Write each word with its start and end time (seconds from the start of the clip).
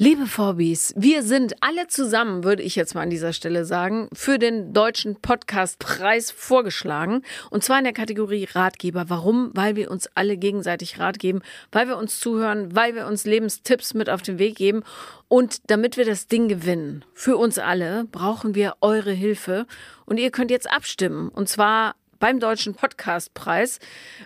Liebe 0.00 0.28
Vorbis, 0.28 0.94
wir 0.96 1.24
sind 1.24 1.56
alle 1.60 1.88
zusammen, 1.88 2.44
würde 2.44 2.62
ich 2.62 2.76
jetzt 2.76 2.94
mal 2.94 3.00
an 3.00 3.10
dieser 3.10 3.32
Stelle 3.32 3.64
sagen, 3.64 4.08
für 4.12 4.38
den 4.38 4.72
deutschen 4.72 5.16
Podcastpreis 5.16 6.30
vorgeschlagen. 6.30 7.22
Und 7.50 7.64
zwar 7.64 7.78
in 7.78 7.84
der 7.84 7.92
Kategorie 7.92 8.44
Ratgeber. 8.44 9.06
Warum? 9.10 9.50
Weil 9.54 9.74
wir 9.74 9.90
uns 9.90 10.08
alle 10.14 10.36
gegenseitig 10.36 11.00
Rat 11.00 11.18
geben, 11.18 11.40
weil 11.72 11.88
wir 11.88 11.96
uns 11.96 12.20
zuhören, 12.20 12.76
weil 12.76 12.94
wir 12.94 13.08
uns 13.08 13.24
Lebenstipps 13.24 13.92
mit 13.92 14.08
auf 14.08 14.22
den 14.22 14.38
Weg 14.38 14.54
geben. 14.54 14.84
Und 15.26 15.68
damit 15.68 15.96
wir 15.96 16.04
das 16.04 16.28
Ding 16.28 16.46
gewinnen, 16.46 17.04
für 17.12 17.36
uns 17.36 17.58
alle, 17.58 18.04
brauchen 18.04 18.54
wir 18.54 18.76
eure 18.80 19.10
Hilfe. 19.10 19.66
Und 20.06 20.20
ihr 20.20 20.30
könnt 20.30 20.52
jetzt 20.52 20.70
abstimmen. 20.70 21.28
Und 21.28 21.48
zwar 21.48 21.96
beim 22.20 22.38
Deutschen 22.38 22.74
Podcastpreis. 22.74 23.80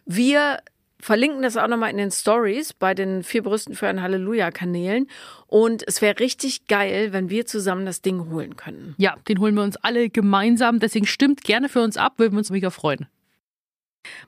Wir 0.04 0.59
verlinken 1.03 1.43
das 1.43 1.57
auch 1.57 1.66
nochmal 1.66 1.91
in 1.91 1.98
den 1.98 2.11
Stories 2.11 2.73
bei 2.73 2.95
den 2.95 3.25
vier 3.25 3.43
Brüsten 3.43 3.75
für 3.75 3.89
ein 3.89 4.00
Halleluja-Kanälen. 4.00 5.09
Und 5.48 5.82
es 5.86 6.00
wäre 6.00 6.21
richtig 6.21 6.68
geil, 6.68 7.12
wenn 7.12 7.29
wir 7.29 7.44
zusammen 7.44 7.85
das 7.85 8.00
Ding 8.00 8.31
holen 8.31 8.57
können. 8.57 8.94
Ja, 8.96 9.17
den 9.29 9.41
holen 9.41 9.54
wir 9.54 9.64
uns 9.64 9.77
alle 9.77 10.08
gemeinsam. 10.08 10.79
Deswegen 10.79 11.07
stimmt 11.07 11.43
gerne 11.43 11.68
für 11.68 11.82
uns 11.82 11.96
ab, 11.96 12.14
würden 12.17 12.35
wir 12.35 12.39
uns 12.39 12.50
mega 12.50 12.71
freuen. 12.71 13.08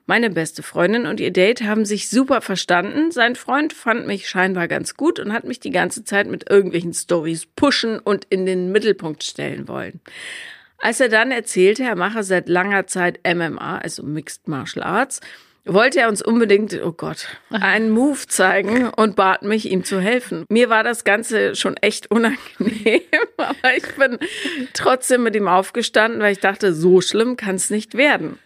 Meine 0.05 0.29
beste 0.29 0.63
Freundin 0.63 1.05
und 1.05 1.19
ihr 1.19 1.31
Date 1.31 1.63
haben 1.63 1.85
sich 1.85 2.09
super 2.09 2.41
verstanden. 2.41 3.11
Sein 3.11 3.35
Freund 3.35 3.73
fand 3.73 4.05
mich 4.05 4.27
scheinbar 4.27 4.67
ganz 4.67 4.95
gut 4.95 5.19
und 5.19 5.33
hat 5.33 5.45
mich 5.45 5.59
die 5.59 5.71
ganze 5.71 6.03
Zeit 6.03 6.27
mit 6.27 6.49
irgendwelchen 6.49 6.93
Stories 6.93 7.45
pushen 7.45 7.99
und 7.99 8.25
in 8.25 8.45
den 8.45 8.71
Mittelpunkt 8.71 9.23
stellen 9.23 9.67
wollen. 9.67 10.01
Als 10.77 10.99
er 10.99 11.09
dann 11.09 11.31
erzählte, 11.31 11.83
er 11.83 11.95
mache 11.95 12.23
seit 12.23 12.49
langer 12.49 12.85
Zeit 12.85 13.19
MMA, 13.25 13.79
also 13.79 14.03
Mixed 14.03 14.47
Martial 14.47 14.85
Arts, 14.85 15.21
wollte 15.65 15.99
er 15.99 16.09
uns 16.09 16.21
unbedingt, 16.21 16.79
oh 16.83 16.91
Gott, 16.91 17.27
einen 17.49 17.89
Move 17.89 18.27
zeigen 18.27 18.89
und 18.89 19.15
bat 19.15 19.41
mich, 19.41 19.69
ihm 19.69 19.83
zu 19.83 19.99
helfen. 19.99 20.45
Mir 20.49 20.69
war 20.69 20.83
das 20.83 21.03
Ganze 21.03 21.55
schon 21.55 21.75
echt 21.77 22.11
unangenehm, 22.11 23.01
aber 23.37 23.75
ich 23.75 23.95
bin 23.95 24.19
trotzdem 24.73 25.23
mit 25.23 25.35
ihm 25.35 25.47
aufgestanden, 25.47 26.21
weil 26.21 26.33
ich 26.33 26.39
dachte, 26.39 26.73
so 26.73 27.01
schlimm 27.01 27.35
kann 27.35 27.55
es 27.55 27.69
nicht 27.69 27.95
werden. 27.95 28.39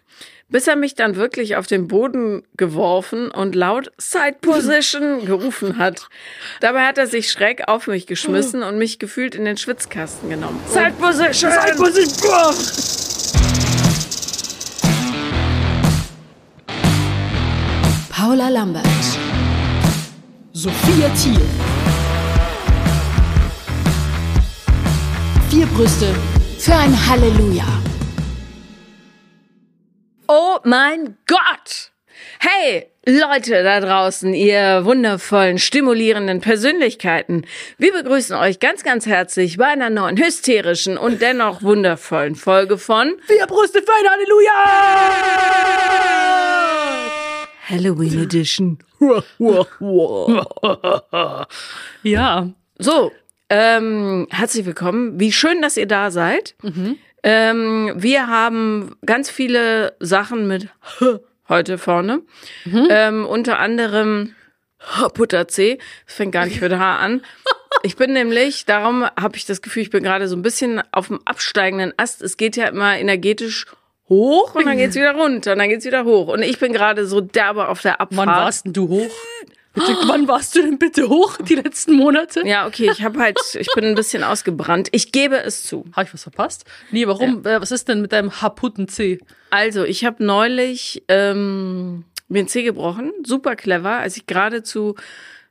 Bis 0.51 0.67
er 0.67 0.75
mich 0.75 0.95
dann 0.95 1.15
wirklich 1.15 1.57
auf 1.57 1.67
den 1.67 1.87
Boden 1.87 2.41
geworfen 2.57 3.29
und 3.29 3.53
laut 3.53 3.91
Side 3.99 4.37
Position 4.41 5.23
gerufen 5.25 5.77
hat. 5.77 6.09
Dabei 6.59 6.87
hat 6.87 6.97
er 6.97 7.05
sich 7.05 7.31
schräg 7.31 7.67
auf 7.67 7.85
mich 7.85 8.07
geschmissen 8.07 8.63
und 8.63 8.79
mich 8.79 8.97
gefühlt 8.97 9.35
in 9.35 9.45
den 9.45 9.57
Schwitzkasten 9.57 10.27
genommen. 10.27 10.59
Side 10.67 10.93
Position! 10.99 11.51
Side 11.51 11.75
Position! 11.75 13.68
Paula 18.29 18.49
Lambert, 18.49 18.85
Sophia 20.53 21.09
Thiel, 21.15 21.41
vier 25.49 25.65
Brüste 25.65 26.13
für 26.59 26.75
ein 26.75 26.95
Halleluja. 27.09 27.65
Oh 30.27 30.57
mein 30.63 31.17
Gott! 31.25 31.91
Hey, 32.39 32.91
Leute 33.07 33.63
da 33.63 33.79
draußen, 33.79 34.35
ihr 34.35 34.85
wundervollen, 34.85 35.57
stimulierenden 35.57 36.39
Persönlichkeiten. 36.39 37.47
Wir 37.79 37.93
begrüßen 37.93 38.35
euch 38.35 38.59
ganz, 38.59 38.83
ganz 38.83 39.07
herzlich 39.07 39.57
bei 39.57 39.65
einer 39.65 39.89
neuen, 39.89 40.23
hysterischen 40.23 40.99
und 40.99 41.19
dennoch 41.23 41.63
wundervollen 41.63 42.35
Folge 42.35 42.77
von 42.77 43.15
Vier 43.25 43.47
Brüste 43.47 43.81
für 43.81 43.91
ein 43.91 44.07
Halleluja! 44.07 44.99
Halloween 47.69 48.23
Edition. 48.23 48.79
ja. 52.03 52.49
So, 52.79 53.11
ähm, 53.49 54.27
herzlich 54.31 54.65
willkommen. 54.65 55.19
Wie 55.19 55.31
schön, 55.31 55.61
dass 55.61 55.77
ihr 55.77 55.85
da 55.85 56.09
seid. 56.09 56.55
Ähm, 57.21 57.93
wir 57.95 58.27
haben 58.27 58.95
ganz 59.05 59.29
viele 59.29 59.95
Sachen 59.99 60.47
mit 60.47 60.69
heute 61.47 61.77
vorne. 61.77 62.21
Ähm, 62.89 63.25
unter 63.25 63.59
anderem 63.59 64.33
Butter 65.13 65.47
C. 65.47 65.77
Das 66.05 66.15
fängt 66.15 66.31
gar 66.31 66.45
nicht 66.45 66.61
mit 66.61 66.73
H 66.73 66.97
an. 66.97 67.21
Ich 67.83 67.95
bin 67.95 68.11
nämlich, 68.11 68.65
darum 68.65 69.05
habe 69.05 69.37
ich 69.37 69.45
das 69.45 69.61
Gefühl, 69.61 69.83
ich 69.83 69.91
bin 69.91 70.03
gerade 70.03 70.27
so 70.27 70.35
ein 70.35 70.41
bisschen 70.41 70.81
auf 70.91 71.07
dem 71.07 71.19
absteigenden 71.23 71.93
Ast. 71.95 72.21
Es 72.21 72.35
geht 72.35 72.57
ja 72.57 72.67
immer 72.67 72.97
energetisch 72.97 73.67
hoch 74.09 74.55
und 74.55 74.65
dann 74.65 74.77
geht's 74.79 74.95
wieder 74.95 75.13
runter 75.13 75.53
und 75.53 75.59
dann 75.59 75.69
geht's 75.69 75.85
wieder 75.85 76.03
hoch. 76.03 76.27
Und 76.27 76.41
ich 76.41 76.59
bin 76.59 76.73
gerade 76.73 77.05
so 77.05 77.21
derbe 77.21 77.67
auf 77.67 77.81
der 77.81 78.01
Abfahrt. 78.01 78.27
Wann 78.27 78.35
warst 78.35 78.65
denn 78.65 78.73
du 78.73 78.89
hoch? 78.89 79.11
Bitte, 79.73 79.95
wann 80.07 80.27
warst 80.27 80.55
du 80.55 80.61
denn 80.61 80.77
bitte 80.77 81.09
hoch 81.09 81.37
die 81.37 81.55
letzten 81.55 81.93
Monate? 81.93 82.45
Ja, 82.45 82.67
okay, 82.67 82.89
ich 82.91 83.03
habe 83.03 83.19
halt, 83.19 83.37
ich 83.57 83.67
bin 83.75 83.85
ein 83.85 83.95
bisschen 83.95 84.23
ausgebrannt. 84.23 84.89
Ich 84.91 85.11
gebe 85.11 85.37
es 85.37 85.63
zu. 85.63 85.85
Habe 85.93 86.07
ich 86.07 86.13
was 86.13 86.23
verpasst? 86.23 86.65
Nee, 86.91 87.07
warum? 87.07 87.45
Äh, 87.45 87.61
was 87.61 87.71
ist 87.71 87.87
denn 87.87 88.01
mit 88.01 88.11
deinem 88.11 88.41
Haputten 88.41 88.87
C? 88.87 89.19
Also, 89.51 89.83
ich 89.83 90.05
habe 90.05 90.23
neulich 90.23 91.03
ähm, 91.07 92.05
mir 92.27 92.43
den 92.43 92.47
Zeh 92.47 92.63
gebrochen, 92.63 93.11
super 93.23 93.55
clever, 93.55 93.97
als 93.97 94.17
ich 94.17 94.25
gerade 94.25 94.63
zu 94.63 94.95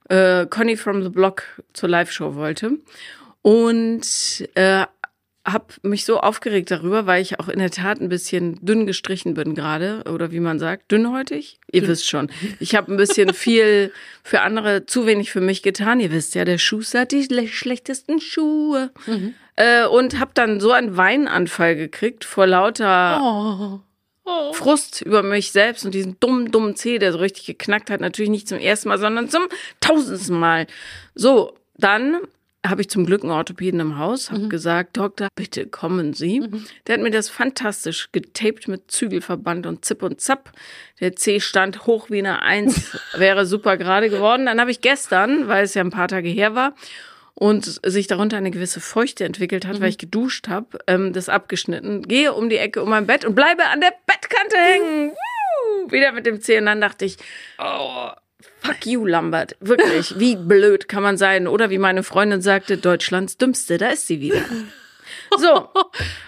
äh, 0.08 0.46
Conny 0.46 0.76
from 0.76 1.02
the 1.02 1.08
Block 1.08 1.44
zur 1.72 1.88
Live-Show 1.88 2.34
wollte. 2.34 2.78
Und 3.42 4.48
äh, 4.54 4.84
habe 5.52 5.66
mich 5.82 6.04
so 6.04 6.18
aufgeregt 6.20 6.70
darüber, 6.70 7.06
weil 7.06 7.22
ich 7.22 7.40
auch 7.40 7.48
in 7.48 7.58
der 7.58 7.70
Tat 7.70 8.00
ein 8.00 8.08
bisschen 8.08 8.58
dünn 8.64 8.86
gestrichen 8.86 9.34
bin 9.34 9.54
gerade 9.54 10.02
oder 10.12 10.30
wie 10.30 10.40
man 10.40 10.58
sagt, 10.58 10.90
dünnhäutig. 10.92 11.58
Ihr 11.72 11.86
wisst 11.88 12.08
schon, 12.08 12.30
ich 12.60 12.74
habe 12.74 12.92
ein 12.92 12.96
bisschen 12.96 13.32
viel 13.34 13.92
für 14.22 14.40
andere, 14.42 14.86
zu 14.86 15.06
wenig 15.06 15.30
für 15.32 15.40
mich 15.40 15.62
getan. 15.62 16.00
Ihr 16.00 16.12
wisst 16.12 16.34
ja, 16.34 16.44
der 16.44 16.58
Schuster 16.58 17.00
hat 17.00 17.12
die 17.12 17.24
schle- 17.24 17.48
schlechtesten 17.48 18.20
Schuhe. 18.20 18.90
Äh, 19.56 19.86
und 19.86 20.20
habe 20.20 20.30
dann 20.34 20.60
so 20.60 20.70
einen 20.72 20.96
Weinanfall 20.96 21.74
gekriegt 21.76 22.24
vor 22.24 22.46
lauter 22.46 23.20
Oh. 23.22 23.80
Oh. 24.30 24.52
Frust 24.52 25.00
über 25.02 25.22
mich 25.22 25.52
selbst 25.52 25.86
und 25.86 25.94
diesen 25.94 26.20
dummen, 26.20 26.50
dummen 26.52 26.76
Zeh, 26.76 26.98
der 26.98 27.12
so 27.12 27.18
richtig 27.18 27.46
geknackt 27.46 27.88
hat. 27.90 28.00
Natürlich 28.02 28.30
nicht 28.30 28.46
zum 28.46 28.58
ersten 28.58 28.90
Mal, 28.90 28.98
sondern 28.98 29.30
zum 29.30 29.44
tausendsten 29.80 30.38
Mal. 30.38 30.66
So, 31.14 31.54
dann 31.78 32.18
habe 32.68 32.82
ich 32.82 32.90
zum 32.90 33.06
Glück 33.06 33.22
einen 33.22 33.32
Orthopäden 33.32 33.80
im 33.80 33.98
Haus, 33.98 34.30
habe 34.30 34.48
gesagt, 34.48 34.96
Doktor, 34.96 35.28
bitte 35.34 35.66
kommen 35.66 36.12
Sie. 36.12 36.42
Der 36.86 36.94
hat 36.94 37.02
mir 37.02 37.10
das 37.10 37.28
fantastisch 37.28 38.10
getaped 38.12 38.68
mit 38.68 38.90
Zügelverband 38.90 39.66
und 39.66 39.84
Zip 39.84 40.02
und 40.02 40.20
Zap. 40.20 40.52
Der 41.00 41.16
C 41.16 41.40
stand 41.40 41.86
hoch 41.86 42.10
wie 42.10 42.18
eine 42.18 42.42
Eins, 42.42 42.96
wäre 43.16 43.46
super 43.46 43.76
gerade 43.76 44.10
geworden. 44.10 44.46
Dann 44.46 44.60
habe 44.60 44.70
ich 44.70 44.80
gestern, 44.80 45.48
weil 45.48 45.64
es 45.64 45.74
ja 45.74 45.82
ein 45.82 45.90
paar 45.90 46.08
Tage 46.08 46.28
her 46.28 46.54
war, 46.54 46.74
und 47.34 47.80
sich 47.86 48.08
darunter 48.08 48.36
eine 48.36 48.50
gewisse 48.50 48.80
Feuchte 48.80 49.24
entwickelt 49.24 49.64
hat, 49.64 49.80
weil 49.80 49.90
ich 49.90 49.98
geduscht 49.98 50.48
habe, 50.48 50.78
ähm, 50.88 51.12
das 51.12 51.28
abgeschnitten, 51.28 52.02
gehe 52.02 52.32
um 52.32 52.48
die 52.48 52.56
Ecke 52.56 52.82
um 52.82 52.90
mein 52.90 53.06
Bett 53.06 53.24
und 53.24 53.36
bleibe 53.36 53.64
an 53.66 53.80
der 53.80 53.92
Bettkante 54.06 54.56
hängen. 54.56 55.10
Woo! 55.12 55.92
Wieder 55.92 56.10
mit 56.10 56.26
dem 56.26 56.40
Zeh 56.40 56.58
und 56.58 56.66
dann 56.66 56.80
dachte 56.80 57.04
ich, 57.04 57.16
oh, 57.58 58.08
fuck 58.62 58.86
you, 58.86 59.04
Lambert. 59.06 59.56
Wirklich, 59.60 60.18
wie 60.18 60.36
blöd 60.36 60.88
kann 60.88 61.02
man 61.02 61.16
sein? 61.16 61.46
Oder 61.48 61.70
wie 61.70 61.78
meine 61.78 62.02
Freundin 62.02 62.40
sagte, 62.40 62.76
Deutschlands 62.76 63.36
Dümmste, 63.36 63.78
da 63.78 63.88
ist 63.90 64.06
sie 64.06 64.20
wieder. 64.20 64.42
So, 65.38 65.68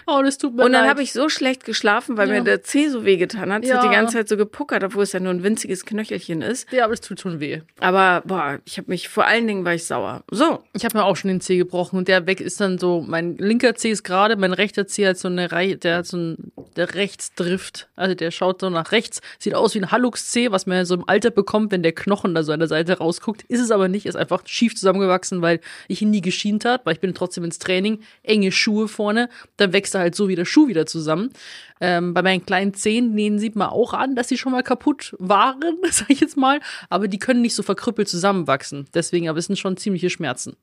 Oh, 0.07 0.21
das 0.23 0.37
tut 0.37 0.55
mir 0.55 0.63
und 0.63 0.73
dann 0.73 0.87
habe 0.87 1.01
ich 1.01 1.13
so 1.13 1.29
schlecht 1.29 1.65
geschlafen, 1.65 2.17
weil 2.17 2.29
Ja. 2.29 2.35
mir 2.35 2.43
der 2.43 2.61
Zeh 2.63 2.87
so 2.89 3.05
wehgetan 3.05 3.51
hat. 3.53 3.63
Es 3.63 3.71
hat 3.73 3.83
Ja. 3.83 3.89
die 3.89 3.95
ganze 3.95 4.17
Zeit 4.17 4.27
so 4.27 4.37
gepuckert, 4.37 4.83
obwohl 4.83 5.03
es 5.03 5.11
ja 5.11 5.19
nur 5.19 5.31
ein 5.31 5.43
winziges 5.43 5.85
Knöchelchen 5.85 6.41
ist. 6.41 6.71
ja, 6.71 6.83
aber 6.85 6.93
das 6.93 7.01
tut 7.01 7.19
schon 7.19 7.39
weh. 7.39 7.61
Aber 7.79 8.21
boah, 8.25 8.59
ich 8.65 8.77
habe 8.77 8.89
mich, 8.89 9.07
vor 9.09 9.25
allen 9.25 9.47
Dingen 9.47 9.65
war 9.65 9.73
ich 9.73 9.85
sauer. 9.85 10.23
So, 10.31 10.63
Ich 10.73 10.83
habe 10.85 10.97
mir 10.97 11.05
auch 11.05 11.15
schon 11.15 11.29
den 11.29 11.41
Zeh 11.41 11.57
gebrochen 11.57 11.97
und 11.97 12.07
der 12.07 12.25
weg 12.27 12.41
ist 12.41 12.59
dann 12.59 12.77
so, 12.77 13.03
mein 13.07 13.37
linker 13.37 13.75
Zeh 13.75 13.91
ist 13.91 14.03
gerade, 14.03 14.35
mein 14.35 14.53
rechter 14.53 14.85
Zeh 14.87 15.07
hat 15.07 15.17
so 15.17 15.27
eine 15.27 15.51
Reihe, 15.51 15.77
der 15.77 15.97
hat 15.97 16.07
so 16.07 16.17
ein, 16.17 16.50
der 16.75 16.95
Rechtsdrift. 16.95 17.87
Also 17.95 18.15
der 18.15 18.31
schaut 18.31 18.61
so 18.61 18.69
nach 18.69 18.91
rechts, 18.91 19.21
sieht 19.39 19.55
aus 19.55 19.75
wie 19.75 19.79
ein 19.79 19.91
Hallux-Zeh, 19.91 20.51
was 20.51 20.65
man 20.65 20.85
so 20.85 20.95
im 20.95 21.07
Alter 21.07 21.31
bekommt, 21.31 21.71
wenn 21.71 21.83
der 21.83 21.91
Knochen 21.91 22.33
da 22.35 22.43
so 22.43 22.51
an 22.51 22.59
der 22.59 22.67
Seite 22.67 22.97
rausguckt. 22.97 23.43
Ist 23.43 23.61
es 23.61 23.71
aber 23.71 23.87
nicht, 23.87 24.05
ist 24.05 24.15
einfach 24.15 24.43
schief 24.45 24.75
zusammengewachsen, 24.75 25.41
weil 25.41 25.59
ich 25.87 26.01
ihn 26.01 26.11
nie 26.11 26.21
geschient 26.21 26.65
hat, 26.65 26.85
weil 26.85 26.93
ich 26.93 26.99
bin 26.99 27.13
trotzdem 27.13 27.43
ins 27.43 27.59
Training, 27.59 28.01
enge 28.23 28.51
Schuhe 28.51 28.87
vorne, 28.87 29.29
dann 29.57 29.73
wächst 29.73 29.95
er 29.95 30.01
halt 30.01 30.15
so 30.15 30.27
wie 30.27 30.35
der 30.35 30.45
Schuh 30.45 30.67
wieder 30.67 30.85
zusammen. 30.85 31.31
Ähm, 31.83 32.13
bei 32.13 32.21
meinen 32.21 32.45
kleinen 32.45 32.75
Zehen, 32.75 33.17
denen 33.17 33.39
sieht 33.39 33.55
man 33.55 33.69
auch 33.69 33.93
an, 33.93 34.15
dass 34.15 34.29
sie 34.29 34.37
schon 34.37 34.51
mal 34.51 34.61
kaputt 34.61 35.15
waren, 35.17 35.77
sag 35.89 36.11
ich 36.11 36.19
jetzt 36.19 36.37
mal, 36.37 36.59
aber 36.89 37.07
die 37.07 37.17
können 37.17 37.41
nicht 37.41 37.55
so 37.55 37.63
verkrüppelt 37.63 38.07
zusammenwachsen. 38.07 38.87
Deswegen, 38.93 39.27
aber 39.27 39.39
es 39.39 39.47
sind 39.47 39.57
schon 39.57 39.77
ziemliche 39.77 40.11
Schmerzen. 40.11 40.55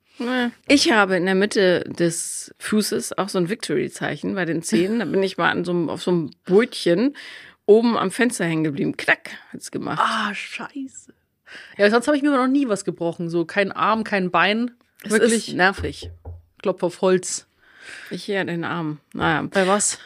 Ich 0.68 0.92
habe 0.92 1.16
in 1.16 1.26
der 1.26 1.34
Mitte 1.34 1.80
des 1.80 2.54
Fußes 2.60 3.18
auch 3.18 3.28
so 3.28 3.38
ein 3.38 3.48
Victory-Zeichen 3.48 4.34
bei 4.36 4.44
den 4.44 4.62
Zähnen. 4.62 5.00
Da 5.00 5.04
bin 5.04 5.22
ich 5.22 5.38
mal 5.38 5.50
an 5.50 5.64
so 5.64 5.72
einem, 5.72 5.88
auf 5.88 6.02
so 6.02 6.10
einem 6.12 6.30
Brötchen 6.44 7.16
oben 7.66 7.96
am 7.96 8.10
Fenster 8.10 8.44
hängen 8.44 8.64
geblieben. 8.64 8.96
Knack 8.96 9.30
hat's 9.52 9.70
gemacht. 9.70 10.00
Ah, 10.00 10.32
scheiße. 10.34 11.12
Ja, 11.76 11.90
sonst 11.90 12.06
habe 12.06 12.16
ich 12.16 12.22
mir 12.22 12.30
noch 12.30 12.46
nie 12.46 12.68
was 12.68 12.84
gebrochen. 12.84 13.28
So 13.28 13.44
kein 13.44 13.72
Arm, 13.72 14.04
kein 14.04 14.30
Bein. 14.30 14.72
es 15.02 15.10
Wirklich 15.10 15.52
nervig. 15.54 16.10
Klopf 16.62 16.82
auf 16.82 17.00
Holz. 17.00 17.46
Ich 18.10 18.24
hier 18.24 18.44
den 18.44 18.64
Arm. 18.64 18.98
Naja. 19.14 19.42
Bei 19.50 19.66
was? 19.66 19.98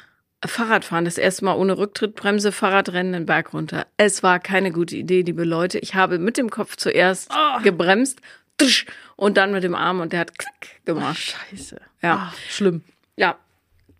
Fahrradfahren, 0.44 1.04
das 1.04 1.18
erste 1.18 1.44
Mal 1.44 1.54
ohne 1.56 1.78
Rücktrittbremse, 1.78 2.52
Fahrradrennen 2.52 3.12
den 3.12 3.26
Berg 3.26 3.52
runter. 3.54 3.86
Es 3.96 4.22
war 4.22 4.40
keine 4.40 4.72
gute 4.72 4.96
Idee, 4.96 5.22
liebe 5.22 5.44
Leute. 5.44 5.78
Ich 5.78 5.94
habe 5.94 6.18
mit 6.18 6.36
dem 6.36 6.50
Kopf 6.50 6.76
zuerst 6.76 7.30
Ah. 7.30 7.60
gebremst, 7.62 8.20
tsch, 8.60 8.86
und 9.16 9.36
dann 9.36 9.52
mit 9.52 9.62
dem 9.62 9.74
Arm 9.74 10.00
und 10.00 10.12
der 10.12 10.20
hat 10.20 10.38
klack 10.38 10.84
gemacht. 10.84 11.36
Scheiße. 11.50 11.80
Ja. 12.02 12.14
Ah, 12.14 12.34
schlimm. 12.48 12.82
Ja. 13.16 13.36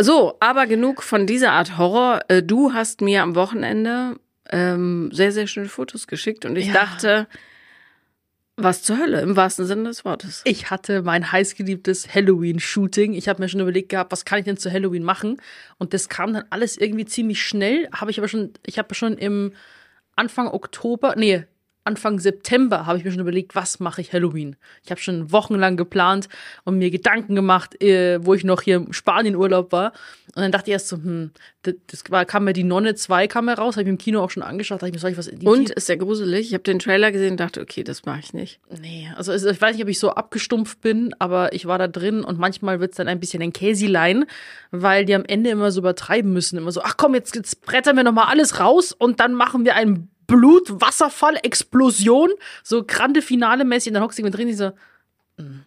So, 0.01 0.37
aber 0.41 0.67
genug 0.67 1.03
von 1.03 1.27
dieser 1.27 1.53
Art 1.53 1.79
Horror. 1.79 2.21
Äh, 2.29 2.43
Du 2.43 2.73
hast 2.73 3.01
mir 3.03 3.23
am 3.23 3.35
Wochenende 3.37 4.17
ähm, 4.51 5.11
sehr, 5.13 5.31
sehr 5.33 5.47
schöne 5.47 5.69
Fotos 5.69 6.07
geschickt 6.09 6.45
und 6.45 6.57
ich 6.57 6.67
Ja. 6.67 6.73
dachte, 6.73 7.27
was 8.57 8.83
zur 8.83 8.99
Hölle, 8.99 9.21
im 9.21 9.37
wahrsten 9.37 9.67
Sinne 9.67 9.85
des 9.85 10.05
Wortes. 10.05 10.43
Ich 10.45 10.71
hatte 10.71 11.03
mein 11.03 11.33
heißgeliebtes 11.33 12.15
Halloween-Shooting. 12.15 13.15
Ich 13.15 13.29
habe 13.29 13.43
mir 13.43 13.49
schon 13.49 13.61
überlegt 13.61 13.89
gehabt, 13.89 14.13
was 14.13 14.25
kann 14.25 14.39
ich 14.39 14.45
denn 14.45 14.57
zu 14.57 14.71
Halloween 14.71 15.03
machen? 15.03 15.41
Und 15.79 15.95
das 15.95 16.09
kam 16.09 16.35
dann 16.35 16.45
alles 16.51 16.77
irgendwie 16.77 17.07
ziemlich 17.07 17.43
schnell. 17.43 17.89
Habe 17.93 18.11
ich 18.11 18.19
aber 18.19 18.29
schon, 18.29 18.53
ich 18.67 18.79
habe 18.79 18.95
schon 18.95 19.17
im 19.17 19.53
Anfang 20.17 20.49
Oktober, 20.49 21.15
nee, 21.17 21.45
Anfang 21.85 22.21
September 22.21 22.87
habe 22.87 22.99
ich 22.99 23.05
mir 23.05 23.11
schon 23.11 23.23
überlegt, 23.23 23.57
was 23.57 23.81
mache 23.81 24.01
ich 24.01 24.13
Halloween. 24.13 24.57
Ich 24.85 24.91
habe 24.91 25.01
schon 25.01 25.33
wochenlang 25.33 25.77
geplant 25.77 26.29
und 26.65 26.79
mir 26.79 26.91
Gedanken 26.91 27.35
gemacht, 27.35 27.83
äh, 27.83 28.25
wo 28.25 28.35
ich 28.35 28.45
noch 28.45 28.63
hier 28.63 28.77
im 28.77 28.93
Spanien-Urlaub 28.93 29.73
war. 29.73 29.93
Und 30.35 30.41
dann 30.41 30.51
dachte 30.53 30.71
ich 30.71 30.73
erst 30.73 30.89
so, 30.89 30.97
hm, 30.97 31.31
das, 31.63 31.77
war, 32.09 32.25
kam 32.25 32.45
mir 32.45 32.55
die 32.55 32.65
Nonne 32.65 32.95
2 32.95 33.29
kam 33.29 33.45
mir 33.45 33.53
raus, 33.55 33.75
habe 33.75 33.83
ich 33.83 33.87
mir 33.87 33.91
im 33.93 33.99
Kino 33.99 34.21
auch 34.23 34.31
schon 34.31 34.43
angeschaut, 34.43 34.77
dachte 34.81 34.87
ich 34.89 34.95
mir, 34.95 34.99
soll 34.99 35.11
ich 35.11 35.19
was 35.19 35.27
in 35.27 35.39
die 35.41 35.47
Und 35.47 35.69
ist 35.69 35.91
ja 35.91 35.97
gruselig. 35.97 36.47
Ich 36.49 36.55
habe 36.55 36.63
den 36.63 36.79
Trailer 36.79 37.13
gesehen 37.13 37.33
und 37.33 37.37
dachte, 37.41 37.61
okay, 37.61 37.85
das 37.85 38.07
mache 38.07 38.21
ich 38.21 38.33
nicht. 38.33 38.59
Nee, 38.81 39.11
also 39.15 39.31
es- 39.31 39.45
ich 39.45 39.61
weiß 39.61 39.75
nicht, 39.77 39.83
ob 39.85 39.91
ich 39.91 39.99
so 39.99 40.11
abgestumpft 40.11 40.81
bin, 40.81 41.15
aber 41.19 41.53
ich 41.53 41.67
war 41.67 41.77
da 41.79 41.87
drin 41.87 42.25
und 42.25 42.39
manchmal 42.39 42.81
wird's 42.81 42.97
dann 42.97 43.09
ein 43.09 43.21
bisschen 43.21 43.43
ein 43.43 43.53
Käsilein, 43.53 44.25
weil 44.71 45.05
die 45.05 45.15
am 45.15 45.25
Ende 45.27 45.51
immer 45.51 45.71
so 45.71 45.81
übertreiben 45.81 46.33
müssen. 46.33 46.57
Immer 46.57 46.73
so, 46.73 46.81
ach 46.83 46.97
komm, 46.97 47.15
jetzt, 47.15 47.35
jetzt 47.37 47.61
brettern 47.61 47.97
wir 47.97 48.03
nochmal 48.05 48.29
alles 48.29 48.59
raus 48.59 48.93
und 48.93 49.21
dann 49.21 49.35
machen 49.35 49.67
wir 49.67 49.75
einen 49.77 50.09
Blutwasserfall, 50.29 51.37
Explosion, 51.43 52.31
so 52.63 52.85
grande 52.85 53.21
Finale 53.21 53.65
mäßig 53.67 53.91
und 53.91 53.95
dann 53.95 54.03
hockst 54.03 54.19
du 54.19 54.23
mit 54.23 54.35
drin, 54.35 54.49
die 54.49 54.55
so, 54.55 54.71
hm, 55.39 55.65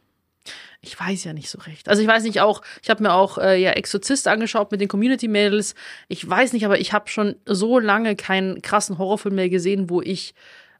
ich 0.85 0.99
weiß 0.99 1.23
ja 1.23 1.33
nicht 1.33 1.49
so 1.49 1.59
recht. 1.59 1.89
Also 1.89 2.01
ich 2.01 2.07
weiß 2.07 2.23
nicht 2.23 2.41
auch, 2.41 2.61
ich 2.81 2.89
habe 2.89 3.03
mir 3.03 3.13
auch 3.13 3.37
äh, 3.37 3.59
ja 3.59 3.71
Exorzist 3.71 4.27
angeschaut 4.27 4.71
mit 4.71 4.81
den 4.81 4.87
Community 4.87 5.27
Mädels. 5.27 5.75
Ich 6.07 6.27
weiß 6.27 6.53
nicht, 6.53 6.65
aber 6.65 6.79
ich 6.79 6.93
habe 6.93 7.09
schon 7.09 7.35
so 7.45 7.79
lange 7.79 8.15
keinen 8.15 8.61
krassen 8.61 8.97
Horrorfilm 8.97 9.35
mehr 9.35 9.49
gesehen, 9.49 9.89
wo 9.89 10.01
ich 10.01 10.35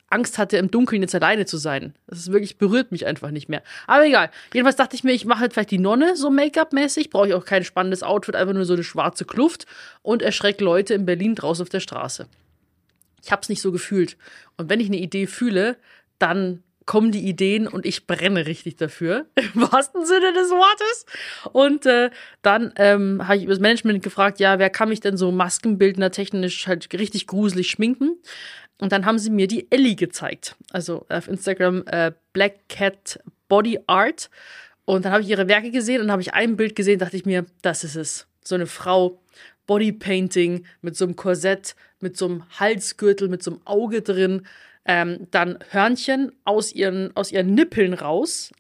Angst 0.10 0.38
hatte, 0.38 0.58
im 0.58 0.70
Dunkeln 0.70 1.02
jetzt 1.02 1.16
alleine 1.16 1.46
zu 1.46 1.58
sein. 1.58 1.96
Das 2.08 2.20
ist 2.20 2.32
wirklich, 2.32 2.58
berührt 2.58 2.92
mich 2.92 3.08
einfach 3.08 3.32
nicht 3.32 3.50
mehr. 3.50 3.64
Aber 3.88 4.06
egal. 4.06 4.30
Jedenfalls 4.54 4.76
dachte 4.76 4.96
ich 4.96 5.04
mir, 5.04 5.12
ich 5.12 5.26
mache 5.26 5.40
halt 5.40 5.54
vielleicht 5.54 5.72
die 5.72 5.80
Nonne 5.80 6.16
so 6.16 6.30
Make-up-mäßig. 6.30 7.10
Brauche 7.10 7.28
ich 7.28 7.34
auch 7.34 7.46
kein 7.46 7.64
spannendes 7.64 8.04
Outfit, 8.04 8.36
einfach 8.36 8.54
nur 8.54 8.66
so 8.66 8.74
eine 8.74 8.84
schwarze 8.84 9.26
Kluft 9.26 9.66
und 10.04 10.22
erschreckt 10.22 10.62
Leute 10.62 10.94
in 10.94 11.06
Berlin 11.06 11.34
draußen 11.34 11.64
auf 11.64 11.70
der 11.70 11.80
Straße. 11.80 12.28
Ich 13.24 13.32
habe 13.32 13.42
es 13.42 13.50
nicht 13.50 13.62
so 13.62 13.72
gefühlt. 13.72 14.18
Und 14.58 14.70
wenn 14.70 14.80
ich 14.80 14.88
eine 14.88 14.98
Idee 14.98 15.26
fühle, 15.26 15.78
dann 16.20 16.64
kommen 16.86 17.12
die 17.12 17.28
Ideen 17.28 17.68
und 17.68 17.86
ich 17.86 18.08
brenne 18.08 18.46
richtig 18.46 18.76
dafür, 18.76 19.26
im 19.36 19.62
wahrsten 19.62 20.06
Sinne 20.06 20.34
des 20.34 20.50
Wortes. 20.50 21.06
Und 21.52 21.86
äh, 21.86 22.10
dann 22.42 22.74
ähm, 22.78 23.28
habe 23.28 23.38
ich 23.38 23.44
über 23.44 23.54
das 23.54 23.60
Management 23.60 24.04
gefragt, 24.04 24.40
ja, 24.40 24.60
wer 24.60 24.70
kann 24.70 24.90
mich 24.90 25.00
denn 25.00 25.18
so 25.18 25.32
Maskenbildner 25.32 26.12
technisch 26.12 26.68
halt 26.68 26.92
richtig 26.94 27.28
gruselig 27.28 27.70
schminken? 27.70 28.18
Und 28.78 28.92
dann 28.92 29.06
haben 29.06 29.20
sie 29.20 29.30
mir 29.30 29.48
die 29.48 29.72
Ellie 29.72 29.96
gezeigt. 29.96 30.56
Also 30.72 31.06
auf 31.10 31.28
Instagram 31.28 31.84
äh, 31.88 32.12
Black 32.34 32.68
Cat 32.68 33.20
Body 33.48 33.80
Art. 33.88 34.30
Und 34.86 35.06
dann 35.06 35.12
habe 35.12 35.24
ich 35.24 35.30
ihre 35.30 35.48
Werke 35.48 35.72
gesehen 35.72 36.02
und 36.02 36.12
habe 36.12 36.22
ich 36.22 36.34
ein 36.34 36.58
Bild 36.58 36.76
gesehen, 36.76 37.00
dachte 37.00 37.18
ich 37.18 37.26
mir, 37.26 37.46
das 37.62 37.84
ist 37.84 37.96
es. 37.96 38.28
So 38.44 38.56
eine 38.56 38.68
Frau, 38.68 39.20
Bodypainting 39.66 40.66
mit 40.82 40.96
so 40.96 41.06
einem 41.06 41.16
Korsett, 41.16 41.76
mit 42.00 42.18
so 42.18 42.26
einem 42.26 42.44
Halsgürtel, 42.60 43.30
mit 43.30 43.42
so 43.42 43.52
einem 43.52 43.62
Auge 43.66 44.02
drin. 44.02 44.46
Ähm, 44.86 45.28
dann 45.32 45.60
Hörnchen 45.72 46.32
aus 46.44 46.72
ihren, 46.72 47.16
aus 47.16 47.32
ihren 47.32 47.54
Nippeln 47.54 47.94
raus 47.94 48.52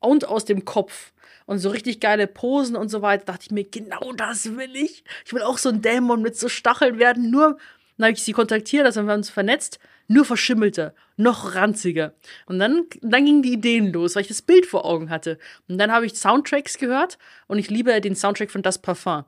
und 0.00 0.26
aus 0.26 0.44
dem 0.44 0.64
Kopf. 0.64 1.12
Und 1.44 1.58
so 1.58 1.68
richtig 1.70 2.00
geile 2.00 2.26
Posen 2.26 2.74
und 2.74 2.88
so 2.88 3.02
weiter. 3.02 3.24
Dachte 3.26 3.44
ich 3.44 3.50
mir, 3.52 3.64
genau 3.64 4.12
das 4.12 4.56
will 4.56 4.74
ich. 4.74 5.04
Ich 5.24 5.32
will 5.32 5.42
auch 5.42 5.58
so 5.58 5.68
ein 5.68 5.80
Dämon 5.80 6.22
mit 6.22 6.36
so 6.36 6.48
Stacheln 6.48 6.98
werden. 6.98 7.30
Nur, 7.30 7.58
dann 7.96 8.06
habe 8.06 8.14
ich 8.14 8.22
sie 8.22 8.32
kontaktiert, 8.32 8.84
also 8.84 9.00
haben 9.00 9.06
wir 9.06 9.14
uns 9.14 9.30
vernetzt. 9.30 9.78
Nur 10.08 10.24
verschimmelter, 10.24 10.94
noch 11.16 11.54
ranziger. 11.54 12.14
Und 12.46 12.58
dann, 12.58 12.84
dann 13.00 13.24
gingen 13.24 13.42
die 13.42 13.52
Ideen 13.52 13.92
los, 13.92 14.14
weil 14.14 14.22
ich 14.22 14.28
das 14.28 14.42
Bild 14.42 14.66
vor 14.66 14.84
Augen 14.84 15.10
hatte. 15.10 15.38
Und 15.68 15.78
dann 15.78 15.90
habe 15.90 16.06
ich 16.06 16.14
Soundtracks 16.14 16.78
gehört 16.78 17.18
und 17.48 17.58
ich 17.58 17.70
liebe 17.70 18.00
den 18.00 18.14
Soundtrack 18.14 18.50
von 18.50 18.62
Das 18.62 18.78
Parfum. 18.78 19.24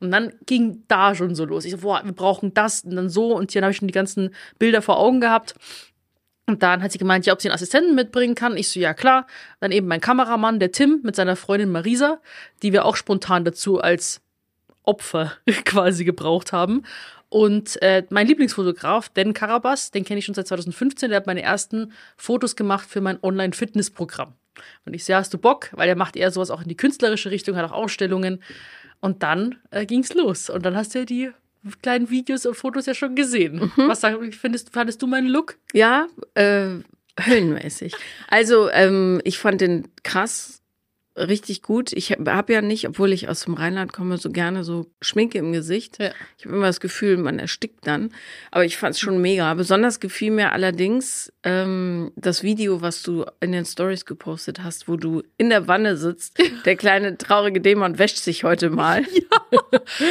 Und 0.00 0.10
dann 0.10 0.32
ging 0.46 0.82
da 0.88 1.14
schon 1.14 1.34
so 1.34 1.44
los. 1.44 1.64
Ich 1.64 1.72
so, 1.72 1.78
boah, 1.78 2.02
wir 2.04 2.12
brauchen 2.12 2.52
das 2.54 2.82
und 2.82 2.96
dann 2.96 3.08
so. 3.08 3.36
Und 3.36 3.52
hier 3.52 3.62
habe 3.62 3.70
ich 3.70 3.76
schon 3.76 3.88
die 3.88 3.94
ganzen 3.94 4.34
Bilder 4.58 4.82
vor 4.82 4.98
Augen 4.98 5.20
gehabt. 5.20 5.54
Und 6.46 6.62
dann 6.62 6.82
hat 6.82 6.92
sie 6.92 6.98
gemeint, 6.98 7.24
ja, 7.24 7.32
ob 7.32 7.40
sie 7.40 7.48
einen 7.48 7.54
Assistenten 7.54 7.94
mitbringen 7.94 8.34
kann. 8.34 8.56
Ich 8.56 8.70
so, 8.70 8.80
ja, 8.80 8.94
klar. 8.94 9.26
Dann 9.60 9.70
eben 9.70 9.86
mein 9.86 10.00
Kameramann, 10.00 10.58
der 10.58 10.72
Tim, 10.72 11.00
mit 11.02 11.14
seiner 11.14 11.36
Freundin 11.36 11.70
Marisa, 11.70 12.20
die 12.62 12.72
wir 12.72 12.84
auch 12.84 12.96
spontan 12.96 13.44
dazu 13.44 13.80
als 13.80 14.20
Opfer 14.82 15.32
quasi 15.64 16.04
gebraucht 16.04 16.52
haben. 16.52 16.82
Und 17.28 17.80
äh, 17.80 18.04
mein 18.10 18.26
Lieblingsfotograf, 18.26 19.08
Dan 19.08 19.32
Karabas, 19.32 19.90
den 19.90 20.04
kenne 20.04 20.18
ich 20.18 20.26
schon 20.26 20.34
seit 20.34 20.48
2015, 20.48 21.08
der 21.08 21.16
hat 21.16 21.26
meine 21.26 21.40
ersten 21.40 21.92
Fotos 22.16 22.56
gemacht 22.56 22.86
für 22.86 23.00
mein 23.00 23.18
Online-Fitness-Programm. 23.22 24.34
Und 24.84 24.94
ich 24.94 25.04
so, 25.04 25.12
ja, 25.12 25.18
hast 25.18 25.32
du 25.32 25.38
Bock? 25.38 25.70
Weil 25.72 25.88
er 25.88 25.96
macht 25.96 26.16
eher 26.16 26.30
sowas 26.30 26.50
auch 26.50 26.60
in 26.60 26.68
die 26.68 26.76
künstlerische 26.76 27.30
Richtung, 27.30 27.56
hat 27.56 27.64
auch 27.64 27.72
Ausstellungen. 27.72 28.42
Und 29.00 29.22
dann 29.22 29.56
äh, 29.70 29.86
ging's 29.86 30.12
los. 30.12 30.50
Und 30.50 30.66
dann 30.66 30.76
hast 30.76 30.94
du 30.94 30.98
ja 30.98 31.04
die 31.06 31.30
kleinen 31.80 32.10
Videos 32.10 32.46
und 32.46 32.54
Fotos 32.54 32.86
ja 32.86 32.94
schon 32.94 33.14
gesehen. 33.14 33.72
Was 33.76 34.00
sag, 34.00 34.18
findest, 34.34 34.70
fandest 34.70 35.02
du 35.02 35.06
meinen 35.06 35.28
Look? 35.28 35.58
Ja, 35.72 36.06
äh, 36.34 36.68
höllenmäßig. 37.20 37.94
Also, 38.28 38.70
ähm, 38.70 39.20
ich 39.24 39.38
fand 39.38 39.60
den 39.60 39.88
krass, 40.02 40.61
richtig 41.16 41.62
gut. 41.62 41.92
Ich 41.92 42.12
habe 42.12 42.34
hab 42.34 42.48
ja 42.50 42.62
nicht, 42.62 42.88
obwohl 42.88 43.12
ich 43.12 43.28
aus 43.28 43.44
dem 43.44 43.54
Rheinland 43.54 43.92
komme, 43.92 44.18
so 44.18 44.30
gerne 44.30 44.64
so 44.64 44.86
Schminke 45.00 45.38
im 45.38 45.52
Gesicht. 45.52 45.98
Ja. 45.98 46.12
Ich 46.38 46.44
habe 46.44 46.56
immer 46.56 46.66
das 46.66 46.80
Gefühl, 46.80 47.16
man 47.16 47.38
erstickt 47.38 47.86
dann. 47.86 48.10
Aber 48.50 48.64
ich 48.64 48.76
fand 48.76 48.94
es 48.94 49.00
schon 49.00 49.20
mega. 49.20 49.52
Besonders 49.54 50.00
gefiel 50.00 50.30
mir 50.30 50.52
allerdings 50.52 51.32
ähm, 51.42 52.12
das 52.16 52.42
Video, 52.42 52.80
was 52.80 53.02
du 53.02 53.24
in 53.40 53.52
den 53.52 53.64
Stories 53.64 54.06
gepostet 54.06 54.62
hast, 54.62 54.88
wo 54.88 54.96
du 54.96 55.22
in 55.36 55.50
der 55.50 55.68
Wanne 55.68 55.96
sitzt. 55.96 56.38
Der 56.64 56.76
kleine 56.76 57.18
traurige 57.18 57.60
Dämon 57.60 57.98
wäscht 57.98 58.18
sich 58.18 58.44
heute 58.44 58.70
mal. 58.70 59.04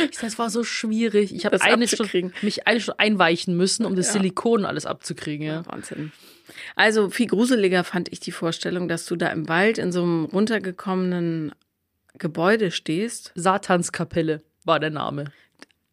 Ich 0.09 0.17
sag, 0.17 0.27
es 0.27 0.39
war 0.39 0.49
so 0.49 0.63
schwierig. 0.63 1.33
Ich 1.33 1.45
habe 1.45 1.59
eine 1.61 1.87
Stunde, 1.87 2.31
mich 2.41 2.67
eine 2.67 2.79
Stunde 2.79 2.99
einweichen 2.99 3.57
müssen, 3.57 3.85
um 3.85 3.95
das 3.95 4.13
Silikon 4.13 4.65
alles 4.65 4.85
abzukriegen. 4.85 5.45
Ja. 5.47 5.65
Wahnsinn. 5.65 6.11
Also 6.75 7.09
viel 7.09 7.27
gruseliger 7.27 7.83
fand 7.83 8.11
ich 8.11 8.19
die 8.19 8.31
Vorstellung, 8.31 8.87
dass 8.87 9.05
du 9.05 9.15
da 9.15 9.27
im 9.27 9.47
Wald 9.47 9.77
in 9.77 9.91
so 9.91 10.03
einem 10.03 10.25
runtergekommenen 10.25 11.53
Gebäude 12.17 12.71
stehst. 12.71 13.31
Satanskapelle 13.35 14.41
war 14.63 14.79
der 14.79 14.89
Name. 14.89 15.25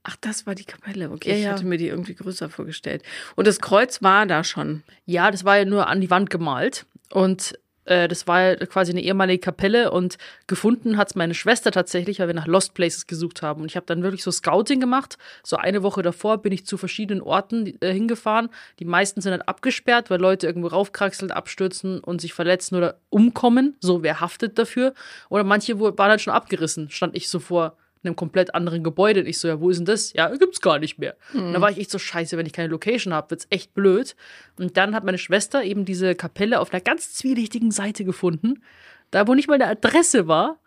Ach, 0.03 0.17
das 0.21 0.47
war 0.47 0.55
die 0.55 0.65
Kapelle. 0.65 1.11
Okay, 1.11 1.31
Ja, 1.31 1.37
ich 1.37 1.45
ja. 1.45 1.51
hatte 1.53 1.67
mir 1.67 1.77
die 1.77 1.89
irgendwie 1.89 2.15
größer 2.15 2.49
vorgestellt. 2.49 3.03
Und 3.37 3.47
das 3.47 3.61
Kreuz 3.61 4.03
war 4.03 4.27
da 4.27 4.43
schon. 4.43 4.83
Ja, 5.05 5.31
das 5.31 5.45
war 5.45 5.59
ja 5.59 5.65
nur 5.65 5.87
an 5.87 6.01
die 6.01 6.11
Wand 6.11 6.31
gemalt. 6.31 6.87
Und 7.11 7.59
äh, 7.89 8.07
das 8.09 8.27
war 8.27 8.57
quasi 8.57 8.93
eine 8.93 9.03
ehemalige 9.03 9.41
Kapelle. 9.41 9.91
Und 9.91 10.19
gefunden 10.47 10.97
hat's 10.97 11.15
meine 11.15 11.35
Schwester 11.35 11.71
tatsächlich, 11.71 12.21
weil 12.21 12.29
wir 12.29 12.35
nach 12.35 12.47
Lost 12.47 12.75
Places 12.75 13.07
gesucht 13.07 13.43
haben. 13.43 13.63
Und 13.63 13.69
ich 13.69 13.77
habe 13.77 13.87
dann 13.87 14.03
wirklich 14.03 14.23
so 14.23 14.31
Scouting 14.31 14.81
gemacht. 14.81 15.19
So 15.43 15.57
eine 15.57 15.83
Woche 15.83 16.03
davor 16.03 16.39
bin 16.39 16.53
ich 16.53 16.67
zu 16.67 16.77
verschiedenen 16.77 17.23
Orten 17.23 17.75
äh, 17.81 17.93
hingefahren. 17.93 18.51
Die 18.79 18.85
meisten 18.85 19.21
sind 19.21 19.33
dann 19.33 19.43
abgesperrt, 19.43 20.11
weil 20.11 20.21
Leute 20.21 20.47
irgendwo 20.47 20.69
raufkraxeln, 20.69 21.31
abstürzen 21.31 22.01
und 22.01 22.21
sich 22.21 22.35
verletzen 22.35 22.77
oder 22.77 22.99
umkommen. 23.11 23.77
So, 23.81 24.03
wer 24.03 24.21
haftet 24.21 24.59
dafür? 24.59 24.95
Oder 25.31 25.45
manche 25.45 25.81
waren 25.81 26.11
halt 26.11 26.21
schon 26.21 26.35
abgerissen. 26.35 26.91
Stand 26.91 27.17
ich 27.17 27.29
so 27.29 27.39
vor 27.39 27.77
einem 28.03 28.17
komplett 28.17 28.55
anderen 28.55 28.85
Gebäude. 28.85 29.21
Und 29.21 29.27
ich 29.27 29.39
so, 29.39 29.49
ja, 29.49 29.61
wo 29.61 29.71
ist 29.71 29.79
denn 29.79 29.87
das? 29.87 30.13
Ja, 30.13 30.29
gibt's 30.37 30.61
gar 30.61 30.79
nicht 30.79 30.99
mehr. 30.99 31.17
Und 31.35 31.53
da 31.53 31.61
war 31.61 31.71
ich 31.71 31.79
echt 31.79 31.91
so 31.91 31.99
scheiße, 31.99 32.37
wenn 32.37 32.47
ich 32.47 32.53
keine 32.53 32.69
Location 32.69 33.13
habe, 33.13 33.31
wird's 33.31 33.47
echt 33.51 33.75
blöd. 33.75 34.17
Und 34.59 34.77
dann 34.77 34.95
hat 34.95 35.05
meine 35.05 35.19
Schwester 35.19 35.63
eben 35.65 35.85
diese 35.85 36.15
Kapelle 36.15 36.61
auf 36.61 36.73
einer 36.73 36.81
ganz 36.81 37.15
zwielichtigen 37.15 37.71
Seite 37.71 38.05
gefunden, 38.05 38.63
da 39.11 39.27
wo 39.27 39.35
nicht 39.35 39.49
mal 39.49 39.55
eine 39.55 39.67
Adresse 39.67 40.29
war, 40.29 40.59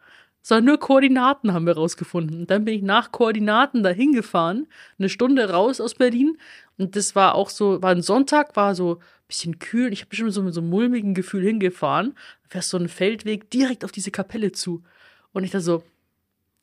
sondern 0.42 0.66
nur 0.66 0.80
Koordinaten 0.80 1.54
haben 1.54 1.66
wir 1.66 1.74
rausgefunden. 1.74 2.42
Und 2.42 2.52
dann 2.52 2.66
bin 2.66 2.76
ich 2.76 2.82
nach 2.82 3.12
Koordinaten 3.12 3.84
dahin 3.84 4.14
gefahren, 4.14 4.68
eine 4.98 5.10
Stunde 5.10 5.50
raus 5.50 5.80
aus 5.80 5.94
Berlin. 5.94 6.38
Und 6.78 6.96
das 6.96 7.16
war 7.16 7.36
auch 7.36 7.50
so, 7.50 7.82
war 7.82 7.92
ein 7.92 8.02
Sonntag, 8.02 8.56
war 8.56 8.74
so 8.74 8.96
ein 8.96 9.28
bisschen 9.28 9.60
kühl. 9.60 9.94
Ich 9.94 10.02
habe 10.02 10.10
bestimmt 10.10 10.34
so 10.34 10.42
mit 10.42 10.54
so 10.54 10.62
einem 10.62 10.72
mulmigen 10.72 11.14
Gefühl 11.14 11.44
hingefahren. 11.44 12.16
Fährst 12.48 12.70
so 12.70 12.78
einen 12.78 12.90
Feldweg 12.90 13.52
direkt 13.52 13.86
auf 13.86 13.92
diese 13.92 14.12
Kapelle 14.12 14.52
zu. 14.52 14.84
Und 15.32 15.44
ich 15.44 15.52
da 15.52 15.60
so, 15.60 15.84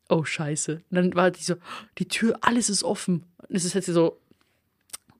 oh 0.08 0.24
Scheiße. 0.24 0.80
Und 0.90 0.94
dann 0.94 1.14
war 1.14 1.30
die 1.30 1.42
so, 1.42 1.54
die 1.98 2.08
Tür, 2.08 2.38
alles 2.40 2.70
ist 2.70 2.84
offen. 2.84 3.24
Und 3.48 3.54
es 3.54 3.64
ist 3.64 3.74
halt 3.74 3.84
so, 3.84 4.18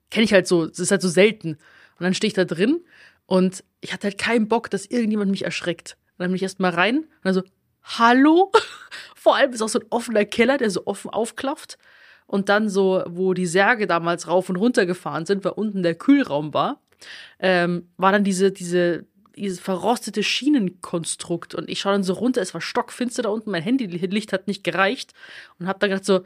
kenne 0.09 0.23
ich 0.23 0.33
halt 0.33 0.47
so, 0.47 0.65
es 0.65 0.79
ist 0.79 0.91
halt 0.91 1.01
so 1.01 1.09
selten. 1.09 1.51
Und 1.51 2.03
dann 2.03 2.13
stehe 2.13 2.29
ich 2.29 2.33
da 2.33 2.45
drin 2.45 2.81
und 3.25 3.63
ich 3.81 3.93
hatte 3.93 4.07
halt 4.07 4.17
keinen 4.17 4.47
Bock, 4.47 4.69
dass 4.69 4.85
irgendjemand 4.85 5.31
mich 5.31 5.45
erschreckt. 5.45 5.97
Und 6.17 6.23
dann 6.23 6.29
bin 6.29 6.35
ich 6.35 6.43
erst 6.43 6.59
mal 6.59 6.71
rein 6.71 6.99
und 6.99 7.07
dann 7.23 7.33
so, 7.33 7.43
hallo? 7.83 8.51
Vor 9.15 9.35
allem 9.35 9.51
ist 9.51 9.61
auch 9.61 9.69
so 9.69 9.79
ein 9.79 9.85
offener 9.89 10.25
Keller, 10.25 10.57
der 10.57 10.69
so 10.69 10.85
offen 10.85 11.09
aufklafft. 11.09 11.77
Und 12.25 12.47
dann 12.49 12.69
so, 12.69 13.03
wo 13.07 13.33
die 13.33 13.47
Särge 13.47 13.87
damals 13.87 14.27
rauf 14.27 14.49
und 14.49 14.55
runter 14.55 14.85
gefahren 14.85 15.25
sind, 15.25 15.43
weil 15.43 15.53
unten 15.53 15.81
der 15.81 15.95
Kühlraum 15.95 16.53
war, 16.53 16.79
ähm, 17.39 17.89
war 17.97 18.11
dann 18.11 18.23
diese, 18.23 18.51
diese 18.51 19.05
dieses 19.41 19.59
verrostete 19.59 20.23
Schienenkonstrukt. 20.23 21.55
Und 21.55 21.69
ich 21.69 21.79
schaue 21.79 21.93
dann 21.93 22.03
so 22.03 22.13
runter, 22.13 22.41
es 22.41 22.53
war 22.53 22.61
stockfinster 22.61 23.23
da 23.23 23.29
unten, 23.29 23.51
mein 23.51 23.63
Handylicht 23.63 24.33
hat 24.33 24.47
nicht 24.47 24.63
gereicht. 24.63 25.13
Und 25.59 25.67
habe 25.67 25.79
dann 25.79 25.89
gedacht 25.89 26.05
so, 26.05 26.21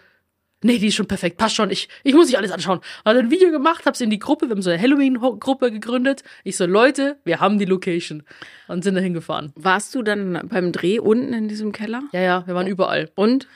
nee, 0.64 0.78
die 0.78 0.88
ist 0.88 0.96
schon 0.96 1.08
perfekt, 1.08 1.38
passt 1.38 1.56
schon, 1.56 1.70
ich, 1.70 1.90
ich 2.04 2.14
muss 2.14 2.28
nicht 2.28 2.38
alles 2.38 2.52
anschauen. 2.52 2.80
Habe 3.06 3.20
ein 3.20 3.32
Video 3.32 3.52
gemacht, 3.52 3.86
hab's 3.86 4.02
in 4.02 4.10
die 4.10 4.20
Gruppe, 4.20 4.48
wir 4.48 4.52
haben 4.52 4.62
so 4.62 4.70
eine 4.70 4.82
Halloween-Gruppe 4.82 5.72
gegründet. 5.72 6.24
Ich 6.44 6.58
so, 6.58 6.66
Leute, 6.66 7.18
wir 7.24 7.40
haben 7.40 7.60
die 7.60 7.66
Location. 7.66 8.24
Und 8.68 8.84
sind 8.84 8.96
da 8.96 9.02
hingefahren. 9.02 9.52
Warst 9.56 9.94
du 9.94 10.02
dann 10.02 10.48
beim 10.50 10.72
Dreh 10.72 11.00
unten 11.00 11.34
in 11.34 11.48
diesem 11.48 11.72
Keller? 11.72 12.04
Ja, 12.12 12.22
ja, 12.22 12.48
wir 12.48 12.56
waren 12.56 12.68
überall. 12.68 13.12
Und? 13.16 13.48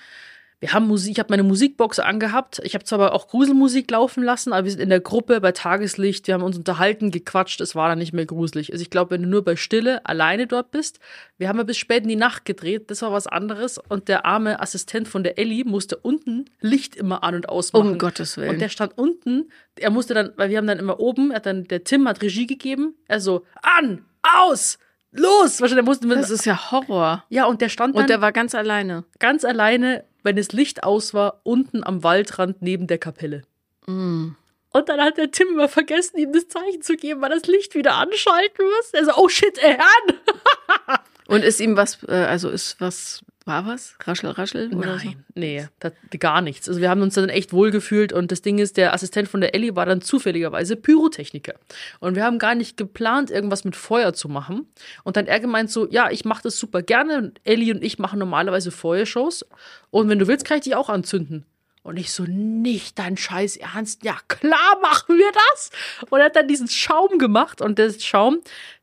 Wir 0.59 0.73
haben 0.73 0.87
Musik, 0.87 1.11
ich 1.11 1.19
habe 1.19 1.29
meine 1.29 1.43
Musikbox 1.43 1.99
angehabt. 1.99 2.59
Ich 2.63 2.73
habe 2.73 2.83
zwar 2.83 2.99
aber 2.99 3.13
auch 3.13 3.27
Gruselmusik 3.27 3.91
laufen 3.91 4.23
lassen, 4.23 4.53
aber 4.53 4.63
wir 4.63 4.71
sind 4.71 4.81
in 4.81 4.89
der 4.89 4.99
Gruppe 4.99 5.39
bei 5.39 5.51
Tageslicht. 5.51 6.25
Wir 6.25 6.33
haben 6.33 6.41
uns 6.41 6.57
unterhalten, 6.57 7.11
gequatscht. 7.11 7.61
Es 7.61 7.75
war 7.75 7.89
dann 7.89 7.99
nicht 7.99 8.11
mehr 8.11 8.25
gruselig. 8.25 8.71
Also 8.71 8.81
ich 8.81 8.89
glaube, 8.89 9.11
wenn 9.11 9.21
du 9.21 9.27
nur 9.27 9.45
bei 9.45 9.55
Stille 9.55 10.03
alleine 10.07 10.47
dort 10.47 10.71
bist, 10.71 10.99
wir 11.37 11.47
haben 11.47 11.57
ja 11.57 11.63
bis 11.63 11.77
spät 11.77 12.03
in 12.03 12.09
die 12.09 12.15
Nacht 12.15 12.43
gedreht. 12.43 12.89
Das 12.89 13.03
war 13.03 13.11
was 13.11 13.27
anderes. 13.27 13.77
Und 13.77 14.07
der 14.07 14.25
arme 14.25 14.59
Assistent 14.59 15.07
von 15.07 15.23
der 15.23 15.37
Ellie 15.37 15.63
musste 15.63 15.95
unten 15.97 16.45
Licht 16.59 16.95
immer 16.95 17.23
an 17.23 17.35
und 17.35 17.49
ausmachen. 17.49 17.91
Um 17.91 17.97
Gottes 17.99 18.35
Willen. 18.37 18.49
Und 18.49 18.59
der 18.59 18.69
stand 18.69 18.97
unten. 18.97 19.51
Er 19.75 19.91
musste 19.91 20.15
dann, 20.15 20.31
weil 20.37 20.49
wir 20.49 20.57
haben 20.57 20.67
dann 20.67 20.79
immer 20.79 20.99
oben, 20.99 21.29
er 21.29 21.35
hat 21.35 21.45
dann 21.45 21.65
der 21.65 21.83
Tim 21.83 22.07
hat 22.07 22.23
Regie 22.23 22.47
gegeben. 22.47 22.95
Er 23.07 23.19
so 23.19 23.45
an, 23.61 24.05
aus, 24.23 24.79
los. 25.11 25.61
Wahrscheinlich 25.61 25.85
mussten 25.85 26.09
wir. 26.09 26.15
das 26.15 26.31
ist 26.31 26.45
ja 26.45 26.71
Horror. 26.71 27.23
ja 27.29 27.45
und 27.45 27.61
der 27.61 27.69
stand 27.69 27.95
dann 27.95 28.01
Und 28.01 28.09
der 28.09 28.21
war 28.21 28.31
ganz 28.31 28.55
alleine. 28.55 29.03
ganz 29.19 29.45
alleine, 29.45 30.03
wenn 30.23 30.35
das 30.35 30.51
Licht 30.51 30.83
aus 30.83 31.13
war, 31.13 31.41
unten 31.43 31.83
am 31.83 32.03
Waldrand 32.03 32.61
neben 32.61 32.87
der 32.87 32.97
Kapelle. 32.97 33.43
Mm. 33.85 34.29
Und 34.73 34.89
dann 34.89 35.01
hat 35.01 35.17
der 35.17 35.31
Tim 35.31 35.47
immer 35.49 35.69
vergessen, 35.69 36.17
ihm 36.17 36.33
das 36.33 36.47
Zeichen 36.47 36.81
zu 36.81 36.95
geben, 36.95 37.21
weil 37.21 37.29
das 37.29 37.47
Licht 37.47 37.73
wieder 37.73 37.95
anschalten 37.95 38.65
muss. 38.65 38.91
Er 38.93 39.05
so, 39.05 39.11
oh 39.15 39.29
shit, 39.29 39.57
er 39.57 39.79
an! 39.79 40.99
Und 41.27 41.43
ist 41.43 41.59
ihm 41.59 41.75
was, 41.75 42.03
äh, 42.07 42.11
also 42.11 42.49
ist 42.49 42.79
was, 42.79 43.21
war 43.47 43.65
was? 43.65 43.95
Raschel, 44.03 44.29
raschel? 44.29 44.73
Oder 44.75 44.99
so? 44.99 45.05
Nein, 45.05 45.25
nee, 45.33 45.67
das, 45.79 45.93
gar 46.19 46.41
nichts. 46.41 46.67
Also 46.67 46.81
wir 46.81 46.89
haben 46.89 47.01
uns 47.01 47.15
dann 47.15 47.29
echt 47.29 47.53
wohl 47.53 47.71
gefühlt 47.71 48.11
und 48.13 48.31
das 48.31 48.41
Ding 48.41 48.59
ist, 48.59 48.77
der 48.77 48.93
Assistent 48.93 49.29
von 49.29 49.41
der 49.41 49.55
Ellie 49.55 49.75
war 49.75 49.85
dann 49.85 50.01
zufälligerweise 50.01 50.75
Pyrotechniker. 50.75 51.55
Und 51.99 52.15
wir 52.15 52.23
haben 52.23 52.39
gar 52.39 52.55
nicht 52.55 52.77
geplant, 52.77 53.31
irgendwas 53.31 53.63
mit 53.63 53.75
Feuer 53.75 54.13
zu 54.13 54.29
machen. 54.29 54.67
Und 55.03 55.17
dann 55.17 55.25
er 55.25 55.39
gemeint 55.39 55.71
so, 55.71 55.87
ja, 55.89 56.11
ich 56.11 56.25
mache 56.25 56.43
das 56.43 56.59
super 56.59 56.81
gerne. 56.81 57.17
Und 57.17 57.41
Ellie 57.43 57.73
und 57.73 57.83
ich 57.83 57.97
machen 57.97 58.19
normalerweise 58.19 58.69
Feuershows. 58.69 59.45
Und 59.89 60.09
wenn 60.09 60.19
du 60.19 60.27
willst, 60.27 60.45
kann 60.45 60.57
ich 60.57 60.65
dich 60.65 60.75
auch 60.75 60.89
anzünden. 60.89 61.45
Und 61.83 61.95
ich 61.95 62.11
so, 62.11 62.25
nicht 62.27 62.99
dein 62.99 63.15
Scheiß 63.15 63.55
Ernst. 63.55 64.03
Ja, 64.03 64.17
klar 64.27 64.77
machen 64.81 65.17
wir 65.17 65.31
das. 65.31 65.69
Und 66.09 66.19
er 66.19 66.25
hat 66.25 66.35
dann 66.35 66.49
diesen 66.49 66.67
Schaum 66.67 67.17
gemacht. 67.17 67.61
Und 67.61 67.79
der 67.79 67.93
Schaum, 67.97 68.39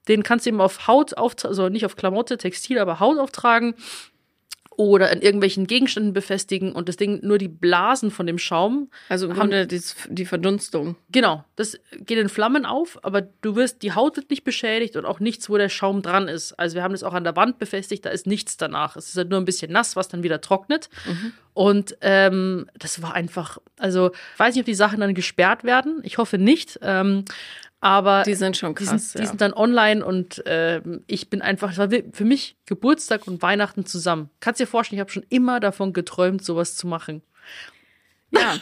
den 0.08 0.22
kannst 0.22 0.46
du 0.46 0.48
eben 0.48 0.62
auf 0.62 0.86
Haut 0.86 1.14
auftragen, 1.14 1.50
also 1.50 1.68
nicht 1.68 1.84
auf 1.84 1.96
Klamotte, 1.96 2.38
Textil, 2.38 2.78
aber 2.78 3.00
Haut 3.00 3.18
auftragen 3.18 3.74
oder 4.76 5.10
an 5.10 5.20
irgendwelchen 5.22 5.66
Gegenständen 5.66 6.12
befestigen 6.12 6.72
und 6.72 6.88
das 6.88 6.96
Ding 6.96 7.20
nur 7.22 7.38
die 7.38 7.48
Blasen 7.48 8.10
von 8.10 8.26
dem 8.26 8.38
Schaum. 8.38 8.90
Also 9.08 9.28
haben- 9.28 9.36
Grunde 9.36 9.66
dies- 9.66 9.96
die 10.08 10.24
Verdunstung. 10.24 10.96
Genau, 11.10 11.44
das 11.56 11.78
geht 11.98 12.18
in 12.18 12.28
Flammen 12.28 12.66
auf, 12.66 12.98
aber 13.04 13.22
du 13.22 13.56
wirst, 13.56 13.82
die 13.82 13.92
Haut 13.92 14.16
wird 14.16 14.30
nicht 14.30 14.44
beschädigt 14.44 14.96
und 14.96 15.04
auch 15.04 15.20
nichts, 15.20 15.48
wo 15.48 15.56
der 15.58 15.68
Schaum 15.68 16.02
dran 16.02 16.28
ist. 16.28 16.52
Also 16.54 16.74
wir 16.76 16.82
haben 16.82 16.92
das 16.92 17.02
auch 17.02 17.14
an 17.14 17.24
der 17.24 17.36
Wand 17.36 17.58
befestigt, 17.58 18.04
da 18.04 18.10
ist 18.10 18.26
nichts 18.26 18.56
danach. 18.56 18.96
Es 18.96 19.08
ist 19.08 19.16
halt 19.16 19.30
nur 19.30 19.38
ein 19.40 19.44
bisschen 19.44 19.70
nass, 19.72 19.96
was 19.96 20.08
dann 20.08 20.22
wieder 20.22 20.40
trocknet. 20.40 20.88
Und 21.52 21.96
ähm, 22.00 22.66
das 22.78 23.00
war 23.00 23.14
einfach, 23.14 23.58
also 23.78 24.10
ich 24.34 24.38
weiß 24.38 24.54
nicht, 24.54 24.62
ob 24.62 24.66
die 24.66 24.74
Sachen 24.74 25.00
dann 25.00 25.14
gesperrt 25.14 25.62
werden. 25.62 26.00
Ich 26.02 26.18
hoffe 26.18 26.36
nicht. 26.38 26.78
Ähm, 26.82 27.24
aber 27.84 28.22
Die 28.22 28.34
sind 28.34 28.56
schon 28.56 28.74
die 28.74 28.84
krass. 28.84 29.12
sind, 29.12 29.18
die 29.18 29.24
ja. 29.24 29.28
sind 29.28 29.40
dann 29.42 29.52
online 29.52 30.02
und 30.04 30.42
ähm, 30.46 31.04
ich 31.06 31.28
bin 31.28 31.42
einfach, 31.42 31.70
es 31.72 31.76
war 31.76 31.90
für 32.12 32.24
mich 32.24 32.56
Geburtstag 32.64 33.26
und 33.26 33.42
Weihnachten 33.42 33.84
zusammen. 33.84 34.30
Kannst 34.40 34.58
dir 34.58 34.66
vorstellen, 34.66 34.96
ich 34.96 35.00
habe 35.00 35.10
schon 35.10 35.26
immer 35.28 35.60
davon 35.60 35.92
geträumt, 35.92 36.42
sowas 36.42 36.76
zu 36.76 36.86
machen. 36.86 37.20
Ja. 38.30 38.56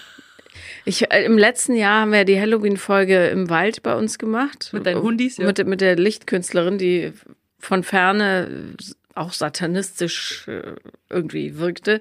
Ich, 0.85 1.09
äh, 1.13 1.25
Im 1.25 1.39
letzten 1.39 1.77
Jahr 1.77 2.01
haben 2.01 2.13
wir 2.13 2.25
die 2.25 2.39
Halloween-Folge 2.39 3.29
im 3.29 3.49
Wald 3.49 3.85
bei 3.85 3.95
uns 3.95 4.19
gemacht. 4.19 4.71
Mit 4.73 4.87
deinen 4.87 5.03
Hundis, 5.03 5.37
ja. 5.37 5.47
Mit, 5.47 5.65
mit 5.69 5.81
der 5.81 5.95
Lichtkünstlerin, 5.95 6.77
die 6.79 7.13
von 7.61 7.85
ferne 7.85 8.75
auch 9.15 9.33
satanistisch 9.33 10.49
äh, 10.49 10.75
irgendwie 11.09 11.59
wirkte. 11.59 12.01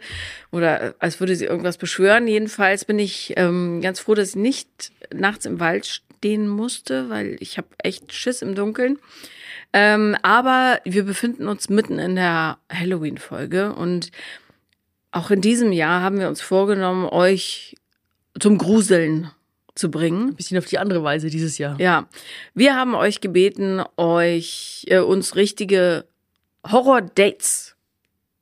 Oder 0.52 0.82
äh, 0.82 0.94
als 0.98 1.20
würde 1.20 1.36
sie 1.36 1.46
irgendwas 1.46 1.78
beschwören. 1.78 2.28
Jedenfalls 2.28 2.86
bin 2.86 2.98
ich 2.98 3.34
ähm, 3.38 3.80
ganz 3.82 4.00
froh, 4.00 4.16
dass 4.16 4.30
ich 4.30 4.36
nicht 4.38 4.92
nachts 5.14 5.46
im 5.46 5.60
Wald 5.60 6.02
stehen 6.22 6.48
musste, 6.48 7.10
weil 7.10 7.36
ich 7.40 7.58
habe 7.58 7.70
echt 7.80 8.14
Schiss 8.14 8.44
im 8.44 8.54
Dunkeln. 8.54 9.00
Ähm, 9.74 10.16
aber 10.22 10.80
wir 10.84 11.04
befinden 11.04 11.48
uns 11.48 11.68
mitten 11.68 11.98
in 11.98 12.16
der 12.16 12.60
Halloween-Folge 12.72 13.74
und 13.74 14.12
auch 15.10 15.32
in 15.32 15.42
diesem 15.42 15.72
Jahr 15.72 16.02
haben 16.02 16.20
wir 16.20 16.28
uns 16.28 16.40
vorgenommen, 16.40 17.08
euch 17.08 17.76
zum 18.40 18.60
Gruseln 18.60 19.32
zu 19.74 19.90
bringen. 19.90 20.30
Ein 20.30 20.36
bisschen 20.36 20.60
auf 20.60 20.66
die 20.66 20.78
andere 20.78 21.04
Weise 21.04 21.32
dieses 21.32 21.58
Jahr. 21.58 21.80
Ja, 21.80 22.08
wir 22.54 22.76
haben 22.76 22.94
euch 22.94 23.20
gebeten, 23.20 23.82
euch 23.98 24.86
äh, 24.90 25.00
uns 25.00 25.36
richtige 25.36 26.06
Horror-Dates 26.70 27.76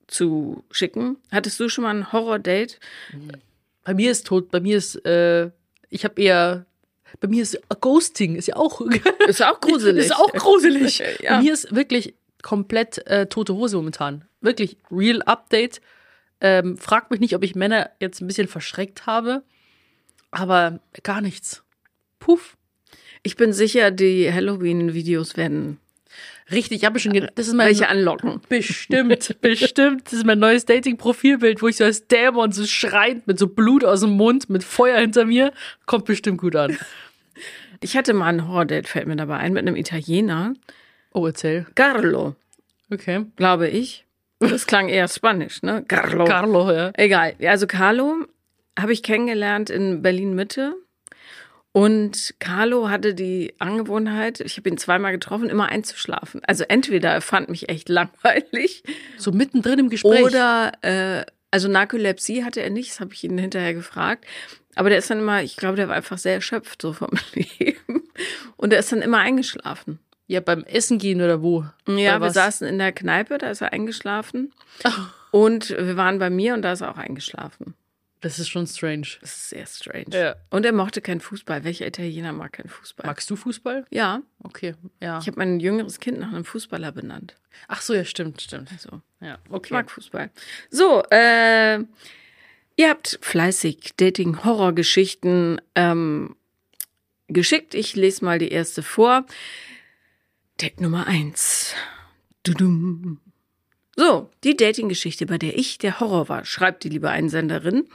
zu 0.08 0.66
schicken. 0.70 1.16
Hattest 1.32 1.58
du 1.62 1.70
schon 1.70 1.86
mal 1.86 1.96
ein 1.96 2.12
Horror-Date? 2.12 2.78
Bei 3.86 3.94
mir 3.94 4.12
ist 4.12 4.28
tot, 4.28 4.52
bei 4.52 4.60
mir 4.60 4.78
ist, 4.78 4.96
äh, 5.06 5.50
ich 5.90 6.04
habe 6.04 6.22
eher, 6.22 6.66
bei 7.20 7.28
mir 7.28 7.44
ist 7.44 7.60
Ghosting, 7.82 8.36
ist 8.36 8.48
ja 8.48 8.56
auch, 8.56 8.82
Ist 9.28 9.44
auch 9.44 9.60
gruselig. 9.60 10.06
ist 10.06 10.16
auch 10.16 10.32
gruselig. 10.34 11.04
Ja. 11.22 11.38
Bei 11.38 11.44
mir 11.44 11.54
ist 11.54 11.74
wirklich 11.76 12.14
komplett 12.42 13.06
äh, 13.08 13.26
tote 13.28 13.54
Hose 13.54 13.78
momentan. 13.78 14.26
Wirklich, 14.42 14.78
real 14.92 15.22
Update. 15.24 15.82
Ähm, 16.42 16.78
fragt 16.78 17.12
mich 17.12 17.20
nicht, 17.20 17.36
ob 17.36 17.44
ich 17.44 17.56
Männer 17.56 17.90
jetzt 18.00 18.22
ein 18.22 18.28
bisschen 18.28 18.48
verschreckt 18.48 19.06
habe, 19.06 19.44
aber 20.32 20.80
gar 21.04 21.20
nichts. 21.20 21.64
Puff. 22.20 22.56
Ich 23.24 23.36
bin 23.36 23.52
sicher, 23.52 23.92
die 23.92 24.32
Halloween-Videos 24.32 25.36
werden 25.36 25.80
Richtig, 26.52 26.80
ich 26.80 26.86
habe 26.86 27.00
schon 27.00 27.14
gedacht, 27.14 27.34
das 27.36 27.48
ist 27.48 27.54
mein 27.54 27.68
welche 27.68 27.88
anlocken. 27.88 28.42
Bestimmt, 28.50 29.36
bestimmt. 29.42 30.06
Das 30.06 30.14
ist 30.14 30.26
mein 30.26 30.40
neues 30.40 30.66
Dating-Profilbild, 30.66 31.62
wo 31.62 31.68
ich 31.68 31.78
so 31.78 31.84
als 31.84 32.08
Dämon 32.08 32.52
so 32.52 32.66
schreiend 32.66 33.28
mit 33.28 33.38
so 33.38 33.48
Blut 33.48 33.84
aus 33.86 34.02
dem 34.02 34.12
Mund, 34.12 34.50
mit 34.50 34.64
Feuer 34.64 35.00
hinter 35.00 35.26
mir. 35.26 35.54
Kommt 35.86 36.06
bestimmt 36.06 36.40
gut 36.40 36.56
an. 36.56 36.78
Ich 37.82 37.96
hatte 37.96 38.14
mal 38.14 38.28
ein 38.28 38.48
Horror-Date, 38.48 38.88
fällt 38.88 39.08
mir 39.08 39.16
dabei 39.16 39.38
ein, 39.38 39.54
mit 39.54 39.66
einem 39.66 39.76
Italiener. 39.76 40.54
Oh, 41.14 41.26
erzähl. 41.26 41.66
Carlo, 41.76 42.36
Okay. 42.92 43.26
glaube 43.36 43.68
ich. 43.70 44.06
Das 44.40 44.66
klang 44.68 44.90
eher 44.90 45.08
spanisch, 45.08 45.62
ne? 45.64 45.84
Carlo. 45.88 46.26
Carlo, 46.26 46.72
ja. 46.72 46.92
Egal. 46.96 47.36
Also 47.46 47.68
Carlo 47.68 48.26
habe 48.78 48.94
ich 48.94 49.04
kennengelernt 49.04 49.70
in 49.70 50.02
Berlin 50.02 50.34
Mitte. 50.34 50.76
Und 51.80 52.36
Carlo 52.40 52.90
hatte 52.90 53.14
die 53.14 53.54
Angewohnheit, 53.60 54.42
ich 54.42 54.58
habe 54.58 54.68
ihn 54.68 54.78
zweimal 54.78 55.14
getroffen, 55.14 55.50
immer 55.50 55.70
einzuschlafen. 55.70 56.42
Also 56.44 56.66
entweder 56.68 57.12
er 57.12 57.22
fand 57.22 57.48
mich 57.48 57.70
echt 57.70 57.88
langweilig 58.00 58.84
So 59.18 59.32
mittendrin 59.32 59.80
im 59.80 59.90
Gespräch. 59.90 60.26
oder 60.26 60.74
äh, 60.82 61.24
also 61.52 61.70
Narkolepsie 61.70 62.44
hatte 62.44 62.62
er 62.62 62.70
nicht, 62.70 62.92
das 62.92 63.00
habe 63.00 63.14
ich 63.14 63.24
ihn 63.24 63.38
hinterher 63.38 63.74
gefragt. 63.74 64.26
Aber 64.76 64.90
der 64.90 65.00
ist 65.00 65.10
dann 65.10 65.20
immer, 65.20 65.42
ich 65.42 65.56
glaube, 65.56 65.78
der 65.78 65.88
war 65.88 65.96
einfach 65.96 66.18
sehr 66.18 66.34
erschöpft 66.34 66.82
so 66.82 66.92
vom 66.92 67.12
Leben. 67.34 68.04
Und 68.58 68.74
er 68.74 68.80
ist 68.80 68.92
dann 68.92 69.02
immer 69.02 69.20
eingeschlafen. 69.20 70.00
ja, 70.28 70.42
beim 70.42 70.66
Essen 70.66 70.98
gehen 70.98 71.22
oder 71.22 71.42
wo? 71.42 71.64
Ja, 71.88 72.20
wir 72.20 72.32
saßen 72.32 72.68
in 72.68 72.78
der 72.78 72.92
Kneipe, 72.92 73.38
da 73.38 73.52
ist 73.52 73.62
er 73.62 73.72
eingeschlafen. 73.72 74.54
Und 75.32 75.70
wir 75.70 75.96
waren 75.96 76.20
bei 76.20 76.30
mir 76.30 76.56
und 76.56 76.64
da 76.64 76.72
ist 76.72 76.82
er 76.82 76.90
auch 76.92 76.98
eingeschlafen. 76.98 77.76
Das 78.22 78.38
ist 78.38 78.50
schon 78.50 78.68
strange. 78.68 79.08
Das 79.22 79.32
ist 79.36 79.50
sehr 79.50 79.66
strange. 79.66 80.08
Ja. 80.12 80.36
Und 80.50 80.66
er 80.66 80.74
mochte 80.74 81.02
keinen 81.02 81.22
Fußball. 81.22 81.64
Welcher 81.64 81.88
Italiener 81.88 82.34
mag 82.34 82.52
keinen 82.54 82.68
Fußball? 82.68 83.06
Magst 83.08 83.30
du 83.30 83.36
Fußball? 83.38 83.86
Ja, 83.92 84.22
Okay, 84.44 84.76
ja. 85.00 85.20
ich 85.20 85.28
habe 85.28 85.38
mein 85.38 85.60
jüngeres 85.62 86.00
Kind 86.00 86.20
nach 86.20 86.30
einem 86.34 86.44
Fußballer 86.46 86.92
benannt. 86.92 87.36
Ach 87.70 87.82
so, 87.82 87.94
ja, 87.94 88.04
stimmt, 88.04 88.42
stimmt. 88.42 88.72
Also, 88.72 89.02
Ja, 89.22 89.38
ich 89.46 89.52
okay. 89.54 89.74
mag 89.74 89.90
Fußball. 89.90 90.32
So, 90.70 91.02
äh, 91.12 91.80
ihr 92.76 92.90
habt 92.90 93.20
fleißig 93.22 93.94
Dating-Horrorgeschichten 93.98 95.62
ähm, 95.76 96.36
geschickt. 97.28 97.74
Ich 97.74 97.96
lese 97.96 98.26
mal 98.26 98.38
die 98.40 98.50
erste 98.52 98.84
vor. 98.84 99.26
Date 100.62 100.82
Nummer 100.82 101.08
eins. 101.08 101.74
Dudum. 102.44 103.22
So, 104.00 104.30
die 104.46 104.56
Dating-Geschichte, 104.56 105.26
bei 105.26 105.38
der 105.38 105.58
ich 105.58 105.78
der 105.78 106.00
Horror 106.00 106.30
war, 106.30 106.46
schreibt 106.46 106.86
die 106.86 106.90
liebe 106.90 107.10
Einsenderin. 107.10 107.86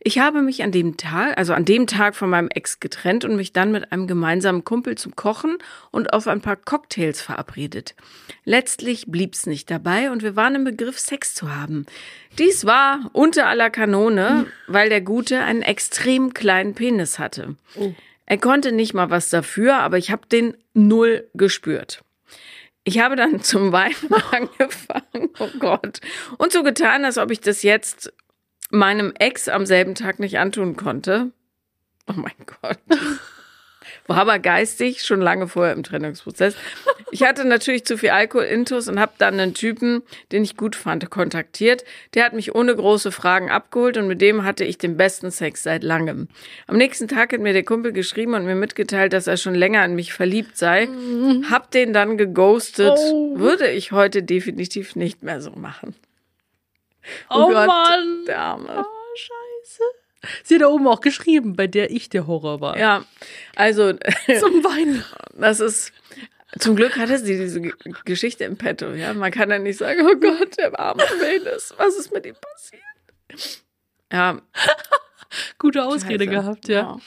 Ich 0.00 0.18
habe 0.18 0.42
mich 0.42 0.64
an 0.64 0.72
dem 0.72 0.96
Tag, 0.96 1.38
also 1.38 1.52
an 1.52 1.64
dem 1.64 1.86
Tag 1.86 2.16
von 2.16 2.28
meinem 2.28 2.48
Ex 2.48 2.80
getrennt 2.80 3.24
und 3.24 3.36
mich 3.36 3.52
dann 3.52 3.70
mit 3.70 3.92
einem 3.92 4.08
gemeinsamen 4.08 4.64
Kumpel 4.64 4.98
zum 4.98 5.14
Kochen 5.14 5.58
und 5.92 6.12
auf 6.12 6.26
ein 6.26 6.40
paar 6.40 6.56
Cocktails 6.56 7.22
verabredet. 7.22 7.94
Letztlich 8.44 9.04
blieb's 9.06 9.46
nicht 9.46 9.70
dabei 9.70 10.10
und 10.10 10.24
wir 10.24 10.34
waren 10.34 10.56
im 10.56 10.64
Begriff, 10.64 10.98
Sex 10.98 11.36
zu 11.36 11.54
haben. 11.54 11.86
Dies 12.40 12.64
war 12.64 13.08
unter 13.12 13.46
aller 13.46 13.70
Kanone, 13.70 14.46
weil 14.66 14.88
der 14.88 15.00
Gute 15.00 15.42
einen 15.42 15.62
extrem 15.62 16.34
kleinen 16.34 16.74
Penis 16.74 17.20
hatte. 17.20 17.54
Er 18.26 18.38
konnte 18.38 18.72
nicht 18.72 18.94
mal 18.94 19.10
was 19.10 19.30
dafür, 19.30 19.76
aber 19.76 19.96
ich 19.96 20.10
habe 20.10 20.26
den 20.26 20.56
null 20.74 21.28
gespürt. 21.34 22.02
Ich 22.86 23.00
habe 23.00 23.16
dann 23.16 23.42
zum 23.42 23.72
Weinen 23.72 23.94
angefangen, 24.30 25.30
oh 25.40 25.50
Gott, 25.58 26.00
und 26.38 26.52
so 26.52 26.62
getan, 26.62 27.04
als 27.04 27.18
ob 27.18 27.30
ich 27.32 27.40
das 27.40 27.62
jetzt 27.62 28.12
meinem 28.70 29.12
Ex 29.18 29.48
am 29.48 29.66
selben 29.66 29.94
Tag 29.94 30.20
nicht 30.20 30.38
antun 30.38 30.76
konnte. 30.76 31.32
Oh 32.08 32.14
mein 32.14 32.34
Gott. 32.46 32.78
War 34.06 34.18
aber 34.18 34.38
geistig 34.38 35.02
schon 35.02 35.20
lange 35.20 35.48
vorher 35.48 35.72
im 35.72 35.82
Trennungsprozess. 35.82 36.54
Ich 37.10 37.22
hatte 37.22 37.44
natürlich 37.44 37.84
zu 37.84 37.98
viel 37.98 38.10
Alkohol-Intus 38.10 38.88
und 38.88 39.00
habe 39.00 39.12
dann 39.18 39.38
einen 39.38 39.54
Typen, 39.54 40.02
den 40.32 40.44
ich 40.44 40.56
gut 40.56 40.76
fand, 40.76 41.08
kontaktiert. 41.10 41.84
Der 42.14 42.24
hat 42.24 42.32
mich 42.32 42.54
ohne 42.54 42.74
große 42.74 43.10
Fragen 43.10 43.50
abgeholt 43.50 43.96
und 43.96 44.06
mit 44.06 44.20
dem 44.20 44.44
hatte 44.44 44.64
ich 44.64 44.78
den 44.78 44.96
besten 44.96 45.30
Sex 45.30 45.62
seit 45.62 45.82
langem. 45.82 46.28
Am 46.66 46.76
nächsten 46.76 47.08
Tag 47.08 47.32
hat 47.32 47.40
mir 47.40 47.52
der 47.52 47.64
Kumpel 47.64 47.92
geschrieben 47.92 48.34
und 48.34 48.44
mir 48.44 48.54
mitgeteilt, 48.54 49.12
dass 49.12 49.26
er 49.26 49.36
schon 49.36 49.54
länger 49.54 49.84
in 49.84 49.94
mich 49.94 50.12
verliebt 50.12 50.56
sei. 50.56 50.88
Hab 51.50 51.70
den 51.70 51.92
dann 51.92 52.16
geghostet. 52.16 52.96
Oh. 52.96 53.38
Würde 53.38 53.70
ich 53.70 53.92
heute 53.92 54.22
definitiv 54.22 54.96
nicht 54.96 55.22
mehr 55.22 55.40
so 55.40 55.50
machen. 55.50 55.94
Oh, 57.30 57.48
Gott, 57.48 57.66
Mann. 57.66 58.24
Der 58.26 58.38
Arme. 58.38 58.84
Oh, 58.84 59.16
scheiße. 59.16 59.82
Sie 60.42 60.54
hat 60.56 60.62
da 60.62 60.68
oben 60.68 60.86
auch 60.88 61.00
geschrieben, 61.00 61.54
bei 61.56 61.66
der 61.66 61.90
ich 61.90 62.08
der 62.08 62.26
Horror 62.26 62.60
war. 62.60 62.78
Ja, 62.78 63.04
also 63.54 63.92
Zum 64.40 64.64
Weinen. 64.64 65.04
das 65.34 65.60
ist 65.60 65.92
zum 66.58 66.74
Glück 66.74 66.96
hatte 66.96 67.18
sie 67.18 67.36
diese 67.36 67.60
Geschichte 68.06 68.44
im 68.44 68.56
Petto. 68.56 68.92
Ja, 68.92 69.12
man 69.12 69.30
kann 69.30 69.50
ja 69.50 69.58
nicht 69.58 69.78
sagen, 69.78 70.06
oh 70.06 70.16
Gott, 70.18 70.56
der 70.56 70.78
arme 70.78 71.02
Venus, 71.02 71.74
was 71.76 71.96
ist 71.96 72.12
mit 72.12 72.24
ihm 72.24 72.34
passiert? 72.40 73.62
Ja, 74.12 74.40
Gute 75.58 75.84
Ausrede 75.84 76.24
scheiße. 76.24 76.36
gehabt, 76.40 76.68
ja. 76.68 76.98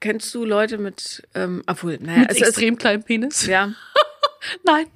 Kennst 0.00 0.34
du 0.34 0.44
Leute 0.44 0.78
mit, 0.78 1.22
ähm, 1.34 1.62
obwohl, 1.66 1.98
naja, 2.00 2.20
Mit 2.20 2.30
es 2.32 2.36
ist, 2.40 2.48
extrem 2.48 2.76
kleinem 2.78 3.02
Penis? 3.04 3.46
ja, 3.46 3.72
Nein. 4.64 4.86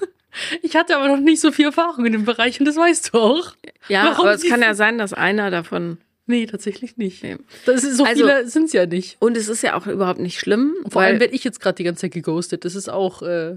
Ich 0.62 0.74
hatte 0.76 0.96
aber 0.96 1.08
noch 1.08 1.18
nicht 1.18 1.40
so 1.40 1.52
viel 1.52 1.66
Erfahrung 1.66 2.06
in 2.06 2.12
dem 2.12 2.24
Bereich 2.24 2.58
und 2.58 2.66
das 2.66 2.76
weißt 2.76 3.12
du 3.12 3.18
auch. 3.18 3.52
ja, 3.88 4.04
Warum 4.06 4.20
aber 4.26 4.34
es 4.34 4.48
kann 4.48 4.62
ja 4.62 4.74
sein, 4.74 4.96
dass 4.98 5.12
einer 5.12 5.50
davon 5.50 5.98
Nee, 6.32 6.46
tatsächlich 6.46 6.96
nicht. 6.96 7.22
Nee. 7.22 7.36
Das 7.66 7.84
ist, 7.84 7.98
so 7.98 8.04
Also- 8.04 8.24
viele 8.26 8.48
sind's 8.48 8.72
ja 8.72 8.86
nicht. 8.86 9.16
und 9.20 9.36
es 9.36 9.48
ist 9.48 9.62
ja 9.62 9.74
auch 9.76 9.86
überhaupt 9.86 10.18
nicht 10.20 10.38
schlimm, 10.40 10.74
Vor 10.88 11.02
allem 11.02 11.14
weil, 11.16 11.20
werde 11.20 11.34
ich 11.34 11.44
jetzt 11.44 11.60
gerade 11.60 11.76
die 11.76 11.84
ganze 11.84 12.02
Zeit 12.02 12.12
geghostet. 12.12 12.64
Das 12.64 12.74
ist 12.74 12.88
auch 12.88 13.20
äh, 13.22 13.56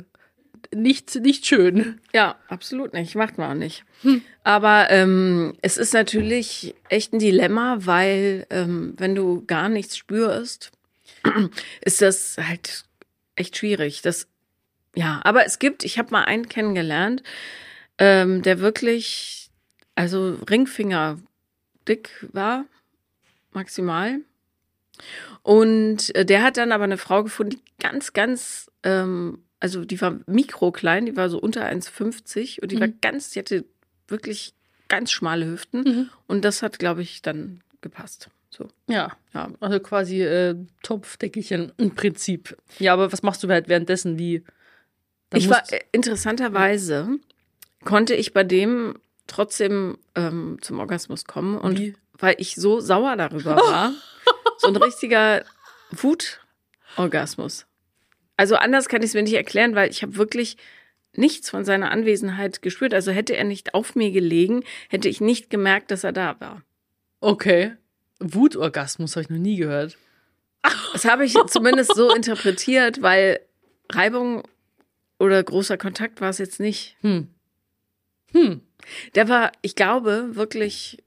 nicht, 0.74 1.16
nicht 1.16 1.46
schön. 1.46 2.00
ja, 2.14 2.36
absolut 2.50 2.94
nicht, 2.94 3.16
macht 3.16 3.38
man 3.38 3.52
auch 3.52 3.60
nicht. 3.60 3.86
Aber 4.44 4.88
ähm, 4.90 5.54
es 5.62 5.78
ist 5.78 5.94
natürlich 5.94 6.76
echt 6.90 7.14
ein 7.14 7.20
Dilemma, 7.20 7.78
weil 7.82 8.46
ähm, 8.50 8.94
wenn 8.98 9.16
du 9.16 9.44
gar 9.46 9.70
nichts 9.70 9.96
spürst, 9.96 10.72
ist 11.82 12.02
das 12.02 12.38
halt 12.38 12.84
echt 13.36 13.58
schwierig. 13.58 14.02
Das, 14.02 14.28
ja, 14.96 15.22
aber 15.24 15.46
es 15.46 15.60
gibt, 15.60 15.84
ich 15.86 15.98
habe 15.98 16.12
mal 16.12 16.24
einen 16.26 16.50
kennengelernt, 16.50 17.24
ähm, 18.00 18.42
der 18.42 18.60
wirklich, 18.60 19.50
also 19.96 20.38
Ringfinger 20.50 21.20
dick 21.88 22.28
war, 22.32 22.66
maximal. 23.52 24.20
Und 25.44 26.16
äh, 26.16 26.26
der 26.26 26.44
hat 26.44 26.58
dann 26.58 26.72
aber 26.72 26.86
eine 26.86 26.98
Frau 26.98 27.24
gefunden, 27.24 27.52
die 27.52 27.62
ganz, 27.80 28.14
ganz, 28.14 28.72
ähm, 28.84 29.44
also 29.60 29.86
die 29.86 30.00
war 30.02 30.20
mikroklein, 30.26 31.06
die 31.06 31.18
war 31.18 31.30
so 31.30 31.40
unter 31.40 31.66
1,50 31.66 32.62
und 32.62 32.72
die 32.72 32.80
war 32.80 32.88
ganz, 32.88 33.32
die 33.32 33.40
hatte 33.40 33.66
wirklich 34.08 34.54
ganz 34.88 35.12
schmale 35.12 35.46
Hüften. 35.46 35.82
Mhm. 35.82 36.10
Und 36.28 36.46
das 36.46 36.62
hat, 36.62 36.80
glaube 36.80 37.02
ich, 37.02 37.22
dann 37.22 37.62
gepasst. 37.82 38.30
So, 38.50 38.70
Ja, 38.88 39.12
ja. 39.34 39.50
also 39.60 39.80
quasi 39.82 40.22
äh, 40.22 40.56
Topfdeckelchen 40.82 41.74
im 41.78 41.94
Prinzip. 41.94 42.56
Ja, 42.80 42.94
aber 42.94 43.12
was 43.12 43.22
machst 43.22 43.44
du 43.44 43.50
halt 43.50 43.68
währenddessen? 43.68 44.18
Wie? 44.18 44.44
Ich 45.34 45.50
war 45.50 45.62
äh, 45.74 45.82
interessanterweise 45.92 47.20
konnte 47.84 48.16
ich 48.16 48.34
bei 48.34 48.44
dem 48.44 48.98
trotzdem 49.28 49.98
ähm, 50.16 50.58
zum 50.62 50.80
Orgasmus 50.80 51.26
kommen 51.26 51.58
und 51.58 51.80
Wie? 51.80 51.96
weil 52.14 52.36
ich 52.38 52.56
so 52.56 52.80
sauer 52.80 53.16
darüber 53.16 53.56
war, 53.56 53.94
so 54.58 54.68
ein 54.68 54.76
richtiger 54.76 55.44
Wutorgasmus. 55.92 57.66
Also 58.38 58.56
anders 58.56 58.90
kann 58.90 59.02
ich 59.02 59.10
es 59.10 59.14
mir 59.14 59.24
nicht 59.24 59.34
erklären, 59.34 59.76
weil 59.76 59.90
ich 59.90 60.02
habe 60.02 60.18
wirklich 60.18 60.58
nichts 61.14 61.50
von 61.50 61.64
seiner 61.64 61.92
Anwesenheit 61.92 62.62
gespürt. 62.62 62.94
Also 62.94 63.12
hätte 63.12 63.36
er 63.36 63.46
nicht 63.46 63.74
auf 63.74 63.96
mir 63.96 64.12
gelegen, 64.12 64.64
hätte 64.90 65.08
ich 65.08 65.22
nicht 65.22 65.50
gemerkt, 65.50 65.92
dass 65.92 66.04
er 66.04 66.12
da 66.12 66.40
war. 66.40 66.62
Okay. 67.22 67.74
Wutorgasmus 68.20 69.16
habe 69.16 69.24
ich 69.24 69.30
noch 69.30 69.38
nie 69.38 69.58
gehört. 69.58 69.98
Das 70.94 71.06
habe 71.06 71.26
ich 71.26 71.36
zumindest 71.48 71.96
so 71.96 72.14
interpretiert, 72.14 73.02
weil 73.02 73.40
Reibung 73.92 74.44
oder 75.20 75.42
großer 75.44 75.78
Kontakt 75.78 76.22
war 76.22 76.30
es 76.30 76.38
jetzt 76.38 76.60
nicht. 76.60 76.98
Hm. 77.02 77.30
Hm. 78.36 78.62
Der 79.16 79.30
war, 79.30 79.52
ich 79.62 79.76
glaube, 79.76 80.36
wirklich, 80.36 80.98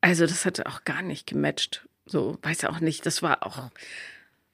also 0.00 0.26
das 0.26 0.46
hatte 0.46 0.66
auch 0.66 0.84
gar 0.84 1.02
nicht 1.02 1.26
gematcht. 1.26 1.86
So, 2.06 2.38
weiß 2.42 2.64
auch 2.64 2.80
nicht, 2.80 3.04
das 3.06 3.22
war 3.22 3.46
auch, 3.46 3.70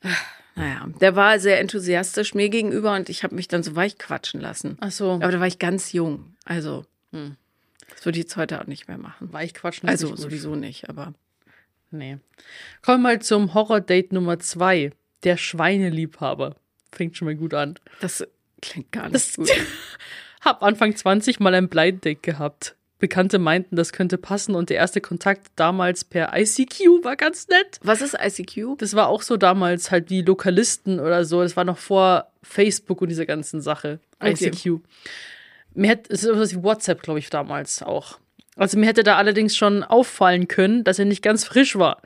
äh, 0.03 0.09
naja, 0.57 0.87
der 1.01 1.17
war 1.17 1.39
sehr 1.39 1.61
enthusiastisch 1.61 2.35
mir 2.35 2.49
gegenüber 2.49 2.95
und 2.95 3.09
ich 3.09 3.23
habe 3.23 3.35
mich 3.35 3.49
dann 3.49 3.63
so 3.63 3.77
weich 3.77 3.99
quatschen 3.99 4.41
lassen. 4.41 4.77
Ach 4.81 4.91
so. 4.91 5.13
Aber 5.13 5.31
da 5.31 5.39
war 5.41 5.47
ich 5.47 5.59
ganz 5.59 5.93
jung, 5.93 6.35
also 6.45 6.85
Hm. 7.13 7.37
das 7.91 8.05
würde 8.05 8.19
ich 8.19 8.25
jetzt 8.25 8.37
heute 8.37 8.61
auch 8.61 8.67
nicht 8.67 8.89
mehr 8.89 8.99
machen. 8.99 9.33
Weichquatschen. 9.33 9.89
Also 9.89 10.07
ist 10.07 10.11
nicht 10.13 10.23
gut. 10.23 10.31
sowieso 10.31 10.55
nicht, 10.57 10.89
aber 10.89 11.15
Nee. 11.93 12.19
Kommen 12.83 13.03
wir 13.03 13.11
mal 13.11 13.23
zum 13.23 13.55
Horror-Date 13.55 14.13
Nummer 14.13 14.41
zwei. 14.41 14.91
Der 15.23 15.37
Schweineliebhaber. 15.37 16.57
Fängt 16.91 17.17
schon 17.17 17.27
mal 17.27 17.37
gut 17.37 17.55
an. 17.55 17.79
das 18.01 18.27
klingt 18.61 18.91
gar 18.91 19.05
nicht 19.05 19.15
Das- 19.15 19.35
gut. 19.37 19.51
Hab 20.47 20.63
Anfang 20.63 20.95
20 20.95 21.41
mal 21.41 21.53
ein 21.55 21.69
Blind 21.69 22.05
Date 22.05 22.23
gehabt. 22.23 22.77
Bekannte 23.01 23.41
meinten, 23.41 23.75
das 23.75 23.93
könnte 23.93 24.17
passen 24.17 24.55
und 24.55 24.71
der 24.71 24.77
erste 24.77 25.01
Kontakt 25.01 25.49
damals 25.57 26.05
per 26.05 26.39
ICQ 26.39 27.03
war 27.03 27.17
ganz 27.17 27.49
nett. 27.49 27.81
Was 27.83 28.01
ist 28.01 28.15
ICQ? 28.15 28.79
Das 28.79 28.95
war 28.95 29.09
auch 29.09 29.23
so 29.23 29.37
damals 29.37 29.91
halt 29.91 30.09
wie 30.09 30.23
Lokalisten 30.23 31.01
oder 31.01 31.25
so. 31.25 31.43
Das 31.43 31.57
war 31.57 31.65
noch 31.65 31.79
vor 31.79 32.31
Facebook 32.45 33.03
und 33.03 33.09
dieser 33.09 33.27
ganzen 33.27 33.61
Sache. 33.61 33.99
Okay. 34.21 34.51
ICQ. 34.51 34.83
Mir 35.75 35.91
hätte, 35.91 36.13
es 36.13 36.23
ist 36.23 36.29
sowas 36.29 36.55
wie 36.55 36.63
WhatsApp, 36.63 37.03
glaube 37.03 37.19
ich, 37.19 37.29
damals 37.29 37.83
auch. 37.83 38.21
Also 38.55 38.79
mir 38.79 38.87
hätte 38.87 39.03
da 39.03 39.17
allerdings 39.17 39.57
schon 39.57 39.83
auffallen 39.83 40.47
können, 40.47 40.85
dass 40.85 41.01
er 41.01 41.07
nicht 41.07 41.23
ganz 41.23 41.43
frisch 41.43 41.75
war. 41.75 42.01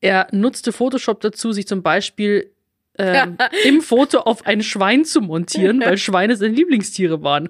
Er 0.00 0.28
nutzte 0.32 0.72
Photoshop 0.72 1.20
dazu, 1.20 1.52
sich 1.52 1.68
zum 1.68 1.82
Beispiel 1.82 2.52
ähm, 2.98 3.36
im 3.64 3.80
Foto 3.80 4.20
auf 4.20 4.46
ein 4.46 4.62
Schwein 4.62 5.04
zu 5.04 5.20
montieren, 5.20 5.80
weil 5.84 5.98
Schweine 5.98 6.36
seine 6.36 6.54
Lieblingstiere 6.54 7.22
waren. 7.22 7.48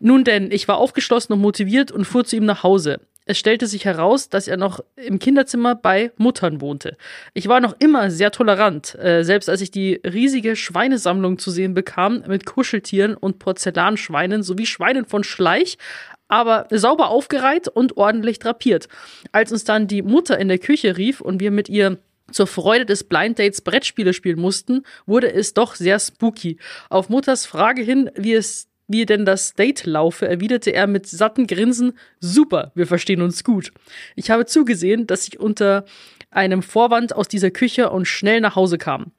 Nun 0.00 0.24
denn, 0.24 0.50
ich 0.50 0.66
war 0.68 0.78
aufgeschlossen 0.78 1.32
und 1.34 1.40
motiviert 1.40 1.92
und 1.92 2.04
fuhr 2.04 2.24
zu 2.24 2.36
ihm 2.36 2.44
nach 2.44 2.62
Hause. 2.62 3.00
Es 3.24 3.38
stellte 3.38 3.68
sich 3.68 3.84
heraus, 3.84 4.28
dass 4.28 4.48
er 4.48 4.56
noch 4.56 4.80
im 4.96 5.20
Kinderzimmer 5.20 5.76
bei 5.76 6.10
Muttern 6.16 6.60
wohnte. 6.60 6.96
Ich 7.34 7.46
war 7.46 7.60
noch 7.60 7.76
immer 7.78 8.10
sehr 8.10 8.32
tolerant, 8.32 8.96
äh, 8.98 9.22
selbst 9.22 9.48
als 9.48 9.60
ich 9.60 9.70
die 9.70 10.00
riesige 10.04 10.56
Schweinesammlung 10.56 11.38
zu 11.38 11.52
sehen 11.52 11.72
bekam 11.72 12.24
mit 12.26 12.46
Kuscheltieren 12.46 13.14
und 13.14 13.38
Porzellanschweinen 13.38 14.42
sowie 14.42 14.66
Schweinen 14.66 15.04
von 15.04 15.22
Schleich, 15.22 15.78
aber 16.26 16.66
sauber 16.70 17.10
aufgereiht 17.10 17.68
und 17.68 17.96
ordentlich 17.96 18.40
drapiert. 18.40 18.88
Als 19.30 19.52
uns 19.52 19.62
dann 19.62 19.86
die 19.86 20.02
Mutter 20.02 20.38
in 20.38 20.48
der 20.48 20.58
Küche 20.58 20.96
rief 20.96 21.20
und 21.20 21.40
wir 21.40 21.52
mit 21.52 21.68
ihr 21.68 21.98
zur 22.32 22.46
Freude 22.46 22.86
des 22.86 23.04
Blind 23.04 23.38
Dates 23.38 23.60
Brettspiele 23.60 24.12
spielen 24.12 24.40
mussten, 24.40 24.82
wurde 25.06 25.32
es 25.32 25.54
doch 25.54 25.74
sehr 25.74 25.98
spooky. 25.98 26.58
Auf 26.90 27.08
Mutters 27.08 27.46
Frage 27.46 27.82
hin, 27.82 28.10
wie 28.16 28.34
es 28.34 28.68
wie 28.88 29.06
denn 29.06 29.24
das 29.24 29.54
Date 29.54 29.86
laufe, 29.86 30.28
erwiderte 30.28 30.70
er 30.70 30.86
mit 30.86 31.06
satten 31.06 31.46
Grinsen, 31.46 31.94
super, 32.20 32.72
wir 32.74 32.86
verstehen 32.86 33.22
uns 33.22 33.42
gut. 33.42 33.72
Ich 34.16 34.30
habe 34.30 34.44
zugesehen, 34.44 35.06
dass 35.06 35.26
ich 35.26 35.40
unter 35.40 35.84
einem 36.30 36.62
Vorwand 36.62 37.14
aus 37.14 37.28
dieser 37.28 37.50
Küche 37.50 37.90
und 37.90 38.06
schnell 38.06 38.40
nach 38.40 38.56
Hause 38.56 38.78
kam. 38.78 39.12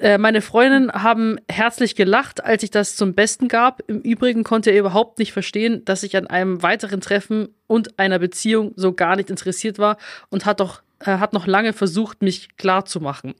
Äh, 0.00 0.18
Meine 0.18 0.40
Freundinnen 0.40 0.92
haben 0.92 1.38
herzlich 1.50 1.94
gelacht, 1.94 2.44
als 2.44 2.62
ich 2.62 2.70
das 2.70 2.96
zum 2.96 3.14
Besten 3.14 3.48
gab. 3.48 3.82
Im 3.88 4.00
Übrigen 4.00 4.44
konnte 4.44 4.70
er 4.70 4.80
überhaupt 4.80 5.18
nicht 5.18 5.32
verstehen, 5.32 5.84
dass 5.84 6.02
ich 6.02 6.16
an 6.16 6.26
einem 6.26 6.62
weiteren 6.62 7.00
Treffen 7.00 7.48
und 7.66 7.98
einer 7.98 8.18
Beziehung 8.18 8.72
so 8.76 8.92
gar 8.92 9.16
nicht 9.16 9.30
interessiert 9.30 9.78
war 9.78 9.96
und 10.30 10.46
hat 10.46 10.60
doch 10.60 10.82
äh, 11.06 11.18
hat 11.18 11.32
noch 11.32 11.46
lange 11.46 11.72
versucht, 11.72 12.22
mich 12.22 12.56
klar 12.56 12.84
zu 12.84 13.00
machen. 13.00 13.34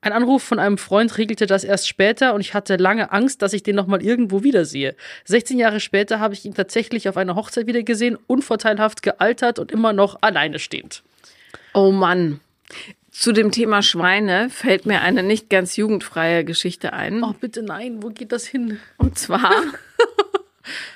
Ein 0.00 0.12
Anruf 0.12 0.42
von 0.42 0.58
einem 0.58 0.78
Freund 0.78 1.16
regelte 1.18 1.46
das 1.46 1.64
erst 1.64 1.88
später 1.88 2.34
und 2.34 2.40
ich 2.40 2.54
hatte 2.54 2.76
lange 2.76 3.12
Angst, 3.12 3.42
dass 3.42 3.52
ich 3.52 3.62
den 3.62 3.76
noch 3.76 3.86
mal 3.86 4.02
irgendwo 4.02 4.42
wiedersehe. 4.42 4.94
16 5.24 5.58
Jahre 5.58 5.80
später 5.80 6.20
habe 6.20 6.34
ich 6.34 6.44
ihn 6.44 6.54
tatsächlich 6.54 7.08
auf 7.08 7.16
einer 7.16 7.34
Hochzeit 7.34 7.66
wiedergesehen, 7.66 8.16
unvorteilhaft 8.26 9.02
gealtert 9.02 9.58
und 9.58 9.72
immer 9.72 9.92
noch 9.92 10.18
alleine 10.20 10.58
stehend. 10.58 11.02
Oh 11.74 11.92
Mann. 11.92 12.40
Zu 13.10 13.32
dem 13.32 13.50
Thema 13.50 13.82
Schweine 13.82 14.48
fällt 14.48 14.86
mir 14.86 15.00
eine 15.00 15.24
nicht 15.24 15.50
ganz 15.50 15.74
jugendfreie 15.76 16.44
Geschichte 16.44 16.92
ein. 16.92 17.24
Oh, 17.24 17.34
bitte 17.38 17.62
nein, 17.62 18.02
wo 18.02 18.10
geht 18.10 18.30
das 18.30 18.46
hin? 18.46 18.78
Und 18.96 19.18
zwar, 19.18 19.50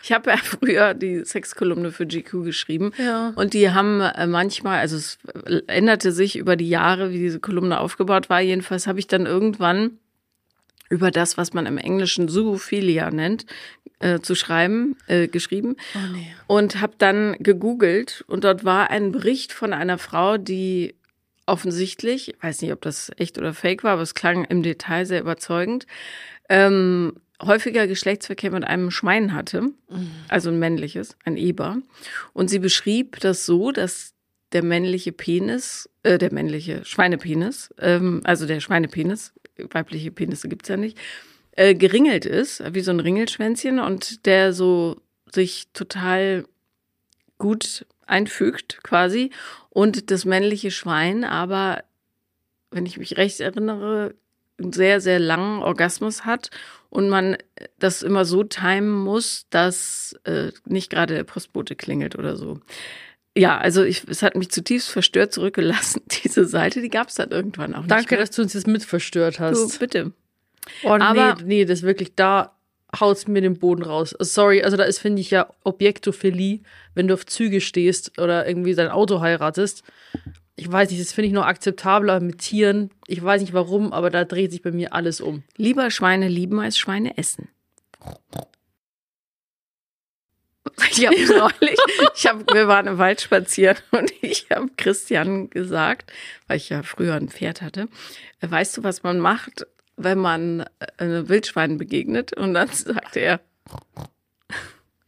ich 0.02 0.12
habe 0.12 0.30
ja 0.30 0.36
früher 0.42 0.94
die 0.94 1.24
Sexkolumne 1.24 1.92
für 1.92 2.06
GQ 2.06 2.44
geschrieben. 2.44 2.92
Ja. 2.98 3.32
Und 3.34 3.54
die 3.54 3.70
haben 3.70 4.00
äh, 4.00 4.26
manchmal, 4.26 4.80
also 4.80 4.96
es 4.96 5.18
änderte 5.66 6.12
sich 6.12 6.36
über 6.36 6.56
die 6.56 6.68
Jahre, 6.68 7.10
wie 7.10 7.18
diese 7.18 7.40
Kolumne 7.40 7.80
aufgebaut 7.80 8.30
war. 8.30 8.40
Jedenfalls 8.40 8.86
habe 8.86 8.98
ich 8.98 9.06
dann 9.06 9.26
irgendwann 9.26 9.98
über 10.92 11.10
das, 11.10 11.38
was 11.38 11.54
man 11.54 11.64
im 11.64 11.78
Englischen 11.78 12.28
Zoophilia 12.28 13.10
nennt, 13.10 13.46
äh, 13.98 14.20
zu 14.20 14.34
schreiben, 14.34 14.96
äh, 15.06 15.26
geschrieben 15.26 15.76
Oh 15.94 16.12
nee. 16.12 16.34
und 16.46 16.80
habe 16.82 16.92
dann 16.98 17.34
gegoogelt 17.38 18.24
und 18.26 18.44
dort 18.44 18.64
war 18.64 18.90
ein 18.90 19.10
Bericht 19.10 19.54
von 19.54 19.72
einer 19.72 19.96
Frau, 19.96 20.36
die 20.36 20.94
offensichtlich, 21.46 22.34
ich 22.34 22.42
weiß 22.42 22.60
nicht, 22.60 22.72
ob 22.72 22.82
das 22.82 23.10
echt 23.16 23.38
oder 23.38 23.54
fake 23.54 23.84
war, 23.84 23.92
aber 23.92 24.02
es 24.02 24.14
klang 24.14 24.44
im 24.44 24.62
Detail 24.62 25.06
sehr 25.06 25.20
überzeugend, 25.20 25.86
ähm, 26.48 27.14
häufiger 27.44 27.86
Geschlechtsverkehr 27.86 28.50
mit 28.50 28.64
einem 28.64 28.90
Schwein 28.90 29.34
hatte, 29.34 29.70
also 30.28 30.50
ein 30.50 30.58
männliches, 30.58 31.16
ein 31.24 31.36
Eber. 31.36 31.78
Und 32.32 32.48
sie 32.48 32.58
beschrieb 32.58 33.20
das 33.20 33.46
so, 33.46 33.72
dass 33.72 34.14
der 34.52 34.62
männliche 34.62 35.12
Penis, 35.12 35.88
äh, 36.02 36.18
der 36.18 36.32
männliche 36.32 36.84
Schweinepenis, 36.84 37.70
ähm, 37.78 38.20
also 38.24 38.46
der 38.46 38.60
Schweinepenis, 38.60 39.32
weibliche 39.70 40.10
Penisse 40.10 40.48
gibt's 40.48 40.68
ja 40.68 40.76
nicht, 40.76 40.98
äh, 41.52 41.74
geringelt 41.74 42.24
ist, 42.24 42.62
wie 42.74 42.80
so 42.80 42.90
ein 42.90 43.00
Ringelschwänzchen 43.00 43.78
und 43.78 44.26
der 44.26 44.52
so 44.52 45.00
sich 45.32 45.68
total 45.72 46.44
gut 47.38 47.86
einfügt 48.06 48.82
quasi 48.82 49.30
und 49.70 50.10
das 50.10 50.24
männliche 50.24 50.70
Schwein 50.70 51.24
aber, 51.24 51.82
wenn 52.70 52.86
ich 52.86 52.98
mich 52.98 53.16
recht 53.16 53.40
erinnere, 53.40 54.14
einen 54.60 54.72
sehr, 54.72 55.00
sehr 55.00 55.18
langen 55.18 55.62
Orgasmus 55.62 56.24
hat 56.24 56.50
und 56.90 57.08
man 57.08 57.36
das 57.78 58.02
immer 58.02 58.24
so 58.24 58.44
timen 58.44 58.90
muss, 58.90 59.46
dass 59.50 60.14
äh, 60.24 60.52
nicht 60.66 60.90
gerade 60.90 61.14
der 61.14 61.24
Postbote 61.24 61.74
klingelt 61.76 62.16
oder 62.18 62.36
so. 62.36 62.60
Ja, 63.36 63.56
also 63.58 63.82
ich, 63.82 64.04
es 64.08 64.22
hat 64.22 64.36
mich 64.36 64.50
zutiefst 64.50 64.90
verstört 64.90 65.32
zurückgelassen, 65.32 66.02
diese 66.24 66.44
Seite, 66.44 66.82
die 66.82 66.90
gab 66.90 67.08
es 67.08 67.14
dann 67.14 67.30
irgendwann 67.30 67.74
auch 67.74 67.86
Danke, 67.86 67.94
nicht 68.02 68.10
mehr. 68.10 68.20
dass 68.20 68.30
du 68.32 68.42
uns 68.42 68.52
jetzt 68.52 68.66
mit 68.66 68.84
verstört 68.84 69.38
du, 69.38 69.44
hast. 69.44 69.78
bitte. 69.78 70.12
Oh 70.84 70.90
Aber- 70.90 71.36
nee, 71.36 71.42
nee, 71.44 71.64
das 71.64 71.80
ist 71.80 71.84
wirklich, 71.86 72.14
da 72.14 72.54
haut's 73.00 73.26
mir 73.26 73.40
den 73.40 73.58
Boden 73.58 73.82
raus. 73.82 74.14
Sorry, 74.18 74.62
also 74.62 74.76
da 74.76 74.84
ist, 74.84 74.98
finde 74.98 75.22
ich, 75.22 75.30
ja 75.30 75.48
Objektophilie, 75.64 76.60
wenn 76.94 77.08
du 77.08 77.14
auf 77.14 77.24
Züge 77.24 77.62
stehst 77.62 78.18
oder 78.20 78.46
irgendwie 78.46 78.74
dein 78.74 78.90
Auto 78.90 79.20
heiratest. 79.22 79.82
Ich 80.62 80.70
weiß 80.70 80.90
nicht, 80.90 81.00
das 81.00 81.12
finde 81.12 81.26
ich 81.26 81.32
noch 81.32 81.44
akzeptabler 81.44 82.20
mit 82.20 82.38
Tieren. 82.38 82.90
Ich 83.08 83.20
weiß 83.20 83.40
nicht 83.40 83.52
warum, 83.52 83.92
aber 83.92 84.10
da 84.10 84.24
dreht 84.24 84.52
sich 84.52 84.62
bei 84.62 84.70
mir 84.70 84.92
alles 84.92 85.20
um. 85.20 85.42
Lieber 85.56 85.90
Schweine 85.90 86.28
lieben 86.28 86.60
als 86.60 86.78
Schweine 86.78 87.18
essen. 87.18 87.48
Ich 90.90 91.04
habe 91.06 91.16
neulich, 91.60 91.78
ich 92.14 92.26
hab, 92.26 92.54
wir 92.54 92.68
waren 92.68 92.86
im 92.86 92.98
Wald 92.98 93.20
spazieren 93.20 93.76
und 93.90 94.12
ich 94.22 94.46
habe 94.50 94.68
Christian 94.76 95.50
gesagt, 95.50 96.12
weil 96.46 96.58
ich 96.58 96.68
ja 96.68 96.82
früher 96.82 97.14
ein 97.14 97.28
Pferd 97.28 97.60
hatte, 97.60 97.88
äh, 98.40 98.50
weißt 98.50 98.76
du, 98.76 98.84
was 98.84 99.02
man 99.02 99.18
macht, 99.18 99.66
wenn 99.96 100.18
man 100.18 100.60
äh, 100.60 100.66
einem 100.98 101.28
Wildschwein 101.28 101.76
begegnet? 101.78 102.36
Und 102.36 102.54
dann 102.54 102.68
sagte 102.68 103.20
er, 103.20 103.40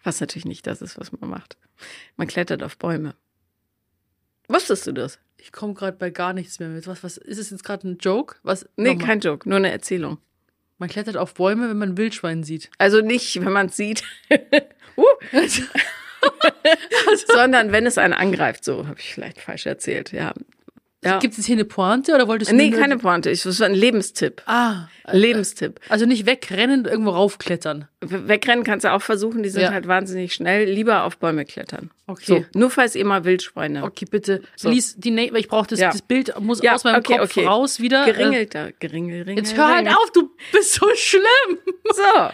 was 0.02 0.20
natürlich 0.20 0.44
nicht 0.44 0.66
das 0.66 0.82
ist, 0.82 0.98
was 0.98 1.12
man 1.12 1.30
macht. 1.30 1.56
Man 2.16 2.26
klettert 2.26 2.62
auf 2.62 2.76
Bäume. 2.76 3.14
Wusstest 4.48 4.86
du 4.86 4.92
das? 4.92 5.18
Ich 5.38 5.52
komme 5.52 5.74
gerade 5.74 5.96
bei 5.96 6.10
gar 6.10 6.32
nichts 6.32 6.58
mehr 6.58 6.68
mit. 6.68 6.86
Was, 6.86 7.02
was 7.02 7.16
ist 7.16 7.38
es 7.38 7.50
jetzt 7.50 7.64
gerade 7.64 7.88
ein 7.88 7.98
Joke? 7.98 8.36
Was? 8.42 8.66
Nee, 8.76 8.90
Nochmal. 8.90 9.06
kein 9.06 9.20
Joke, 9.20 9.48
nur 9.48 9.58
eine 9.58 9.70
Erzählung. 9.70 10.18
Man 10.78 10.88
klettert 10.88 11.16
auf 11.16 11.34
Bäume, 11.34 11.68
wenn 11.68 11.78
man 11.78 11.90
ein 11.90 11.96
Wildschwein 11.96 12.42
sieht. 12.42 12.70
Also 12.78 13.00
nicht, 13.00 13.42
wenn 13.44 13.52
man 13.52 13.66
es 13.66 13.76
sieht, 13.76 14.02
uh, 14.96 15.04
sondern 17.26 17.72
wenn 17.72 17.86
es 17.86 17.98
einen 17.98 18.12
angreift. 18.12 18.64
So 18.64 18.86
habe 18.86 18.98
ich 18.98 19.14
vielleicht 19.14 19.40
falsch 19.40 19.66
erzählt. 19.66 20.12
Ja. 20.12 20.34
Ja. 21.04 21.18
Gibt 21.18 21.38
es 21.38 21.46
hier 21.46 21.54
eine 21.56 21.64
Pointe 21.64 22.14
oder 22.14 22.26
wolltest 22.28 22.50
du 22.50 22.56
Nee, 22.56 22.70
keine 22.70 22.96
Pointe. 22.98 23.30
Ich- 23.30 23.42
Das 23.42 23.60
war 23.60 23.66
ein 23.66 23.74
Lebenstipp. 23.74 24.42
Ah, 24.46 24.88
Lebenstipp. 25.12 25.80
also 25.88 26.06
nicht 26.06 26.26
wegrennen 26.26 26.80
und 26.80 26.86
irgendwo 26.86 27.10
raufklettern. 27.10 27.86
Wegrennen 28.00 28.64
kannst 28.64 28.84
du 28.84 28.92
auch 28.92 29.02
versuchen, 29.02 29.42
die 29.42 29.48
sind 29.50 29.62
Ja. 29.62 29.72
halt 29.72 29.86
wahnsinnig 29.86 30.32
schnell. 30.34 30.64
Lieber 30.68 31.04
auf 31.04 31.18
Bäume 31.18 31.44
klettern. 31.44 31.90
Okay. 32.06 32.24
So, 32.52 32.58
nur 32.58 32.70
falls 32.70 32.94
ihr 32.94 33.04
mal 33.04 33.24
Wildschweine. 33.24 33.84
Okay, 33.84 34.06
bitte. 34.10 34.42
So. 34.56 34.68
Lies 34.70 34.96
die 34.96 35.10
Na- 35.10 35.30
weil 35.32 35.40
ich 35.40 35.48
brauche 35.48 35.66
das, 35.68 35.78
Ja. 35.80 35.90
das 35.90 36.02
Bild 36.02 36.38
muss 36.40 36.62
Ja, 36.62 36.74
aus 36.74 36.84
meinem 36.84 37.00
okay, 37.00 37.18
Kopf 37.18 37.30
okay. 37.36 37.46
raus 37.46 37.80
wieder. 37.80 38.06
Äh, 38.06 38.12
Geringelter, 38.12 38.72
geringel, 38.78 39.22
ringel. 39.22 39.36
Jetzt 39.44 39.56
hör 39.56 39.74
halt 39.74 39.88
auf, 39.88 40.10
du 40.12 40.30
bist 40.52 40.74
so 40.74 40.86
schlimm. 40.94 41.58
So. 41.94 42.30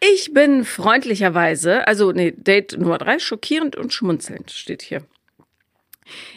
Ich 0.00 0.32
bin 0.34 0.64
freundlicherweise, 0.64 1.86
also 1.88 2.12
nee, 2.12 2.32
Date 2.36 2.76
Nummer 2.78 2.98
drei, 2.98 3.18
schockierend 3.18 3.76
und 3.76 3.92
schmunzelnd 3.94 4.50
steht 4.50 4.82
hier. 4.82 5.02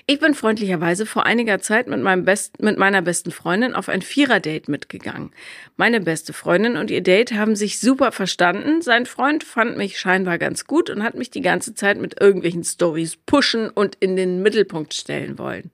Ich 0.05 0.19
bin 0.19 0.33
freundlicherweise 0.33 1.05
vor 1.05 1.25
einiger 1.25 1.59
Zeit 1.59 1.87
mit, 1.87 2.01
meinem 2.01 2.25
Best, 2.25 2.61
mit 2.61 2.77
meiner 2.77 3.01
besten 3.01 3.31
Freundin 3.31 3.75
auf 3.75 3.89
ein 3.89 4.01
Vierer-Date 4.01 4.67
mitgegangen. 4.67 5.31
Meine 5.77 6.01
beste 6.01 6.33
Freundin 6.33 6.77
und 6.77 6.91
ihr 6.91 7.01
Date 7.01 7.33
haben 7.33 7.55
sich 7.55 7.79
super 7.79 8.11
verstanden. 8.11 8.81
Sein 8.81 9.05
Freund 9.05 9.43
fand 9.43 9.77
mich 9.77 9.99
scheinbar 9.99 10.37
ganz 10.37 10.65
gut 10.65 10.89
und 10.89 11.03
hat 11.03 11.15
mich 11.15 11.29
die 11.29 11.41
ganze 11.41 11.75
Zeit 11.75 11.99
mit 11.99 12.19
irgendwelchen 12.19 12.63
Stories 12.63 13.17
pushen 13.17 13.69
und 13.69 13.95
in 13.99 14.15
den 14.15 14.41
Mittelpunkt 14.41 14.93
stellen 14.93 15.37
wollen. 15.37 15.71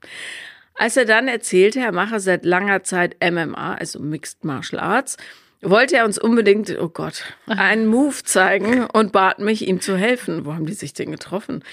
Als 0.76 0.98
er 0.98 1.06
dann 1.06 1.28
erzählte, 1.28 1.80
er 1.80 1.94
mache 1.94 2.20
seit 2.20 2.44
langer 2.44 2.84
Zeit 2.84 3.16
MMA, 3.22 3.76
also 3.76 4.00
Mixed 4.00 4.44
Martial 4.44 4.82
Arts, 4.82 5.18
wollte 5.62 5.98
er 5.98 6.06
uns 6.06 6.18
unbedingt, 6.18 6.76
oh 6.80 6.90
Gott, 6.90 7.24
einen 7.48 7.88
Move 7.88 8.24
zeigen 8.24 8.86
und 8.86 9.12
bat 9.12 9.40
mich, 9.40 9.68
ihm 9.68 9.82
zu 9.82 9.98
helfen. 9.98 10.46
Wo 10.46 10.54
haben 10.54 10.66
die 10.66 10.74
sich 10.74 10.94
denn 10.94 11.12
getroffen? 11.12 11.64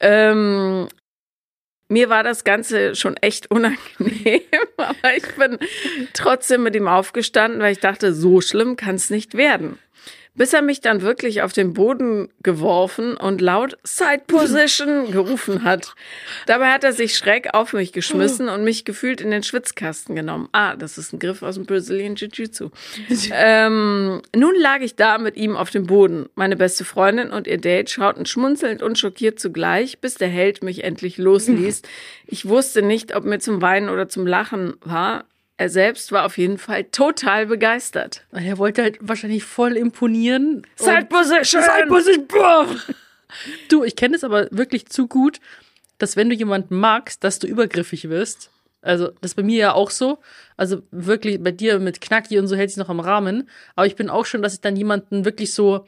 Ähm, 0.00 0.88
mir 1.92 2.08
war 2.08 2.24
das 2.24 2.44
Ganze 2.44 2.96
schon 2.96 3.16
echt 3.18 3.50
unangenehm, 3.50 4.40
aber 4.76 5.16
ich 5.16 5.26
bin 5.36 5.58
trotzdem 6.14 6.62
mit 6.62 6.74
ihm 6.74 6.88
aufgestanden, 6.88 7.60
weil 7.60 7.72
ich 7.72 7.80
dachte, 7.80 8.14
so 8.14 8.40
schlimm 8.40 8.76
kann 8.76 8.96
es 8.96 9.10
nicht 9.10 9.36
werden. 9.36 9.78
Bis 10.34 10.54
er 10.54 10.62
mich 10.62 10.80
dann 10.80 11.02
wirklich 11.02 11.42
auf 11.42 11.52
den 11.52 11.74
Boden 11.74 12.30
geworfen 12.42 13.16
und 13.16 13.40
laut 13.40 13.76
Side 13.84 14.22
Position 14.26 15.10
gerufen 15.12 15.62
hat. 15.62 15.94
Dabei 16.46 16.72
hat 16.72 16.84
er 16.84 16.94
sich 16.94 17.16
schräg 17.16 17.52
auf 17.52 17.74
mich 17.74 17.92
geschmissen 17.92 18.48
und 18.48 18.64
mich 18.64 18.84
gefühlt 18.86 19.20
in 19.20 19.30
den 19.30 19.42
Schwitzkasten 19.42 20.16
genommen. 20.16 20.48
Ah, 20.52 20.74
das 20.74 20.96
ist 20.96 21.12
ein 21.12 21.18
Griff 21.18 21.42
aus 21.42 21.56
dem 21.56 21.66
Brazilian 21.66 22.16
Jiu-Jitsu. 22.16 22.70
ähm, 23.32 24.22
nun 24.34 24.54
lag 24.58 24.80
ich 24.80 24.96
da 24.96 25.18
mit 25.18 25.36
ihm 25.36 25.54
auf 25.56 25.70
dem 25.70 25.86
Boden. 25.86 26.30
Meine 26.34 26.56
beste 26.56 26.84
Freundin 26.84 27.30
und 27.30 27.46
ihr 27.46 27.58
Date 27.58 27.90
schauten 27.90 28.24
schmunzelnd 28.24 28.82
und 28.82 28.98
schockiert 28.98 29.38
zugleich, 29.38 29.98
bis 29.98 30.14
der 30.14 30.28
Held 30.28 30.64
mich 30.64 30.82
endlich 30.84 31.18
losließ. 31.18 31.82
Ich 32.26 32.48
wusste 32.48 32.80
nicht, 32.80 33.14
ob 33.14 33.24
mir 33.24 33.38
zum 33.38 33.60
Weinen 33.60 33.90
oder 33.90 34.08
zum 34.08 34.26
Lachen 34.26 34.74
war. 34.80 35.26
Er 35.56 35.68
selbst 35.68 36.10
war 36.12 36.24
auf 36.24 36.38
jeden 36.38 36.58
Fall 36.58 36.84
total 36.84 37.46
begeistert. 37.46 38.24
Er 38.32 38.58
wollte 38.58 38.82
halt 38.82 38.98
wahrscheinlich 39.00 39.44
voll 39.44 39.76
imponieren. 39.76 40.66
Side 40.76 41.06
Position! 41.08 41.62
Side 41.62 41.86
Position! 41.88 42.80
Du, 43.68 43.84
ich 43.84 43.96
kenne 43.96 44.16
es 44.16 44.24
aber 44.24 44.48
wirklich 44.50 44.86
zu 44.86 45.06
gut, 45.06 45.40
dass 45.98 46.16
wenn 46.16 46.28
du 46.28 46.34
jemanden 46.34 46.76
magst, 46.76 47.24
dass 47.24 47.38
du 47.38 47.46
übergriffig 47.46 48.08
wirst. 48.08 48.50
Also, 48.82 49.08
das 49.20 49.30
ist 49.30 49.34
bei 49.36 49.42
mir 49.44 49.58
ja 49.58 49.72
auch 49.72 49.90
so. 49.90 50.18
Also 50.56 50.82
wirklich, 50.90 51.42
bei 51.42 51.52
dir 51.52 51.78
mit 51.78 52.00
Knacki 52.00 52.38
und 52.38 52.48
so 52.48 52.56
hält 52.56 52.70
sich 52.70 52.78
noch 52.78 52.88
am 52.88 52.98
Rahmen. 52.98 53.48
Aber 53.76 53.86
ich 53.86 53.94
bin 53.94 54.10
auch 54.10 54.26
schon, 54.26 54.42
dass 54.42 54.54
ich 54.54 54.60
dann 54.60 54.76
jemanden 54.76 55.24
wirklich 55.24 55.54
so 55.54 55.86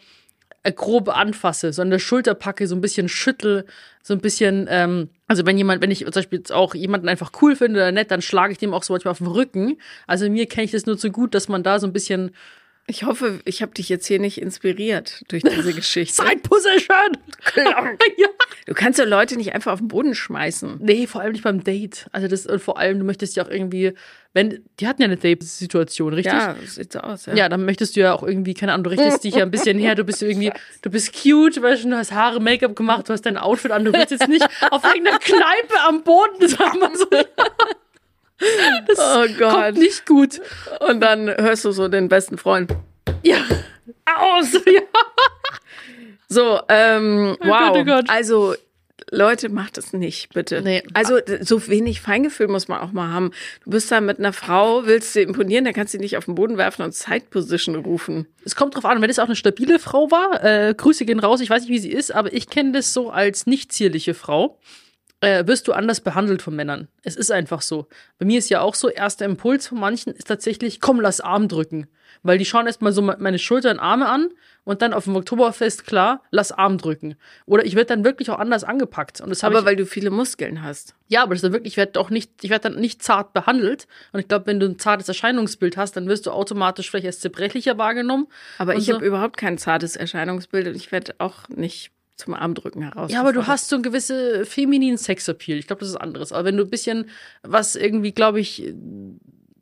grob 0.73 1.09
anfasse, 1.09 1.73
so 1.73 1.83
Schulter 1.99 2.35
packe, 2.35 2.67
so 2.67 2.75
ein 2.75 2.81
bisschen 2.81 3.09
schüttel, 3.09 3.67
so 4.03 4.15
ein 4.15 4.21
bisschen, 4.21 4.67
ähm, 4.71 5.11
also 5.27 5.45
wenn 5.47 5.59
jemand, 5.59 5.83
wenn 5.83 5.91
ich 5.91 6.01
zum 6.01 6.11
Beispiel 6.11 6.39
jetzt 6.39 6.53
auch 6.53 6.75
jemanden 6.75 7.09
einfach 7.09 7.33
cool 7.43 7.57
finde 7.57 7.81
oder 7.81 7.93
nett, 7.93 8.11
dann 8.11 8.23
schlage 8.23 8.53
ich 8.53 8.59
dem 8.59 8.75
auch 8.75 8.83
so 8.83 8.95
manchmal 8.95 9.13
auf 9.13 9.19
den 9.19 9.27
Rücken. 9.27 9.77
Also 10.07 10.29
mir 10.29 10.47
kenne 10.47 10.65
ich 10.65 10.71
das 10.71 10.87
nur 10.87 10.99
zu 10.99 11.11
gut, 11.11 11.35
dass 11.35 11.49
man 11.49 11.63
da 11.63 11.79
so 11.79 11.87
ein 11.87 11.93
bisschen 11.93 12.31
Ich 12.87 13.05
hoffe, 13.05 13.41
ich 13.47 13.63
habe 13.63 13.73
dich 13.73 13.89
jetzt 13.89 14.07
hier 14.07 14.19
nicht 14.19 14.41
inspiriert 14.41 15.23
durch 15.29 15.43
diese 15.43 15.73
Geschichte. 15.75 16.23
Side 16.23 16.41
Position! 16.43 17.17
ja. 17.57 18.29
Du 18.67 18.75
kannst 18.75 18.99
ja 18.99 19.07
Leute 19.07 19.37
nicht 19.37 19.55
einfach 19.55 19.73
auf 19.73 19.79
den 19.79 19.89
Boden 19.89 20.15
schmeißen. 20.15 20.79
Nee, 20.81 21.07
vor 21.07 21.23
allem 21.23 21.33
nicht 21.33 21.45
beim 21.45 21.65
Date. 21.65 22.07
Also 22.13 22.29
das, 22.29 22.47
und 22.47 22.61
vor 22.61 22.79
allem, 22.79 22.99
du 22.99 23.05
möchtest 23.05 23.37
ja 23.37 23.45
auch 23.45 23.51
irgendwie, 23.51 23.95
wenn, 24.35 24.65
die 24.81 24.87
hatten 24.87 25.01
ja 25.01 25.07
eine 25.07 25.17
Date-Situation, 25.17 26.13
richtig? 26.13 26.35
Ja, 26.35 26.57
sieht 26.67 26.93
so 26.93 26.99
aus. 27.01 27.27
Ja. 27.27 27.35
Ja, 27.35 27.49
dann 27.49 27.65
möchtest 27.65 27.97
du 27.97 28.01
ja 28.01 28.13
auch 28.13 28.23
irgendwie, 28.23 28.53
keine 28.53 28.73
Ahnung, 28.73 28.85
du 28.85 28.91
richtest 28.91 29.25
dich 29.25 29.35
ja 29.35 29.45
ein 29.45 29.51
bisschen 29.51 29.79
her, 29.79 29.95
du 29.95 30.05
bist 30.05 30.23
irgendwie, 30.23 30.53
du 30.83 30.91
bist 30.91 31.15
cute, 31.15 31.63
weißt 31.63 31.85
du, 31.85 31.91
du 31.91 31.97
hast 31.97 32.13
Haare, 32.13 32.41
Make-up 32.41 32.77
gemacht, 32.77 33.09
du 33.09 33.15
hast 33.15 33.23
dein 33.23 33.39
Outfit 33.39 33.71
an, 33.71 33.85
du 33.85 33.93
willst 33.93 34.11
jetzt 34.11 34.29
nicht 34.29 34.47
auf 34.71 34.85
irgendeiner 34.85 35.19
Kneipe 35.19 35.81
am 35.87 36.03
Boden, 36.03 36.35
das 36.41 36.59
war 36.59 36.75
immer 36.75 36.95
so, 36.97 37.07
das 38.87 38.99
Oh 38.99 39.27
Gott. 39.39 39.53
kommt 39.53 39.79
nicht 39.79 40.07
gut. 40.07 40.41
Und 40.89 41.01
dann 41.01 41.29
hörst 41.29 41.65
du 41.65 41.73
so 41.73 41.89
den 41.89 42.09
besten 42.09 42.39
Freund. 42.39 42.73
Ja. 43.23 43.39
Aus! 44.07 44.53
Ja. 44.67 44.81
So, 46.29 46.61
ähm, 46.69 47.37
Oh 47.41 47.47
wow. 47.47 47.73
Gott, 47.73 47.77
oh 47.77 47.85
Gott. 47.85 48.05
Also, 48.09 48.55
Leute, 49.11 49.49
macht 49.51 49.79
es 49.79 49.93
nicht, 49.93 50.33
bitte. 50.33 50.63
Nee. 50.63 50.83
Also, 50.95 51.19
so 51.41 51.69
wenig 51.69 52.01
Feingefühl 52.01 52.49
muss 52.49 52.67
man 52.67 52.81
auch 52.81 52.91
mal 52.93 53.09
haben. 53.13 53.31
Du 53.65 53.71
bist 53.71 53.93
da 53.93 54.01
mit 54.01 54.19
einer 54.19 54.33
Frau, 54.33 54.87
willst 54.87 55.15
du 55.15 55.21
imponieren, 55.21 55.65
dann 55.65 55.75
kannst 55.75 55.95
du 55.95 55.99
nicht 55.99 56.17
auf 56.17 56.25
den 56.25 56.35
Boden 56.35 56.57
werfen 56.57 56.83
und 56.83 56.95
Side 56.95 57.27
Position 57.31 57.77
rufen. 57.77 58.27
Es 58.45 58.57
kommt 58.57 58.75
drauf 58.75 58.85
an, 58.87 59.01
wenn 59.03 59.11
es 59.11 59.19
auch 59.19 59.27
eine 59.27 59.37
stabile 59.37 59.79
Frau 59.79 60.11
war, 60.11 60.43
äh, 60.43 60.75
Grüße 60.75 61.05
gehen 61.05 61.21
raus, 61.21 61.41
ich 61.41 61.51
weiß 61.51 61.63
nicht, 61.63 61.71
wie 61.71 61.79
sie 61.79 61.93
ist, 61.93 62.13
aber 62.13 62.33
ich 62.33 62.49
kenne 62.49 62.73
das 62.73 62.93
so 62.95 63.11
als 63.11 63.47
nicht 63.47 63.73
zierliche 63.73 64.15
Frau. 64.15 64.59
Äh, 65.25 65.47
wirst 65.47 65.69
du 65.69 65.73
anders 65.73 66.01
behandelt 66.01 66.43
von 66.43 66.55
Männern. 66.55 66.89
Es 67.03 67.17
ist 67.17 67.31
einfach 67.31 67.63
so. 67.63 67.89
Bei 68.19 68.27
mir 68.27 68.39
ist 68.39 68.51
ja 68.51 68.61
auch 68.61 68.75
so, 68.75 68.89
erster 68.89 69.25
Impuls 69.25 69.69
von 69.69 69.79
manchen 69.79 70.13
ist 70.13 70.29
tatsächlich, 70.29 70.81
komm, 70.81 71.01
lass 71.01 71.21
Arm 71.21 71.49
drücken. 71.49 71.89
Weil 72.23 72.39
die 72.39 72.45
schauen 72.45 72.67
erstmal 72.67 72.93
so 72.93 73.03
meine 73.03 73.39
Schulter 73.39 73.71
und 73.71 73.79
Arme 73.79 74.09
an 74.09 74.31
und 74.65 74.81
dann 74.81 74.95
auf 74.95 75.05
dem 75.05 75.17
Oktoberfest, 75.17 75.87
klar, 75.87 76.23
lass 76.31 76.53
Arm 76.53 76.79
drücken. 76.79 77.17
Oder 77.45 77.67
ich 77.67 77.75
werde 77.75 77.89
dann 77.89 78.05
wirklich 78.05 78.31
auch 78.31 78.39
anders 78.39 78.65
angepackt. 78.65 79.21
Und 79.21 79.29
das 79.31 79.45
Aber 79.45 79.61
ich, 79.61 79.65
weil 79.65 79.77
du 79.77 79.85
viele 79.85 80.11
Muskeln 80.11 80.63
hast. 80.63 80.95
ja, 81.09 81.23
aber 81.23 81.35
das 81.35 81.39
ist 81.39 81.45
dann 81.45 81.53
wirklich, 81.53 81.75
ich 81.75 81.77
werde 81.77 82.01
auch 82.01 82.11
nicht, 82.11 82.33
ich 82.43 82.51
werde 82.51 82.71
dann 82.71 82.81
nicht 82.81 83.03
zart 83.03 83.35
behandelt. 83.35 83.87
Und 84.13 84.21
ich 84.21 84.29
glaube, 84.29 84.47
wenn 84.47 84.59
du 84.59 84.67
ein 84.67 84.79
zartes 84.79 85.09
Erscheinungsbild 85.09 85.77
hast, 85.77 85.97
dann 85.97 86.09
wirst 86.09 86.27
du 86.27 86.31
automatisch 86.31 86.91
vielleicht 86.91 87.07
als 87.07 87.21
zerbrechlicher 87.21 87.77
wahrgenommen. 87.77 88.27
Aber 88.59 88.75
ich 88.75 88.87
so. 88.87 88.95
habe 88.95 89.05
überhaupt 89.05 89.37
kein 89.37 89.59
zartes 89.59 89.97
Erscheinungsbild 89.97 90.69
und 90.69 90.77
ich 90.77 90.93
werde 90.93 91.15
auch 91.19 91.49
nicht 91.49 91.91
zum 92.17 92.35
Armdrücken 92.35 92.83
heraus. 92.83 93.11
Ja, 93.11 93.21
aber 93.21 93.33
du 93.33 93.47
hast 93.47 93.69
so 93.69 93.77
einen 93.77 93.83
gewisse 93.83 94.45
femininen 94.47 94.99
Sexappeal. 94.99 95.59
Ich 95.59 95.67
glaube, 95.67 95.81
das 95.81 95.89
ist 95.91 95.97
anderes. 95.97 96.33
Aber 96.33 96.45
wenn 96.45 96.57
du 96.57 96.65
ein 96.65 96.71
bisschen 96.71 97.11
was 97.43 97.75
irgendwie, 97.77 98.13
glaube 98.13 98.41
ich, 98.41 98.73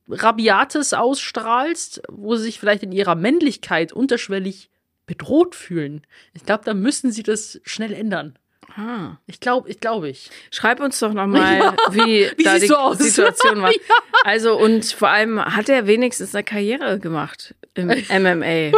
Rabiates 0.08 0.92
ausstrahlst, 0.92 2.02
wo 2.10 2.36
sie 2.36 2.44
sich 2.44 2.58
vielleicht 2.60 2.82
in 2.82 2.92
ihrer 2.92 3.14
Männlichkeit 3.14 3.92
unterschwellig 3.92 4.70
bedroht 5.06 5.54
fühlen, 5.54 6.02
ich 6.34 6.44
glaube, 6.44 6.64
da 6.64 6.74
müssen 6.74 7.10
sie 7.12 7.22
das 7.22 7.60
schnell 7.64 7.92
ändern. 7.92 8.38
Ah. 8.76 9.16
Ich 9.26 9.40
glaube, 9.40 9.68
ich 9.68 9.80
glaube 9.80 10.08
ich. 10.08 10.30
Schreib 10.50 10.80
uns 10.80 10.98
doch 10.98 11.12
nochmal, 11.12 11.58
Ja. 11.58 11.76
wie, 11.90 12.30
Wie 12.36 12.42
da 12.44 12.58
die 12.58 12.70
aus? 12.72 12.98
Situation 12.98 13.60
war. 13.62 13.70
Ja. 13.72 13.78
Also, 14.24 14.58
und 14.58 14.84
vor 14.86 15.08
allem 15.08 15.44
hat 15.44 15.68
er 15.68 15.86
wenigstens 15.86 16.34
eine 16.34 16.44
Karriere 16.44 16.98
gemacht 16.98 17.54
im 17.74 17.88
MMA. 18.08 18.72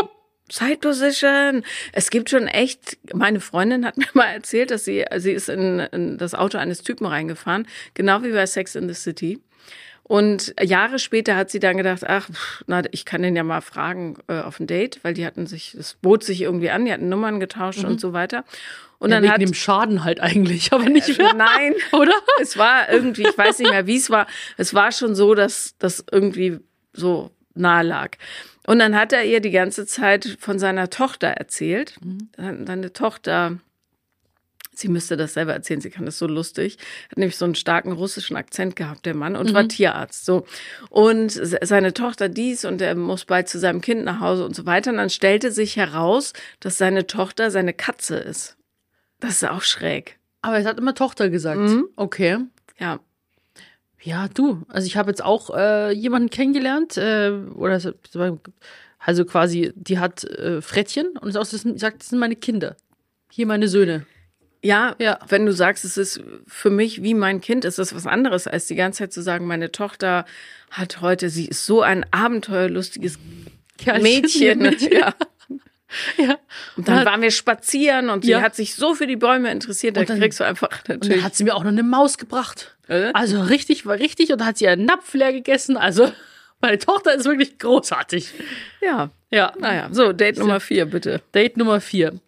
Side 0.50 0.78
Position. 0.78 1.64
Es 1.92 2.10
gibt 2.10 2.30
schon 2.30 2.46
echt, 2.46 2.98
meine 3.14 3.40
Freundin 3.40 3.84
hat 3.84 3.96
mir 3.98 4.06
mal 4.12 4.26
erzählt, 4.26 4.70
dass 4.70 4.84
sie, 4.84 5.04
sie 5.16 5.32
ist 5.32 5.48
in, 5.48 5.80
in 5.80 6.18
das 6.18 6.34
Auto 6.34 6.58
eines 6.58 6.82
Typen 6.82 7.06
reingefahren, 7.06 7.66
genau 7.94 8.22
wie 8.22 8.32
bei 8.32 8.46
Sex 8.46 8.74
in 8.74 8.88
the 8.88 8.94
City. 8.94 9.40
Und 10.06 10.54
Jahre 10.62 10.98
später 10.98 11.34
hat 11.34 11.50
sie 11.50 11.60
dann 11.60 11.78
gedacht, 11.78 12.06
ach, 12.06 12.28
na, 12.66 12.82
ich 12.90 13.06
kann 13.06 13.22
den 13.22 13.34
ja 13.34 13.42
mal 13.42 13.62
fragen 13.62 14.18
äh, 14.28 14.40
auf 14.40 14.60
ein 14.60 14.66
Date, 14.66 15.00
weil 15.02 15.14
die 15.14 15.24
hatten 15.24 15.46
sich, 15.46 15.74
es 15.74 15.94
bot 15.94 16.22
sich 16.22 16.42
irgendwie 16.42 16.68
an, 16.68 16.84
die 16.84 16.92
hatten 16.92 17.08
Nummern 17.08 17.40
getauscht 17.40 17.84
und 17.84 18.00
so 18.00 18.12
weiter. 18.12 18.44
Und 18.98 19.08
Mhm. 19.08 19.12
Ja, 19.12 19.16
dann 19.16 19.22
wegen 19.22 19.32
hat, 19.32 19.40
dem 19.40 19.54
Schaden 19.54 20.04
halt 20.04 20.20
eigentlich, 20.20 20.72
aber 20.72 20.90
nicht 20.90 21.16
mehr, 21.16 21.32
nein, 21.32 21.74
oder? 21.92 22.12
es 22.40 22.58
war 22.58 22.90
irgendwie, 22.90 23.22
ich 23.22 23.38
weiß 23.38 23.60
nicht 23.60 23.70
mehr, 23.70 23.86
wie 23.86 23.96
es 23.96 24.10
war. 24.10 24.26
Es 24.58 24.74
war 24.74 24.92
schon 24.92 25.14
so, 25.14 25.34
dass 25.34 25.74
das 25.78 26.04
irgendwie 26.10 26.58
so 26.92 27.30
nahe 27.54 27.82
lag. 27.82 28.18
Und 28.66 28.78
dann 28.78 28.96
hat 28.96 29.12
er 29.12 29.24
ihr 29.24 29.40
die 29.40 29.50
ganze 29.50 29.86
Zeit 29.86 30.36
von 30.40 30.58
seiner 30.58 30.90
Tochter 30.90 31.28
erzählt. 31.28 31.96
Seine 32.36 32.92
Tochter, 32.92 33.58
sie 34.74 34.88
müsste 34.88 35.16
das 35.16 35.34
selber 35.34 35.52
erzählen, 35.52 35.80
sie 35.80 35.90
kann 35.90 36.06
das 36.06 36.18
so 36.18 36.26
lustig, 36.26 36.78
hat 37.10 37.18
nämlich 37.18 37.36
so 37.36 37.44
einen 37.44 37.54
starken 37.54 37.92
russischen 37.92 38.36
Akzent 38.36 38.74
gehabt, 38.74 39.04
der 39.06 39.14
Mann, 39.14 39.36
und 39.36 39.52
war 39.54 39.68
Tierarzt. 39.68 40.24
So. 40.24 40.46
Und 40.90 41.30
se- 41.30 41.58
seine 41.62 41.92
Tochter 41.94 42.28
dies 42.28 42.64
und 42.64 42.80
er 42.80 42.94
muss 42.94 43.24
bald 43.26 43.48
zu 43.48 43.58
seinem 43.58 43.80
Kind 43.82 44.04
nach 44.04 44.20
Hause 44.20 44.44
und 44.44 44.56
so 44.56 44.64
weiter. 44.66 44.90
Und 44.90 44.96
dann 44.96 45.10
stellte 45.10 45.52
sich 45.52 45.76
heraus, 45.76 46.32
dass 46.60 46.78
seine 46.78 47.06
Tochter 47.06 47.50
seine 47.50 47.74
Katze 47.74 48.16
ist. 48.16 48.56
Das 49.20 49.32
ist 49.42 49.48
auch 49.48 49.62
schräg. 49.62 50.18
Aber 50.42 50.58
es 50.58 50.66
hat 50.66 50.78
immer 50.78 50.94
Tochter 50.94 51.30
gesagt. 51.30 51.60
Mhm. 51.60 51.86
Okay. 51.96 52.38
Ja. 52.78 52.98
Ja, 54.04 54.28
du. 54.28 54.62
Also 54.68 54.86
ich 54.86 54.96
habe 54.98 55.10
jetzt 55.10 55.24
auch 55.24 55.48
äh, 55.56 55.90
jemanden 55.92 56.28
kennengelernt, 56.28 56.96
äh, 56.98 57.30
oder 57.54 57.80
so- 57.80 57.92
also 58.98 59.24
quasi, 59.24 59.72
die 59.74 59.98
hat 59.98 60.24
äh, 60.24 60.60
Frettchen 60.62 61.16
und 61.20 61.28
ist 61.30 61.36
auch, 61.36 61.46
das 61.46 61.62
sagt, 61.80 62.00
das 62.02 62.08
sind 62.10 62.18
meine 62.18 62.36
Kinder. 62.36 62.76
Hier 63.30 63.46
meine 63.46 63.66
Söhne. 63.68 64.06
Ja, 64.62 64.94
Ja. 64.98 65.18
wenn 65.28 65.44
du 65.46 65.52
sagst, 65.52 65.84
es 65.84 65.96
ist 65.96 66.22
für 66.46 66.70
mich 66.70 67.02
wie 67.02 67.14
mein 67.14 67.40
Kind, 67.40 67.64
ist 67.64 67.78
das 67.78 67.94
was 67.94 68.06
anderes, 68.06 68.46
als 68.46 68.66
die 68.66 68.74
ganze 68.76 69.00
Zeit 69.00 69.12
zu 69.12 69.22
sagen, 69.22 69.46
meine 69.46 69.72
Tochter 69.72 70.24
hat 70.70 71.00
heute, 71.00 71.28
sie 71.30 71.46
ist 71.46 71.64
so 71.66 71.80
ein 71.82 72.04
abenteuerlustiges 72.12 73.18
Mädchen. 74.00 74.58
Mädchen. 74.60 74.92
Ja. 74.92 75.14
Ja. 76.16 76.38
Und 76.76 76.88
dann 76.88 77.04
waren 77.04 77.22
wir 77.22 77.30
spazieren 77.30 78.08
und 78.10 78.24
Ja. 78.24 78.38
sie 78.38 78.44
hat 78.44 78.54
sich 78.56 78.74
so 78.74 78.94
für 78.94 79.06
die 79.06 79.16
Bäume 79.16 79.50
interessiert, 79.50 79.96
da 79.96 80.04
dann- 80.04 80.18
kriegst 80.18 80.40
du 80.40 80.44
einfach 80.44 80.68
Und 80.68 80.88
dann 80.88 80.98
natürlich. 80.98 81.22
hat 81.24 81.34
sie 81.34 81.44
mir 81.44 81.54
auch 81.54 81.62
noch 81.64 81.70
eine 81.72 81.82
Maus 81.82 82.18
gebracht. 82.18 82.76
Äh? 82.88 83.10
Also 83.14 83.40
richtig, 83.42 83.86
war 83.86 83.98
richtig. 83.98 84.30
Und 84.32 84.40
dann 84.40 84.48
hat 84.48 84.58
sie 84.58 84.68
einen 84.68 84.84
Napf 84.84 85.14
leer 85.14 85.32
gegessen. 85.32 85.76
Also 85.76 86.10
meine 86.60 86.78
Tochter 86.78 87.14
ist 87.14 87.24
wirklich 87.24 87.58
großartig. 87.58 88.32
ja. 88.80 89.10
Ja. 89.30 89.52
Naja, 89.58 89.88
so, 89.90 90.12
Date 90.12 90.38
Nummer 90.38 90.60
vier, 90.60 90.86
bitte. 90.86 91.20
Date 91.34 91.56
Nummer 91.56 91.80
vier. 91.80 92.20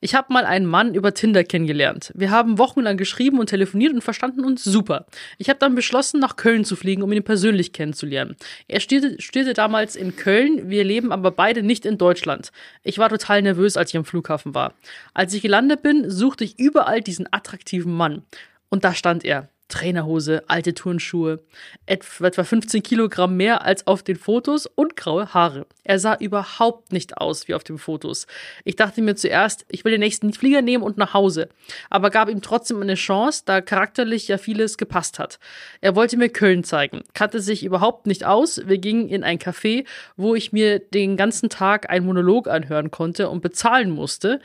Ich 0.00 0.14
habe 0.14 0.32
mal 0.32 0.44
einen 0.44 0.66
Mann 0.66 0.94
über 0.94 1.14
Tinder 1.14 1.44
kennengelernt. 1.44 2.12
Wir 2.14 2.30
haben 2.30 2.58
wochenlang 2.58 2.96
geschrieben 2.96 3.38
und 3.38 3.48
telefoniert 3.48 3.92
und 3.92 4.02
verstanden 4.02 4.44
uns 4.44 4.64
super. 4.64 5.06
Ich 5.38 5.48
habe 5.48 5.58
dann 5.58 5.74
beschlossen, 5.74 6.20
nach 6.20 6.36
Köln 6.36 6.64
zu 6.64 6.76
fliegen, 6.76 7.02
um 7.02 7.12
ihn 7.12 7.22
persönlich 7.22 7.72
kennenzulernen. 7.72 8.36
Er 8.68 8.80
studierte, 8.80 9.54
damals 9.54 9.96
in 9.96 10.16
Köln, 10.16 10.70
wir 10.70 10.84
leben 10.84 11.12
aber 11.12 11.30
beide 11.30 11.62
nicht 11.62 11.86
in 11.86 11.98
Deutschland. 11.98 12.52
Ich 12.82 12.98
war 12.98 13.08
total 13.08 13.42
nervös, 13.42 13.76
als 13.76 13.90
ich 13.90 13.96
am 13.96 14.04
Flughafen 14.04 14.54
war. 14.54 14.74
Als 15.12 15.34
ich 15.34 15.42
gelandet 15.42 15.82
bin, 15.82 16.10
suchte 16.10 16.44
ich 16.44 16.58
überall 16.58 17.00
diesen 17.00 17.26
attraktiven 17.32 17.94
Mann. 17.94 18.22
Und 18.68 18.84
da 18.84 18.94
stand 18.94 19.24
er. 19.24 19.48
Trainerhose, 19.68 20.44
alte 20.46 20.74
Turnschuhe, 20.74 21.42
etwa 21.86 22.26
etwa 22.26 22.44
15 22.44 22.82
Kilogramm 22.82 23.36
mehr 23.36 23.64
als 23.64 23.86
auf 23.86 24.02
den 24.02 24.16
Fotos 24.16 24.66
und 24.66 24.94
graue 24.94 25.32
Haare. 25.32 25.66
Er 25.84 25.98
sah 25.98 26.16
überhaupt 26.16 26.92
nicht 26.92 27.16
aus 27.16 27.48
wie 27.48 27.54
auf 27.54 27.64
den 27.64 27.78
Fotos. 27.78 28.26
Ich 28.64 28.76
dachte 28.76 29.00
mir 29.00 29.16
zuerst, 29.16 29.64
ich 29.68 29.84
will 29.84 29.92
den 29.92 30.00
nächsten 30.00 30.32
Flieger 30.32 30.60
nehmen 30.60 30.84
und 30.84 30.98
nach 30.98 31.14
Hause, 31.14 31.48
aber 31.88 32.10
gab 32.10 32.28
ihm 32.28 32.42
trotzdem 32.42 32.82
eine 32.82 32.94
Chance, 32.94 33.42
da 33.46 33.62
charakterlich 33.62 34.28
ja 34.28 34.36
vieles 34.36 34.76
gepasst 34.76 35.18
hat. 35.18 35.38
Er 35.80 35.96
wollte 35.96 36.18
mir 36.18 36.28
Köln 36.28 36.62
zeigen, 36.62 37.02
kannte 37.14 37.40
sich 37.40 37.64
überhaupt 37.64 38.06
nicht 38.06 38.24
aus. 38.24 38.60
Wir 38.66 38.78
gingen 38.78 39.08
in 39.08 39.24
ein 39.24 39.38
Café, 39.38 39.86
wo 40.16 40.34
ich 40.34 40.52
mir 40.52 40.78
den 40.78 41.16
ganzen 41.16 41.48
Tag 41.48 41.88
einen 41.88 42.06
Monolog 42.06 42.48
anhören 42.48 42.90
konnte 42.90 43.30
und 43.30 43.40
bezahlen 43.40 43.90
musste. 43.90 44.40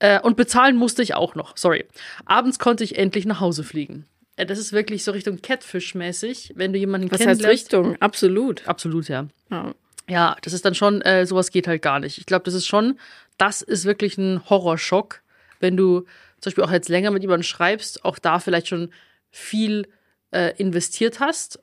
Äh, 0.00 0.20
und 0.20 0.36
bezahlen 0.36 0.76
musste 0.76 1.02
ich 1.02 1.14
auch 1.14 1.34
noch, 1.34 1.56
sorry. 1.56 1.86
Abends 2.24 2.58
konnte 2.58 2.82
ich 2.82 2.98
endlich 2.98 3.26
nach 3.26 3.40
Hause 3.40 3.62
fliegen. 3.62 4.06
Äh, 4.40 4.46
Das 4.46 4.58
ist 4.58 4.72
wirklich 4.72 5.04
so 5.04 5.12
Richtung 5.12 5.40
Catfish-mäßig, 5.42 6.52
wenn 6.56 6.72
du 6.72 6.78
jemanden 6.78 7.10
Was 7.10 7.20
heißt 7.20 7.40
kennenlernst. 7.40 7.64
Richtung? 7.72 7.96
Absolut. 8.00 8.66
Absolut, 8.66 9.08
ja. 9.08 9.26
Ja. 9.50 9.74
Ja, 10.08 10.36
das 10.42 10.52
ist 10.54 10.64
dann 10.64 10.74
schon, 10.74 11.02
äh, 11.02 11.24
sowas 11.24 11.50
geht 11.52 11.68
halt 11.68 11.82
gar 11.82 12.00
nicht. 12.00 12.18
Ich 12.18 12.26
glaube, 12.26 12.42
das 12.44 12.54
ist 12.54 12.66
schon, 12.66 12.98
das 13.38 13.62
ist 13.62 13.84
wirklich 13.84 14.18
ein 14.18 14.42
Horrorschock, 14.50 15.22
wenn 15.60 15.76
du 15.76 16.00
zum 16.40 16.50
Beispiel 16.50 16.64
auch 16.64 16.72
jetzt 16.72 16.88
länger 16.88 17.12
mit 17.12 17.22
jemandem 17.22 17.44
schreibst, 17.44 18.04
auch 18.04 18.18
da 18.18 18.40
vielleicht 18.40 18.66
schon 18.66 18.90
viel 19.30 19.86
äh, 20.32 20.52
investiert 20.56 21.20
hast 21.20 21.60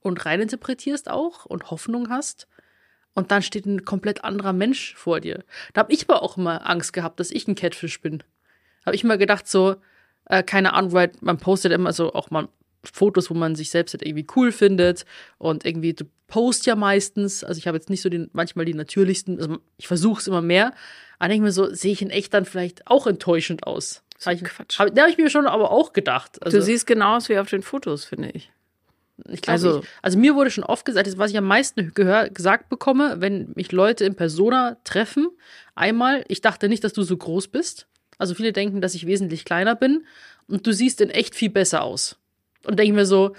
und 0.00 0.24
reininterpretierst 0.24 1.10
auch 1.10 1.44
und 1.44 1.72
Hoffnung 1.72 2.08
hast. 2.08 2.46
Und 3.14 3.30
dann 3.32 3.42
steht 3.42 3.66
ein 3.66 3.84
komplett 3.84 4.22
anderer 4.22 4.52
Mensch 4.52 4.94
vor 4.94 5.18
dir. 5.20 5.42
Da 5.72 5.80
habe 5.80 5.92
ich 5.92 6.08
aber 6.08 6.22
auch 6.22 6.36
immer 6.36 6.68
Angst 6.70 6.92
gehabt, 6.92 7.18
dass 7.20 7.30
ich 7.32 7.48
ein 7.48 7.56
Catfish 7.56 8.00
bin. 8.00 8.22
Habe 8.86 8.94
ich 8.94 9.02
immer 9.02 9.18
gedacht, 9.18 9.48
so, 9.48 9.76
äh, 10.32 10.42
keine 10.42 10.72
Ahnung, 10.72 10.92
weil 10.92 11.12
man 11.20 11.36
postet 11.38 11.72
immer 11.72 11.92
so 11.92 12.12
auch 12.14 12.30
mal 12.30 12.48
Fotos, 12.84 13.30
wo 13.30 13.34
man 13.34 13.54
sich 13.54 13.70
selbst 13.70 13.92
halt 13.94 14.04
irgendwie 14.04 14.26
cool 14.34 14.50
findet 14.50 15.04
und 15.38 15.64
irgendwie 15.64 15.92
du 15.92 16.04
post 16.26 16.66
ja 16.66 16.74
meistens, 16.74 17.44
also 17.44 17.58
ich 17.58 17.66
habe 17.68 17.76
jetzt 17.76 17.90
nicht 17.90 18.00
so 18.02 18.08
den 18.08 18.28
manchmal 18.32 18.64
die 18.64 18.74
natürlichsten, 18.74 19.38
also 19.38 19.58
ich 19.76 19.86
versuche 19.86 20.20
es 20.20 20.26
immer 20.26 20.40
mehr, 20.42 20.72
aber 21.18 21.28
denke 21.28 21.44
mir 21.44 21.52
so, 21.52 21.72
sehe 21.72 21.92
ich 21.92 22.02
in 22.02 22.10
echt 22.10 22.32
dann 22.34 22.44
vielleicht 22.46 22.86
auch 22.88 23.06
enttäuschend 23.06 23.66
aus. 23.66 24.02
So 24.18 24.30
Hab 24.30 24.36
ich, 24.36 24.44
Quatsch. 24.44 24.78
Hab, 24.78 24.94
da 24.94 25.02
habe 25.02 25.10
ich 25.12 25.18
mir 25.18 25.30
schon 25.30 25.46
aber 25.46 25.70
auch 25.70 25.92
gedacht. 25.92 26.42
Also, 26.42 26.56
du 26.58 26.62
siehst 26.64 26.86
genau 26.86 27.16
aus 27.16 27.28
wie 27.28 27.38
auf 27.38 27.48
den 27.50 27.62
Fotos, 27.62 28.04
finde 28.04 28.30
ich. 28.30 28.50
ich 29.28 29.42
glaube, 29.42 29.52
also- 29.52 29.68
also, 29.68 29.80
ich, 29.82 29.88
also 30.00 30.18
mir 30.18 30.34
wurde 30.34 30.50
schon 30.50 30.64
oft 30.64 30.84
gesagt, 30.84 31.06
das, 31.06 31.18
was 31.18 31.30
ich 31.30 31.36
am 31.38 31.44
meisten 31.44 31.92
gehör, 31.94 32.30
gesagt 32.30 32.68
bekomme, 32.68 33.16
wenn 33.20 33.52
mich 33.54 33.70
Leute 33.70 34.04
in 34.04 34.14
Persona 34.16 34.78
treffen, 34.84 35.28
einmal, 35.74 36.24
ich 36.28 36.40
dachte 36.40 36.68
nicht, 36.68 36.82
dass 36.82 36.92
du 36.94 37.02
so 37.02 37.16
groß 37.16 37.48
bist. 37.48 37.86
Also 38.22 38.34
viele 38.34 38.52
denken, 38.52 38.80
dass 38.80 38.94
ich 38.94 39.04
wesentlich 39.04 39.44
kleiner 39.44 39.74
bin 39.74 40.06
und 40.46 40.64
du 40.64 40.72
siehst 40.72 41.00
in 41.00 41.10
echt 41.10 41.34
viel 41.34 41.50
besser 41.50 41.82
aus. 41.82 42.16
Und 42.64 42.78
denke 42.78 42.94
mir 42.94 43.04
so, 43.04 43.34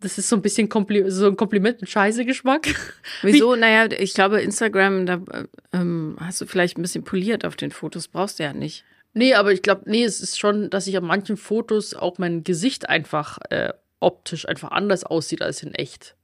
das 0.00 0.18
ist 0.18 0.28
so 0.28 0.36
ein 0.36 0.42
bisschen 0.42 0.68
Kompli 0.68 1.10
so 1.10 1.28
ein 1.28 1.36
Kompliment 1.36 1.80
mit 1.80 1.88
Scheiße-Geschmack. 1.88 2.68
Wieso? 3.22 3.56
Naja, 3.56 3.90
ich 3.90 4.12
glaube, 4.12 4.42
Instagram, 4.42 5.06
da 5.06 5.14
äh, 5.32 5.44
ähm, 5.72 6.18
hast 6.20 6.42
du 6.42 6.46
vielleicht 6.46 6.76
ein 6.76 6.82
bisschen 6.82 7.04
poliert 7.04 7.46
auf 7.46 7.56
den 7.56 7.70
Fotos, 7.70 8.08
brauchst 8.08 8.38
du 8.38 8.42
ja 8.42 8.52
nicht. 8.52 8.84
Nee, 9.14 9.32
aber 9.32 9.50
ich 9.50 9.62
glaube, 9.62 9.84
nee, 9.86 10.04
es 10.04 10.20
ist 10.20 10.38
schon, 10.38 10.68
dass 10.68 10.86
ich 10.86 10.98
an 10.98 11.04
manchen 11.04 11.38
Fotos 11.38 11.94
auch 11.94 12.18
mein 12.18 12.44
Gesicht 12.44 12.90
einfach 12.90 13.38
äh, 13.48 13.72
optisch 13.98 14.46
einfach 14.46 14.72
anders 14.72 15.04
aussieht 15.04 15.40
als 15.40 15.62
in 15.62 15.72
echt. 15.72 16.16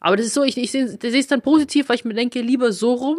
Aber 0.00 0.16
das 0.16 0.24
ist 0.24 0.34
so, 0.34 0.42
ich, 0.42 0.56
ich 0.56 0.70
sehe 0.70 0.86
es 0.86 1.26
dann 1.26 1.42
positiv, 1.42 1.90
weil 1.90 1.96
ich 1.96 2.06
mir 2.06 2.14
denke, 2.14 2.40
lieber 2.40 2.72
so 2.72 2.94
rum, 2.94 3.18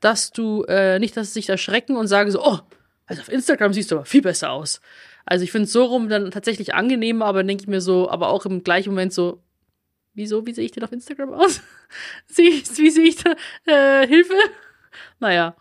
dass 0.00 0.32
du 0.32 0.64
äh, 0.64 0.98
nicht, 0.98 1.16
dass 1.16 1.28
sie 1.28 1.40
sich 1.40 1.48
erschrecken 1.48 1.96
und 1.96 2.08
sagen 2.08 2.30
so, 2.30 2.44
oh, 2.44 2.58
also 3.06 3.22
auf 3.22 3.28
Instagram 3.28 3.72
siehst 3.72 3.90
du 3.90 3.96
aber 3.96 4.04
viel 4.04 4.22
besser 4.22 4.50
aus. 4.50 4.80
Also 5.24 5.44
ich 5.44 5.52
finde 5.52 5.66
es 5.66 5.72
so 5.72 5.84
rum 5.84 6.08
dann 6.08 6.30
tatsächlich 6.30 6.74
angenehmer, 6.74 7.26
aber 7.26 7.42
denke 7.42 7.62
ich 7.62 7.68
mir 7.68 7.80
so, 7.80 8.10
aber 8.10 8.28
auch 8.28 8.46
im 8.46 8.62
gleichen 8.62 8.90
Moment 8.90 9.12
so, 9.12 9.42
wieso, 10.14 10.46
wie 10.46 10.52
sehe 10.52 10.64
ich 10.64 10.72
denn 10.72 10.84
auf 10.84 10.92
Instagram 10.92 11.32
aus? 11.32 11.60
Ich, 12.36 12.76
wie 12.78 12.90
sehe 12.90 13.04
ich 13.04 13.16
da, 13.16 13.36
äh, 13.64 14.06
Hilfe? 14.08 14.34
Naja. 15.20 15.54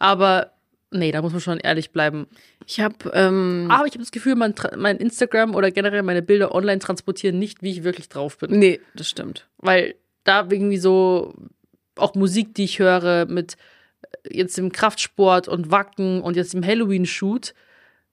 Aber 0.00 0.52
nee, 0.90 1.12
da 1.12 1.22
muss 1.22 1.32
man 1.32 1.40
schon 1.40 1.60
ehrlich 1.60 1.92
bleiben. 1.92 2.26
Ich 2.66 2.80
habe 2.80 2.96
ähm, 3.14 3.68
Aber 3.70 3.86
ich 3.86 3.92
habe 3.92 4.02
das 4.02 4.10
Gefühl, 4.10 4.34
mein, 4.34 4.54
mein 4.76 4.96
Instagram 4.96 5.54
oder 5.54 5.70
generell 5.70 6.02
meine 6.02 6.22
Bilder 6.22 6.52
online 6.52 6.80
transportieren 6.80 7.38
nicht, 7.38 7.62
wie 7.62 7.70
ich 7.70 7.84
wirklich 7.84 8.08
drauf 8.08 8.38
bin. 8.38 8.58
nee, 8.58 8.80
das 8.96 9.08
stimmt. 9.08 9.46
Weil 9.58 9.94
da 10.24 10.48
irgendwie 10.50 10.78
so 10.78 11.34
auch 11.94 12.14
Musik, 12.14 12.54
die 12.54 12.64
ich 12.64 12.80
höre, 12.80 13.26
mit 13.26 13.56
jetzt 14.30 14.56
dem 14.58 14.72
Kraftsport 14.72 15.48
und 15.48 15.70
Wacken 15.70 16.20
und 16.20 16.36
jetzt 16.36 16.54
dem 16.54 16.64
Halloween-Shoot, 16.64 17.54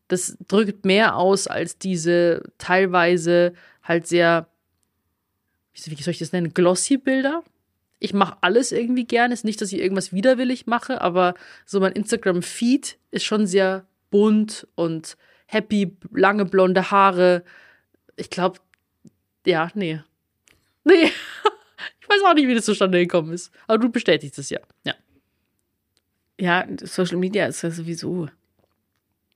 das 0.07 0.37
drückt 0.47 0.85
mehr 0.85 1.15
aus 1.15 1.47
als 1.47 1.77
diese 1.77 2.43
teilweise 2.57 3.53
halt 3.81 4.07
sehr, 4.07 4.47
wie 5.73 6.01
soll 6.01 6.11
ich 6.11 6.19
das 6.19 6.31
nennen, 6.31 6.53
glossy 6.53 6.97
Bilder. 6.97 7.43
Ich 7.99 8.13
mache 8.13 8.37
alles 8.41 8.71
irgendwie 8.71 9.05
gerne. 9.05 9.33
Ist 9.33 9.45
nicht, 9.45 9.61
dass 9.61 9.71
ich 9.71 9.79
irgendwas 9.79 10.11
widerwillig 10.11 10.67
mache, 10.67 11.01
aber 11.01 11.35
so 11.65 11.79
mein 11.79 11.93
Instagram-Feed 11.93 12.97
ist 13.11 13.23
schon 13.23 13.47
sehr 13.47 13.85
bunt 14.11 14.67
und 14.75 15.17
happy, 15.45 15.95
lange 16.11 16.45
blonde 16.45 16.91
Haare. 16.91 17.43
Ich 18.15 18.29
glaube, 18.29 18.59
ja, 19.45 19.69
nee. 19.73 20.01
Nee. 20.83 21.11
Ich 21.99 22.09
weiß 22.09 22.21
auch 22.25 22.33
nicht, 22.33 22.47
wie 22.49 22.53
das 22.53 22.65
zustande 22.65 22.99
gekommen 22.99 23.31
ist. 23.31 23.49
Aber 23.65 23.77
du 23.77 23.89
bestätigst 23.89 24.37
es 24.37 24.49
ja. 24.49 24.59
Ja. 24.85 24.93
Ja, 26.39 26.65
Social 26.81 27.17
Media 27.17 27.45
ist 27.45 27.61
ja 27.61 27.71
sowieso 27.71 28.27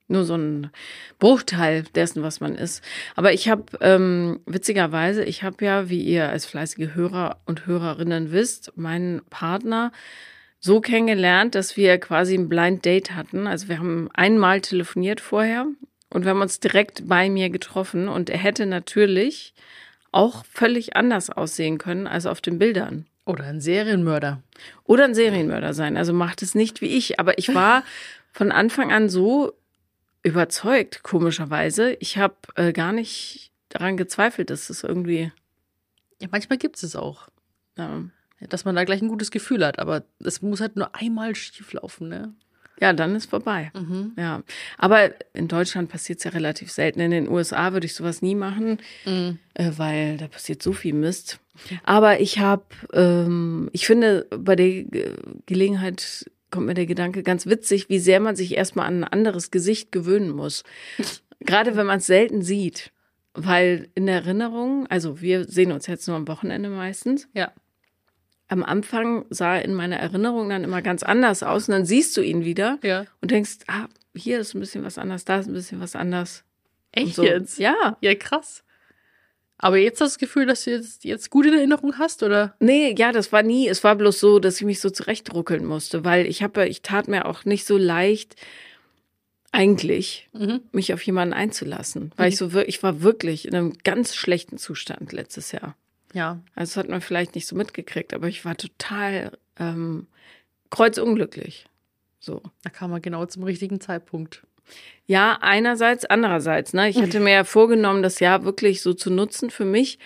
nur 0.08 0.24
so 0.24 0.34
ein 0.34 0.70
Bruchteil 1.18 1.84
dessen, 1.94 2.22
was 2.22 2.40
man 2.40 2.54
ist. 2.54 2.82
Aber 3.14 3.32
ich 3.32 3.48
habe, 3.48 3.64
ähm, 3.80 4.40
witzigerweise, 4.46 5.22
ich 5.22 5.42
habe 5.42 5.64
ja, 5.64 5.90
wie 5.90 6.02
ihr 6.02 6.28
als 6.28 6.46
fleißige 6.46 6.94
Hörer 6.94 7.40
und 7.46 7.66
Hörerinnen 7.66 8.32
wisst, 8.32 8.72
meinen 8.76 9.20
Partner 9.30 9.92
so 10.60 10.80
kennengelernt, 10.80 11.54
dass 11.54 11.76
wir 11.76 11.98
quasi 11.98 12.34
ein 12.34 12.48
Blind 12.48 12.84
Date 12.84 13.12
hatten. 13.12 13.46
Also 13.46 13.68
wir 13.68 13.78
haben 13.78 14.08
einmal 14.14 14.60
telefoniert 14.60 15.20
vorher 15.20 15.66
und 16.10 16.24
wir 16.24 16.30
haben 16.30 16.42
uns 16.42 16.58
direkt 16.58 17.06
bei 17.06 17.30
mir 17.30 17.50
getroffen 17.50 18.08
und 18.08 18.30
er 18.30 18.38
hätte 18.38 18.66
natürlich 18.66 19.54
auch 20.10 20.44
völlig 20.46 20.96
anders 20.96 21.30
aussehen 21.30 21.78
können 21.78 22.06
als 22.06 22.26
auf 22.26 22.40
den 22.40 22.58
Bildern. 22.58 23.06
Oder 23.28 23.44
ein 23.44 23.60
Serienmörder. 23.60 24.42
Oder 24.84 25.04
ein 25.04 25.14
Serienmörder 25.14 25.74
sein. 25.74 25.96
Also 25.98 26.14
macht 26.14 26.40
es 26.42 26.54
nicht 26.54 26.80
wie 26.80 26.86
ich. 26.86 27.20
Aber 27.20 27.36
ich 27.38 27.54
war 27.54 27.84
von 28.32 28.50
Anfang 28.50 28.90
an 28.90 29.08
so 29.10 29.52
überzeugt, 30.22 31.02
komischerweise. 31.02 31.92
Ich 32.00 32.16
habe 32.16 32.34
äh, 32.54 32.72
gar 32.72 32.92
nicht 32.92 33.52
daran 33.68 33.98
gezweifelt, 33.98 34.48
dass 34.48 34.70
es 34.70 34.82
irgendwie, 34.82 35.30
Ja, 36.20 36.28
manchmal 36.30 36.56
gibt 36.58 36.82
es 36.82 36.96
auch. 36.96 37.28
ähm, 37.76 38.12
Dass 38.40 38.64
man 38.64 38.74
da 38.74 38.84
gleich 38.84 39.02
ein 39.02 39.08
gutes 39.08 39.30
Gefühl 39.30 39.64
hat. 39.64 39.78
Aber 39.78 40.04
es 40.20 40.40
muss 40.40 40.60
halt 40.62 40.76
nur 40.76 40.94
einmal 40.94 41.34
schief 41.34 41.72
laufen, 41.74 42.08
ne? 42.08 42.32
Ja, 42.80 42.92
dann 42.92 43.14
ist 43.16 43.30
vorbei. 43.30 43.70
Ja, 44.16 44.42
aber 44.78 45.10
in 45.34 45.48
Deutschland 45.48 45.88
passiert 45.88 46.18
es 46.18 46.24
ja 46.24 46.30
relativ 46.30 46.70
selten. 46.70 47.00
In 47.00 47.10
den 47.10 47.28
USA 47.28 47.72
würde 47.72 47.86
ich 47.86 47.94
sowas 47.94 48.22
nie 48.22 48.34
machen, 48.34 48.78
äh, 49.54 49.70
weil 49.76 50.16
da 50.16 50.28
passiert 50.28 50.62
so 50.62 50.72
viel 50.72 50.94
Mist. 50.94 51.40
Aber 51.84 52.20
ich 52.20 52.38
habe, 52.38 52.64
ähm, 52.92 53.68
ich 53.72 53.86
finde, 53.86 54.26
bei 54.30 54.54
der 54.56 54.84
Ge- 54.84 55.14
Gelegenheit 55.46 56.30
kommt 56.50 56.66
mir 56.66 56.74
der 56.74 56.86
Gedanke 56.86 57.22
ganz 57.22 57.46
witzig, 57.46 57.88
wie 57.88 57.98
sehr 57.98 58.20
man 58.20 58.36
sich 58.36 58.56
erstmal 58.56 58.86
an 58.86 59.00
ein 59.00 59.04
anderes 59.04 59.50
Gesicht 59.50 59.92
gewöhnen 59.92 60.30
muss. 60.30 60.62
Gerade 61.40 61.76
wenn 61.76 61.86
man 61.86 61.98
es 61.98 62.06
selten 62.06 62.42
sieht. 62.42 62.90
Weil 63.34 63.88
in 63.94 64.06
der 64.06 64.16
Erinnerung, 64.16 64.86
also 64.88 65.20
wir 65.20 65.44
sehen 65.44 65.70
uns 65.70 65.86
jetzt 65.86 66.08
nur 66.08 66.16
am 66.16 66.26
Wochenende 66.26 66.70
meistens. 66.70 67.28
Ja. 67.34 67.52
Am 68.48 68.64
Anfang 68.64 69.26
sah 69.30 69.56
er 69.56 69.64
in 69.64 69.74
meiner 69.74 69.96
Erinnerung 69.96 70.48
dann 70.48 70.64
immer 70.64 70.80
ganz 70.82 71.02
anders 71.02 71.42
aus 71.42 71.68
und 71.68 71.72
dann 71.72 71.84
siehst 71.84 72.16
du 72.16 72.22
ihn 72.22 72.44
wieder 72.44 72.78
Ja. 72.82 73.04
und 73.20 73.30
denkst, 73.30 73.58
ah, 73.66 73.86
hier 74.14 74.40
ist 74.40 74.54
ein 74.54 74.60
bisschen 74.60 74.84
was 74.84 74.96
anders, 74.98 75.24
da 75.24 75.38
ist 75.38 75.46
ein 75.48 75.52
bisschen 75.52 75.80
was 75.80 75.94
anders. 75.94 76.44
Echt 76.92 77.14
so. 77.16 77.22
jetzt? 77.24 77.58
Ja. 77.58 77.96
Ja, 78.00 78.14
krass. 78.14 78.64
Aber 79.58 79.76
jetzt 79.76 80.00
hast 80.00 80.12
du 80.12 80.14
das 80.14 80.18
Gefühl, 80.18 80.46
dass 80.46 80.64
du 80.64 80.70
jetzt, 80.70 81.04
jetzt 81.04 81.30
gut 81.30 81.44
in 81.46 81.52
Erinnerung 81.52 81.98
hast, 81.98 82.22
oder? 82.22 82.54
Nee, 82.60 82.94
ja, 82.96 83.10
das 83.12 83.32
war 83.32 83.42
nie. 83.42 83.68
Es 83.68 83.82
war 83.84 83.96
bloß 83.96 84.18
so, 84.20 84.38
dass 84.38 84.56
ich 84.60 84.64
mich 84.64 84.80
so 84.80 84.88
zurechtruckeln 84.88 85.64
musste, 85.64 86.04
weil 86.04 86.26
ich 86.26 86.42
habe, 86.44 86.68
ich 86.68 86.80
tat 86.82 87.08
mir 87.08 87.26
auch 87.26 87.44
nicht 87.44 87.66
so 87.66 87.76
leicht, 87.76 88.36
eigentlich, 89.50 90.28
Mhm. 90.32 90.60
mich 90.72 90.92
auf 90.94 91.02
jemanden 91.02 91.34
einzulassen. 91.34 92.12
Weil 92.16 92.28
ich 92.28 92.36
so 92.36 92.52
wirklich, 92.52 92.76
ich 92.76 92.82
war 92.82 93.02
wirklich 93.02 93.46
in 93.48 93.54
einem 93.54 93.72
ganz 93.82 94.14
schlechten 94.14 94.58
Zustand 94.58 95.12
letztes 95.12 95.52
Jahr. 95.52 95.74
Ja. 96.12 96.40
Also 96.54 96.70
das 96.70 96.76
hat 96.76 96.88
man 96.88 97.00
vielleicht 97.00 97.34
nicht 97.34 97.46
so 97.46 97.56
mitgekriegt, 97.56 98.14
aber 98.14 98.28
ich 98.28 98.44
war 98.44 98.56
total 98.56 99.36
ähm, 99.58 100.06
kreuzunglücklich. 100.70 101.66
So. 102.20 102.42
Da 102.62 102.70
kam 102.70 102.90
man 102.90 103.02
genau 103.02 103.26
zum 103.26 103.44
richtigen 103.44 103.80
Zeitpunkt. 103.80 104.42
Ja, 105.06 105.38
einerseits, 105.40 106.04
andererseits. 106.04 106.74
Ne? 106.74 106.88
Ich 106.90 107.00
hatte 107.00 107.20
mir 107.20 107.32
ja 107.32 107.44
vorgenommen, 107.44 108.02
das 108.02 108.20
Jahr 108.20 108.44
wirklich 108.44 108.82
so 108.82 108.92
zu 108.92 109.10
nutzen 109.10 109.50
für 109.50 109.64
mich. 109.64 109.98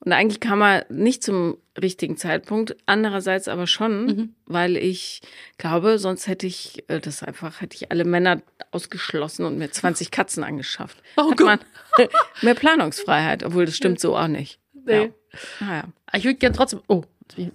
Und 0.00 0.12
eigentlich 0.12 0.40
kam 0.40 0.62
er 0.62 0.86
nicht 0.88 1.22
zum 1.22 1.58
richtigen 1.80 2.16
Zeitpunkt. 2.16 2.76
Andererseits 2.86 3.48
aber 3.48 3.66
schon, 3.66 4.34
weil 4.46 4.76
ich 4.76 5.20
glaube, 5.58 5.98
sonst 5.98 6.26
hätte 6.26 6.46
ich 6.46 6.84
äh, 6.88 7.00
das 7.00 7.22
einfach, 7.22 7.60
hätte 7.60 7.76
ich 7.76 7.90
alle 7.90 8.04
Männer 8.04 8.42
ausgeschlossen 8.70 9.44
und 9.44 9.58
mir 9.58 9.70
20 9.70 10.10
Katzen 10.10 10.44
angeschafft. 10.44 11.02
Oh 11.16 11.30
Hat 11.30 11.38
Gott. 11.38 11.46
man 11.46 11.58
mehr 12.42 12.54
Planungsfreiheit, 12.54 13.44
obwohl 13.44 13.66
das 13.66 13.76
stimmt 13.76 14.00
so 14.00 14.16
auch 14.16 14.28
nicht. 14.28 14.59
Nee. 14.90 15.12
Ja. 15.60 15.66
Naja. 15.66 15.84
Ich 16.14 16.24
würde 16.24 16.36
gerne 16.38 16.56
trotzdem. 16.56 16.80
Oh, 16.88 17.02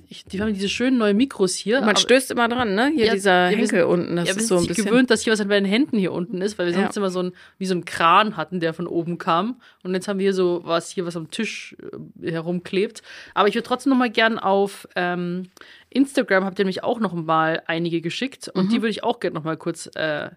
ich, 0.08 0.24
die 0.24 0.42
haben 0.42 0.54
diese 0.54 0.70
schönen 0.70 0.98
neuen 0.98 1.18
Mikros 1.18 1.54
hier. 1.56 1.82
Man 1.82 1.98
stößt 1.98 2.32
immer 2.32 2.48
dran, 2.48 2.76
ne? 2.76 2.92
Hier 2.96 3.08
Ja, 3.08 3.14
dieser 3.14 3.50
ja, 3.52 3.58
Henkel 3.58 3.84
unten, 3.84 4.16
das 4.16 4.30
ja, 4.30 4.36
ist 4.36 4.48
so 4.48 4.58
ein 4.58 4.66
bisschen. 4.68 4.86
gewöhnt, 4.86 5.10
dass 5.12 5.24
hier 5.24 5.34
was 5.34 5.42
an 5.42 5.50
meinen 5.50 5.66
Händen 5.66 5.98
hier 5.98 6.14
unten 6.14 6.42
ist, 6.42 6.58
weil 6.58 6.68
wir 6.68 6.74
Ja. 6.74 6.84
sonst 6.84 6.96
immer 6.96 7.10
so 7.10 7.22
ein, 7.22 7.34
wie 7.58 7.66
so 7.66 7.76
ein 7.76 7.84
Kran 7.84 8.38
hatten, 8.38 8.62
der 8.62 8.74
von 8.74 8.88
oben 8.88 9.18
kam. 9.18 9.60
Und 9.84 9.94
jetzt 9.94 10.08
haben 10.08 10.18
wir 10.18 10.24
hier 10.24 10.34
so 10.34 10.62
was 10.64 10.90
hier, 10.92 11.06
was 11.06 11.18
am 11.18 11.30
Tisch 11.30 11.76
äh, 12.22 12.32
herumklebt. 12.32 13.02
Aber 13.34 13.50
ich 13.50 13.56
würde 13.56 13.68
trotzdem 13.68 13.90
noch 13.90 13.98
mal 13.98 14.10
gern 14.10 14.40
auf 14.40 14.88
ähm, 14.96 15.50
Instagram, 15.90 16.46
habt 16.46 16.58
ihr 16.58 16.64
nämlich 16.64 16.84
auch 16.86 17.02
noch 17.02 17.12
mal 17.14 17.62
einige 17.68 18.00
geschickt. 18.00 18.48
Und 18.48 18.68
Mhm. 18.68 18.70
die 18.70 18.76
würde 18.78 18.90
ich 18.92 19.04
auch 19.04 19.20
gerne 19.20 19.34
noch 19.36 19.44
mal 19.44 19.58
kurz 19.58 19.88
äh, 19.96 20.30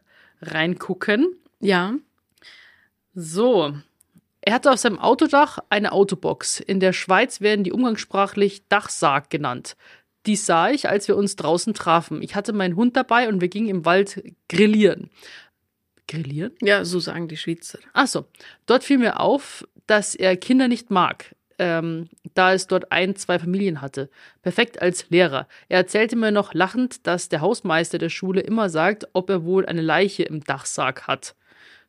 reingucken. 0.43 1.37
Ja. 1.61 1.95
So. 3.15 3.73
Er 4.40 4.55
hatte 4.55 4.70
auf 4.70 4.79
seinem 4.79 4.98
Autodach 4.98 5.59
eine 5.68 5.92
Autobox. 5.92 6.61
In 6.61 6.81
der 6.81 6.92
Schweiz 6.92 7.40
werden 7.40 7.64
die 7.64 7.72
umgangssprachlich 7.72 8.66
Dachsarg 8.68 9.31
genannt. 9.31 9.77
Dies 10.27 10.46
sah 10.46 10.70
ich, 10.70 10.88
als 10.88 11.09
wir 11.09 11.16
uns 11.16 11.37
draußen 11.37 11.74
trafen. 11.74 12.22
Ich 12.22 12.35
hatte 12.35 12.53
meinen 12.53 12.77
Hund 12.77 12.96
dabei 12.96 13.29
und 13.29 13.40
wir 13.40 13.48
gingen 13.48 13.68
im 13.68 13.85
Wald 13.85 14.22
grillieren. 14.48 15.11
Grillieren? 16.07 16.53
Ja, 16.61 16.85
so 16.85 17.01
sagen 17.01 17.29
die 17.29 17.37
Schweizer. 17.37 17.79
Ach 17.92 18.07
so. 18.07 18.27
Dort 18.66 18.85
fiel 18.85 18.98
mir 18.98 19.20
auf, 19.20 19.66
dass 19.87 20.14
er 20.14 20.37
Kinder 20.37 20.68
nicht 20.68 20.90
mag, 20.90 21.35
ähm, 21.59 22.09
da 22.35 22.53
es 22.53 22.66
dort 22.66 22.92
ein, 22.92 23.16
zwei 23.16 23.38
Familien 23.38 23.81
hatte. 23.81 24.11
Perfekt 24.42 24.81
als 24.81 25.09
Lehrer. 25.11 25.48
Er 25.68 25.79
erzählte 25.79 26.16
mir 26.16 26.31
noch 26.31 26.55
lachend, 26.55 27.07
dass 27.07 27.29
der 27.29 27.40
Hausmeister 27.40 27.98
der 27.98 28.09
Schule 28.09 28.40
immer 28.40 28.70
sagt, 28.70 29.09
ob 29.12 29.29
er 29.31 29.44
wohl 29.44 29.66
eine 29.66 29.83
Leiche 29.83 30.22
im 30.22 30.42
Dachsarg 30.42 31.07
hat. 31.07 31.35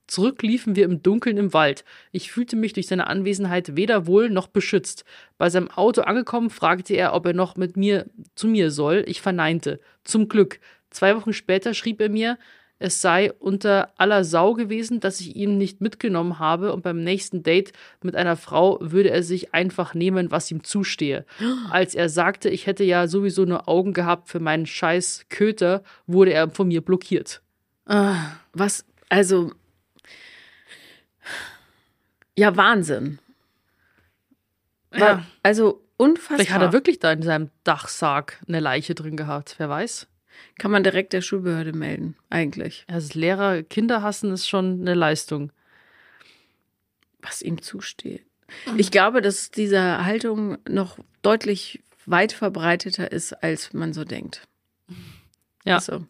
Zurück 0.10 0.42
liefen 0.42 0.76
wir 0.76 0.86
im 0.86 1.04
Dunkeln 1.04 1.38
im 1.38 1.54
Wald. 1.54 1.86
Ich 2.12 2.32
fühlte 2.32 2.56
mich 2.56 2.74
durch 2.74 2.88
seine 2.88 3.06
Anwesenheit 3.06 3.76
weder 3.76 4.08
wohl 4.08 4.32
noch 4.32 4.48
beschützt. 4.48 5.06
Bei 5.38 5.52
seinem 5.52 5.70
Auto 5.70 6.02
angekommen, 6.02 6.50
fragte 6.50 6.96
er, 6.96 7.14
ob 7.14 7.28
er 7.28 7.34
noch 7.34 7.58
mit 7.58 7.78
mir 7.78 8.08
zu 8.34 8.48
mir 8.48 8.72
soll. 8.72 9.04
Ich 9.06 9.22
verneinte. 9.22 9.80
Zum 10.04 10.28
Glück. 10.28 10.60
Zwei 10.90 11.16
Wochen 11.16 11.32
später 11.32 11.76
schrieb 11.76 12.02
er 12.02 12.10
mir, 12.10 12.40
es 12.80 13.02
sei 13.02 13.32
unter 13.34 13.92
aller 13.98 14.24
Sau 14.24 14.56
gewesen, 14.56 15.00
dass 15.00 15.20
ich 15.20 15.36
ihn 15.36 15.60
nicht 15.60 15.80
mitgenommen 15.80 16.40
habe 16.40 16.74
und 16.74 16.82
beim 16.82 17.04
nächsten 17.04 17.44
Date 17.44 17.74
mit 18.02 18.16
einer 18.16 18.36
Frau 18.36 18.80
würde 18.82 19.12
er 19.12 19.22
sich 19.22 19.54
einfach 19.54 19.94
nehmen, 19.94 20.32
was 20.32 20.50
ihm 20.50 20.64
zustehe. 20.64 21.26
Als 21.70 21.94
er 21.94 22.10
sagte, 22.10 22.50
ich 22.50 22.66
hätte 22.66 22.84
ja 22.84 23.08
sowieso 23.08 23.46
nur 23.46 23.70
Augen 23.70 23.94
gehabt 23.94 24.30
für 24.30 24.40
meinen 24.40 24.66
scheiß 24.66 25.26
Köter, 25.30 25.84
wurde 26.08 26.34
er 26.34 26.50
von 26.50 26.70
mir 26.70 26.82
blockiert. 26.82 27.44
Was, 28.54 28.86
also. 29.10 29.52
Ja, 32.38 32.56
Wahnsinn. 32.56 33.20
Wa- 34.92 34.98
Ja. 35.00 35.26
Also 35.44 35.82
unfassbar. 35.98 36.38
Vielleicht 36.38 36.52
hat 36.54 36.62
er 36.62 36.74
wirklich 36.74 37.00
da 37.00 37.12
in 37.12 37.22
seinem 37.24 37.50
Dachsarg 37.64 38.40
eine 38.48 38.60
Leiche 38.60 38.96
drin 38.96 39.18
gehabt, 39.18 39.56
wer 39.58 39.70
weiß. 39.70 40.08
Kann 40.58 40.72
man 40.72 40.84
direkt 40.84 41.12
der 41.14 41.22
Schulbehörde 41.22 41.74
melden, 41.74 42.16
eigentlich. 42.30 42.86
Als 42.88 43.14
Lehrer 43.14 43.62
Kinder 43.64 44.02
hassen 44.02 44.32
ist 44.32 44.48
schon 44.48 44.82
eine 44.82 44.94
Leistung. 44.94 45.52
Was 47.22 47.42
ihm 47.42 47.62
zusteht. 47.62 48.26
Ich 48.78 48.90
glaube, 48.92 49.22
dass 49.22 49.52
diese 49.52 50.06
Haltung 50.06 50.58
noch 50.68 50.98
deutlich 51.22 51.84
weit 52.06 52.32
verbreiteter 52.32 53.12
ist, 53.12 53.34
als 53.44 53.74
man 53.74 53.92
so 53.94 54.06
denkt. 54.06 54.48
Ja. 55.66 55.76
Also, 55.76 56.06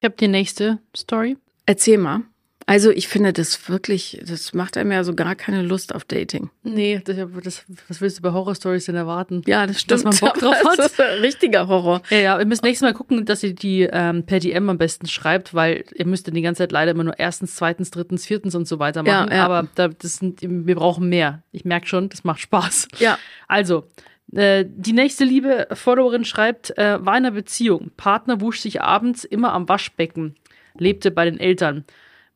Ich 0.00 0.04
habe 0.04 0.16
die 0.16 0.28
nächste 0.28 0.78
Story. 0.96 1.36
erzähl 1.66 1.98
mal. 1.98 2.22
Also 2.68 2.90
ich 2.90 3.08
finde 3.08 3.32
das 3.32 3.70
wirklich, 3.70 4.20
das 4.28 4.52
macht 4.52 4.76
einem 4.76 4.92
ja 4.92 5.02
so 5.02 5.14
gar 5.14 5.34
keine 5.34 5.62
Lust 5.62 5.94
auf 5.94 6.04
Dating. 6.04 6.50
Nee, 6.64 7.00
das, 7.02 7.16
das, 7.42 7.64
was 7.88 8.02
willst 8.02 8.18
du 8.18 8.22
bei 8.22 8.30
Horror-Stories 8.30 8.84
denn 8.84 8.94
erwarten? 8.94 9.40
Ja, 9.46 9.66
das 9.66 9.80
stimmt. 9.80 10.04
Dass 10.04 10.20
man 10.20 10.30
Bock 10.30 10.38
drauf 10.38 10.62
hat. 10.62 10.78
Das 10.78 10.92
ist 10.92 11.00
ein 11.00 11.20
richtiger 11.20 11.66
Horror. 11.66 12.02
Ja, 12.10 12.18
ja, 12.18 12.38
ihr 12.38 12.44
müsst 12.44 12.62
nächstes 12.62 12.86
Mal 12.86 12.92
gucken, 12.92 13.24
dass 13.24 13.42
ihr 13.42 13.54
die 13.54 13.88
ähm, 13.90 14.26
per 14.26 14.38
DM 14.38 14.68
am 14.68 14.76
besten 14.76 15.06
schreibt, 15.06 15.54
weil 15.54 15.86
ihr 15.94 16.06
müsst 16.06 16.26
dann 16.26 16.34
die 16.34 16.42
ganze 16.42 16.58
Zeit 16.58 16.72
leider 16.72 16.90
immer 16.90 17.04
nur 17.04 17.18
erstens, 17.18 17.56
zweitens, 17.56 17.90
drittens, 17.90 18.26
viertens 18.26 18.54
und 18.54 18.68
so 18.68 18.78
weiter 18.78 19.02
machen. 19.02 19.30
Ja, 19.30 19.36
ja. 19.36 19.44
Aber 19.46 19.66
da, 19.74 19.88
das 19.88 20.16
sind, 20.16 20.40
wir 20.42 20.74
brauchen 20.74 21.08
mehr. 21.08 21.42
Ich 21.52 21.64
merke 21.64 21.86
schon, 21.86 22.10
das 22.10 22.22
macht 22.22 22.40
Spaß. 22.40 22.88
Ja. 22.98 23.18
Also, 23.46 23.88
äh, 24.34 24.66
die 24.68 24.92
nächste 24.92 25.24
liebe 25.24 25.68
Followerin 25.72 26.26
schreibt, 26.26 26.76
äh, 26.76 27.02
war 27.02 27.16
in 27.16 27.24
einer 27.24 27.30
Beziehung. 27.30 27.92
Partner 27.96 28.42
wusch 28.42 28.60
sich 28.60 28.82
abends 28.82 29.24
immer 29.24 29.54
am 29.54 29.70
Waschbecken, 29.70 30.34
lebte 30.76 31.10
bei 31.10 31.24
den 31.24 31.40
Eltern. 31.40 31.86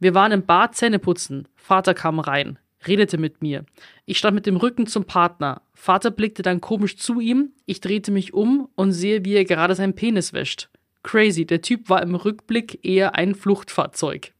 Wir 0.02 0.14
waren 0.14 0.32
im 0.32 0.44
Bad 0.44 0.74
Zähne 0.74 0.98
putzen. 0.98 1.46
Vater 1.54 1.94
kam 1.94 2.18
rein, 2.18 2.58
redete 2.88 3.18
mit 3.18 3.40
mir. 3.40 3.64
Ich 4.04 4.18
stand 4.18 4.34
mit 4.34 4.46
dem 4.46 4.56
Rücken 4.56 4.88
zum 4.88 5.04
Partner. 5.04 5.62
Vater 5.74 6.10
blickte 6.10 6.42
dann 6.42 6.60
komisch 6.60 6.96
zu 6.96 7.20
ihm. 7.20 7.52
Ich 7.66 7.80
drehte 7.80 8.10
mich 8.10 8.34
um 8.34 8.68
und 8.74 8.90
sehe, 8.90 9.24
wie 9.24 9.34
er 9.34 9.44
gerade 9.44 9.76
seinen 9.76 9.94
Penis 9.94 10.32
wäscht. 10.32 10.70
Crazy, 11.04 11.46
der 11.46 11.62
Typ 11.62 11.88
war 11.88 12.02
im 12.02 12.16
Rückblick 12.16 12.84
eher 12.84 13.14
ein 13.14 13.36
Fluchtfahrzeug. 13.36 14.32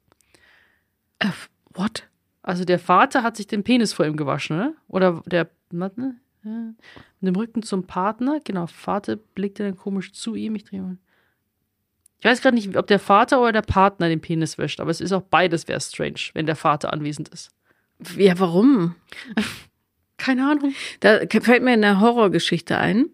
Äh, 1.21 1.29
what? 1.75 2.09
Also 2.43 2.65
der 2.65 2.81
Vater 2.81 3.23
hat 3.23 3.37
sich 3.37 3.47
den 3.47 3.63
Penis 3.63 3.93
vor 3.93 4.05
ihm 4.05 4.17
gewaschen, 4.17 4.57
ne? 4.57 4.75
Oder 4.89 5.23
der 5.27 5.49
warte, 5.71 6.17
ja, 6.43 6.75
mit 7.21 7.29
dem 7.29 7.37
Rücken 7.37 7.63
zum 7.63 7.87
Partner. 7.87 8.41
Genau, 8.43 8.67
Vater 8.67 9.15
blickte 9.15 9.63
dann 9.63 9.77
komisch 9.77 10.13
zu 10.13 10.35
ihm. 10.35 10.57
Ich 10.57 10.65
drehe 10.65 10.83
mal. 10.83 10.97
Ich 12.23 12.25
weiß 12.25 12.41
gerade 12.41 12.55
nicht, 12.55 12.77
ob 12.77 12.87
der 12.87 13.01
Vater 13.01 13.41
oder 13.41 13.51
der 13.51 13.62
Partner 13.62 14.09
den 14.09 14.20
Penis 14.20 14.57
wäscht, 14.57 14.79
aber 14.79 14.93
es 14.93 15.01
ist 15.01 15.11
auch 15.11 15.23
beides 15.23 15.66
wäre 15.66 15.81
strange, 15.81 16.20
wenn 16.35 16.47
der 16.47 16.55
Vater 16.55 16.93
anwesend 16.93 17.29
ist. 17.31 17.51
Ja, 18.16 18.39
warum? 18.39 18.95
Keine 20.18 20.49
Ahnung. 20.49 20.73
Da 21.01 21.18
fällt 21.41 21.64
mir 21.64 21.73
eine 21.73 21.99
Horrorgeschichte 21.99 22.79
ein. 22.79 23.07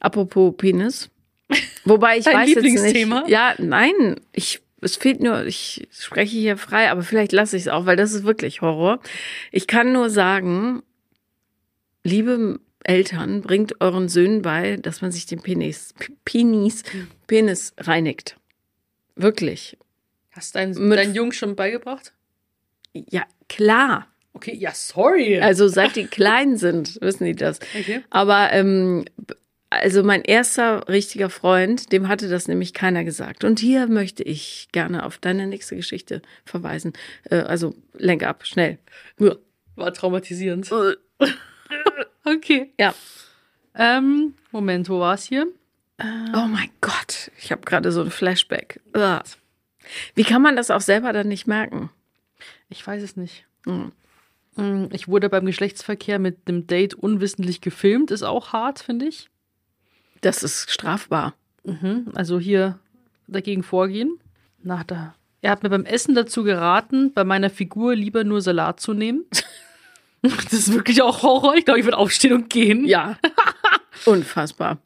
Apropos 0.00 0.54
Penis. 0.56 1.08
Wobei 1.84 2.18
ich 2.18 2.24
Dein 2.24 2.34
weiß 2.34 2.48
jetzt 2.48 2.64
Lieblingsthema? 2.64 3.20
nicht. 3.20 3.30
Ja, 3.30 3.54
nein, 3.58 4.16
ich 4.32 4.60
es 4.80 4.96
fehlt 4.96 5.20
nur, 5.20 5.46
ich 5.46 5.86
spreche 5.92 6.36
hier 6.36 6.56
frei, 6.56 6.90
aber 6.90 7.02
vielleicht 7.02 7.30
lasse 7.30 7.56
ich 7.56 7.62
es 7.62 7.68
auch, 7.68 7.86
weil 7.86 7.96
das 7.96 8.12
ist 8.12 8.24
wirklich 8.24 8.60
Horror. 8.60 8.98
Ich 9.52 9.68
kann 9.68 9.92
nur 9.92 10.10
sagen, 10.10 10.82
liebe 12.02 12.58
Eltern, 12.82 13.40
bringt 13.42 13.80
euren 13.80 14.08
Söhnen 14.08 14.42
bei, 14.42 14.78
dass 14.78 15.00
man 15.00 15.12
sich 15.12 15.26
den 15.26 15.42
Penis, 15.42 15.94
Penis, 16.24 16.82
Penis 17.28 17.74
reinigt. 17.78 18.37
Wirklich. 19.18 19.76
Hast 20.30 20.54
dein, 20.54 20.70
Mit- 20.72 20.98
dein 20.98 21.14
Jung 21.14 21.32
schon 21.32 21.56
beigebracht? 21.56 22.12
Ja, 22.94 23.24
klar. 23.48 24.06
Okay, 24.32 24.54
ja, 24.54 24.72
sorry. 24.72 25.40
Also 25.40 25.66
seit 25.68 25.96
die 25.96 26.06
klein 26.06 26.56
sind, 26.56 26.98
wissen 27.00 27.24
die 27.24 27.34
das. 27.34 27.58
Okay. 27.78 28.02
Aber 28.10 28.52
ähm, 28.52 29.04
also 29.70 30.02
mein 30.04 30.22
erster 30.22 30.88
richtiger 30.88 31.28
Freund, 31.28 31.92
dem 31.92 32.06
hatte 32.08 32.28
das 32.28 32.46
nämlich 32.46 32.72
keiner 32.72 33.02
gesagt. 33.04 33.42
Und 33.44 33.58
hier 33.58 33.88
möchte 33.88 34.22
ich 34.22 34.68
gerne 34.72 35.04
auf 35.04 35.18
deine 35.18 35.46
nächste 35.46 35.74
Geschichte 35.76 36.22
verweisen. 36.44 36.92
Äh, 37.24 37.36
also 37.40 37.74
lenk 37.94 38.22
ab, 38.22 38.46
schnell. 38.46 38.78
War 39.76 39.92
traumatisierend. 39.92 40.70
Okay. 42.24 42.72
Ja. 42.78 42.94
Ähm, 43.74 44.34
Moment, 44.52 44.88
wo 44.88 45.00
war's 45.00 45.24
hier? 45.24 45.46
Oh 46.00 46.46
mein 46.48 46.70
Gott, 46.80 47.30
ich 47.38 47.50
habe 47.50 47.62
gerade 47.62 47.90
so 47.90 48.02
ein 48.02 48.10
Flashback. 48.10 48.80
Ugh. 48.94 49.20
Wie 50.14 50.24
kann 50.24 50.42
man 50.42 50.54
das 50.56 50.70
auch 50.70 50.80
selber 50.80 51.12
dann 51.12 51.28
nicht 51.28 51.46
merken? 51.46 51.90
Ich 52.68 52.86
weiß 52.86 53.02
es 53.02 53.16
nicht. 53.16 53.46
Hm. 53.64 53.92
Mm, 54.56 54.86
Ich 54.92 55.08
wurde 55.08 55.28
beim 55.28 55.46
Geschlechtsverkehr 55.46 56.18
mit 56.18 56.36
einem 56.46 56.66
Date 56.66 56.94
unwissentlich 56.94 57.60
gefilmt, 57.60 58.10
ist 58.10 58.22
auch 58.22 58.52
hart, 58.52 58.78
finde 58.80 59.06
ich. 59.06 59.28
Das 60.20 60.42
ist 60.42 60.70
strafbar. 60.70 61.34
Mhm. 61.64 62.12
Also 62.14 62.38
hier 62.38 62.78
dagegen 63.26 63.62
vorgehen. 63.62 64.18
Nach 64.62 64.84
der. 64.84 65.14
Er 65.40 65.52
hat 65.52 65.62
mir 65.62 65.70
beim 65.70 65.84
Essen 65.84 66.14
dazu 66.14 66.42
geraten, 66.44 67.12
bei 67.12 67.24
meiner 67.24 67.50
Figur 67.50 67.94
lieber 67.94 68.24
nur 68.24 68.40
Salat 68.40 68.80
zu 68.80 68.92
nehmen. 68.94 69.24
Das 70.20 70.52
ist 70.52 70.72
wirklich 70.72 71.00
auch 71.00 71.22
Horror. 71.22 71.54
Ich 71.54 71.64
glaube, 71.64 71.78
ich 71.78 71.86
würde 71.86 71.96
aufstehen 71.96 72.32
und 72.32 72.50
gehen. 72.50 72.84
Ja. 72.86 73.16
Unfassbar. 74.04 74.78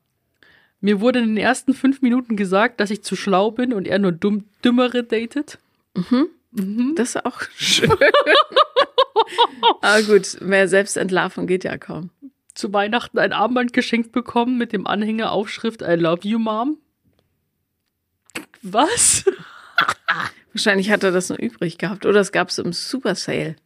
Mir 0.82 1.00
wurde 1.00 1.20
in 1.20 1.28
den 1.28 1.36
ersten 1.36 1.74
fünf 1.74 2.02
Minuten 2.02 2.36
gesagt, 2.36 2.80
dass 2.80 2.90
ich 2.90 3.02
zu 3.02 3.14
schlau 3.14 3.52
bin 3.52 3.72
und 3.72 3.86
er 3.86 4.00
nur 4.00 4.10
dumm, 4.12 4.44
dümmere 4.64 5.04
datet. 5.04 5.58
Das 6.50 7.10
ist 7.10 7.24
auch 7.24 7.40
schön. 7.56 7.90
Aber 9.80 10.02
gut, 10.02 10.40
mehr 10.40 10.66
Selbstentlarvung 10.68 11.46
geht 11.46 11.62
ja 11.64 11.78
kaum. 11.78 12.10
Zu 12.54 12.72
Weihnachten 12.72 13.18
ein 13.18 13.32
Armband 13.32 13.72
geschenkt 13.72 14.10
bekommen 14.12 14.58
mit 14.58 14.72
dem 14.72 14.86
Anhänger 14.86 15.30
Aufschrift 15.30 15.82
I 15.82 15.94
love 15.94 16.26
you, 16.26 16.38
Mom. 16.38 16.78
Was? 18.60 19.24
Wahrscheinlich 20.52 20.90
hat 20.90 21.04
er 21.04 21.12
das 21.12 21.28
nur 21.28 21.38
übrig 21.38 21.78
gehabt. 21.78 22.06
Oder 22.06 22.20
es 22.20 22.32
gab 22.32 22.48
es 22.48 22.58
im 22.58 22.72
Super 22.72 23.14
Sale. 23.14 23.56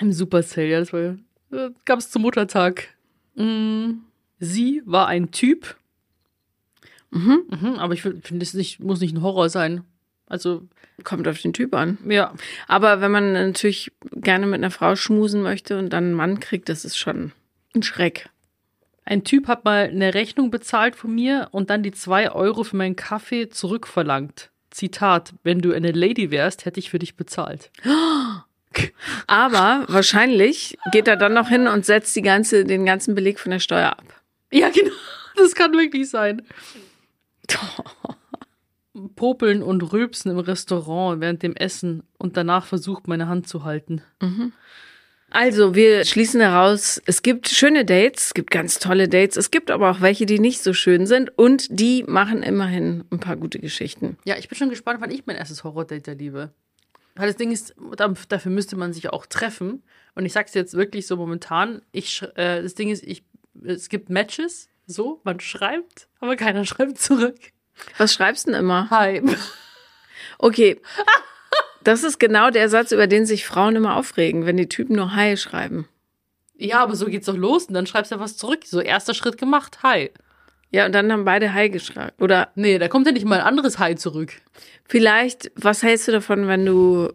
Im 0.00 0.12
Super 0.12 0.42
Sale, 0.42 0.68
ja, 0.68 0.80
das 0.80 0.92
war 0.92 1.00
ja. 1.00 1.70
Gab 1.84 1.98
es 1.98 2.10
zum 2.10 2.22
Muttertag. 2.22 2.88
Mm, 3.34 3.98
Sie 4.38 4.82
war 4.84 5.06
ein 5.06 5.30
Typ. 5.30 5.76
Mhm. 7.10 7.76
aber 7.78 7.94
ich 7.94 8.02
finde, 8.02 8.42
es 8.42 8.54
nicht, 8.54 8.80
muss 8.80 9.00
nicht 9.00 9.14
ein 9.14 9.22
Horror 9.22 9.48
sein. 9.48 9.84
Also, 10.26 10.62
Kommt 11.04 11.28
auf 11.28 11.40
den 11.40 11.52
Typ 11.52 11.74
an. 11.74 11.98
ja. 12.08 12.34
Aber 12.66 13.00
wenn 13.00 13.12
man 13.12 13.32
natürlich 13.32 13.92
gerne 14.12 14.46
mit 14.46 14.56
einer 14.56 14.70
Frau 14.70 14.96
schmusen 14.96 15.42
möchte 15.42 15.78
und 15.78 15.92
dann 15.92 16.04
einen 16.04 16.14
Mann 16.14 16.40
kriegt, 16.40 16.68
das 16.68 16.84
ist 16.84 16.98
schon 16.98 17.32
ein 17.74 17.82
Schreck. 17.82 18.28
Ein 19.04 19.22
Typ 19.22 19.46
hat 19.46 19.64
mal 19.64 19.88
eine 19.88 20.14
Rechnung 20.14 20.50
bezahlt 20.50 20.96
von 20.96 21.14
mir 21.14 21.48
und 21.52 21.70
dann 21.70 21.84
die 21.84 21.92
zwei 21.92 22.32
Euro 22.32 22.64
für 22.64 22.76
meinen 22.76 22.96
Kaffee 22.96 23.48
zurückverlangt. 23.48 24.50
Zitat, 24.70 25.32
wenn 25.44 25.60
du 25.60 25.72
eine 25.72 25.92
Lady 25.92 26.32
wärst, 26.32 26.64
hätte 26.64 26.80
ich 26.80 26.90
für 26.90 26.98
dich 26.98 27.14
bezahlt. 27.16 27.70
Aber 29.26 29.84
wahrscheinlich 29.88 30.76
geht 30.92 31.08
er 31.08 31.16
dann 31.16 31.34
noch 31.34 31.48
hin 31.48 31.66
und 31.68 31.86
setzt 31.86 32.14
die 32.16 32.22
ganze, 32.22 32.64
den 32.64 32.84
ganzen 32.84 33.14
Beleg 33.14 33.38
von 33.38 33.52
der 33.52 33.60
Steuer 33.60 33.90
ab. 33.90 34.22
Ja, 34.52 34.70
genau. 34.70 34.90
Das 35.38 35.54
kann 35.54 35.74
wirklich 35.74 36.08
sein. 36.08 36.40
Popeln 39.14 39.62
und 39.62 39.82
Rülpsen 39.92 40.30
im 40.30 40.38
Restaurant 40.38 41.20
während 41.20 41.42
dem 41.42 41.54
Essen 41.54 42.02
und 42.18 42.36
danach 42.36 42.64
versucht, 42.66 43.08
meine 43.08 43.28
Hand 43.28 43.46
zu 43.46 43.64
halten. 43.64 44.02
Also, 45.30 45.74
wir 45.74 46.04
schließen 46.06 46.40
daraus, 46.40 47.00
es 47.04 47.20
gibt 47.22 47.48
schöne 47.48 47.84
Dates, 47.84 48.26
es 48.28 48.34
gibt 48.34 48.50
ganz 48.50 48.78
tolle 48.78 49.08
Dates, 49.08 49.36
es 49.36 49.50
gibt 49.50 49.70
aber 49.70 49.90
auch 49.90 50.00
welche, 50.00 50.24
die 50.24 50.38
nicht 50.38 50.62
so 50.62 50.72
schön 50.72 51.06
sind 51.06 51.36
und 51.36 51.66
die 51.78 52.04
machen 52.04 52.42
immerhin 52.42 53.04
ein 53.10 53.20
paar 53.20 53.36
gute 53.36 53.58
Geschichten. 53.58 54.16
Ja, 54.24 54.36
ich 54.38 54.48
bin 54.48 54.56
schon 54.56 54.70
gespannt, 54.70 55.00
wann 55.02 55.10
ich 55.10 55.26
mein 55.26 55.36
erstes 55.36 55.62
Horror-Date 55.64 56.08
erlebe. 56.08 56.52
Weil 57.16 57.26
das 57.26 57.36
Ding 57.36 57.50
ist, 57.50 57.74
da- 57.96 58.14
dafür 58.28 58.52
müsste 58.52 58.76
man 58.76 58.92
sich 58.92 59.10
auch 59.10 59.26
treffen. 59.26 59.82
Und 60.14 60.24
ich 60.26 60.32
sag's 60.32 60.54
jetzt 60.54 60.74
wirklich 60.74 61.06
so 61.06 61.16
momentan, 61.16 61.82
ich, 61.92 62.22
äh, 62.36 62.62
das 62.62 62.74
Ding 62.74 62.88
ist, 62.90 63.02
ich, 63.02 63.24
es 63.64 63.88
gibt 63.88 64.08
Matches, 64.10 64.68
so, 64.86 65.20
man 65.24 65.40
schreibt, 65.40 66.08
aber 66.20 66.36
keiner 66.36 66.64
schreibt 66.66 66.98
zurück. 66.98 67.36
Was 67.98 68.14
schreibst 68.14 68.46
du 68.46 68.52
denn 68.52 68.60
immer? 68.60 68.88
Hi. 68.90 69.22
Okay. 70.38 70.80
Das 71.82 72.02
ist 72.02 72.18
genau 72.18 72.50
der 72.50 72.68
Satz, 72.68 72.90
über 72.92 73.06
den 73.06 73.26
sich 73.26 73.46
Frauen 73.46 73.76
immer 73.76 73.96
aufregen, 73.96 74.46
wenn 74.46 74.56
die 74.56 74.68
Typen 74.68 74.96
nur 74.96 75.14
Hi 75.14 75.36
schreiben. 75.36 75.88
Ja, 76.56 76.82
aber 76.82 76.96
so 76.96 77.06
geht's 77.06 77.26
doch 77.26 77.36
los 77.36 77.66
und 77.66 77.74
dann 77.74 77.86
schreibst 77.86 78.12
du 78.12 78.18
was 78.18 78.36
zurück. 78.36 78.60
So, 78.64 78.80
erster 78.80 79.14
Schritt 79.14 79.38
gemacht, 79.38 79.82
hi. 79.82 80.10
Ja, 80.70 80.86
und 80.86 80.92
dann 80.92 81.12
haben 81.12 81.24
beide 81.24 81.52
Hi 81.52 81.70
geschrieben. 81.70 82.10
Oder 82.18 82.48
Nee, 82.54 82.78
da 82.78 82.88
kommt 82.88 83.06
ja 83.06 83.12
nicht 83.12 83.24
mal 83.26 83.40
ein 83.40 83.46
anderes 83.46 83.78
Hi 83.78 83.94
zurück. 83.94 84.32
vielleicht, 84.84 85.52
was 85.54 85.82
hältst 85.82 86.08
du 86.08 86.12
davon, 86.12 86.48
wenn 86.48 86.66
du 86.66 87.12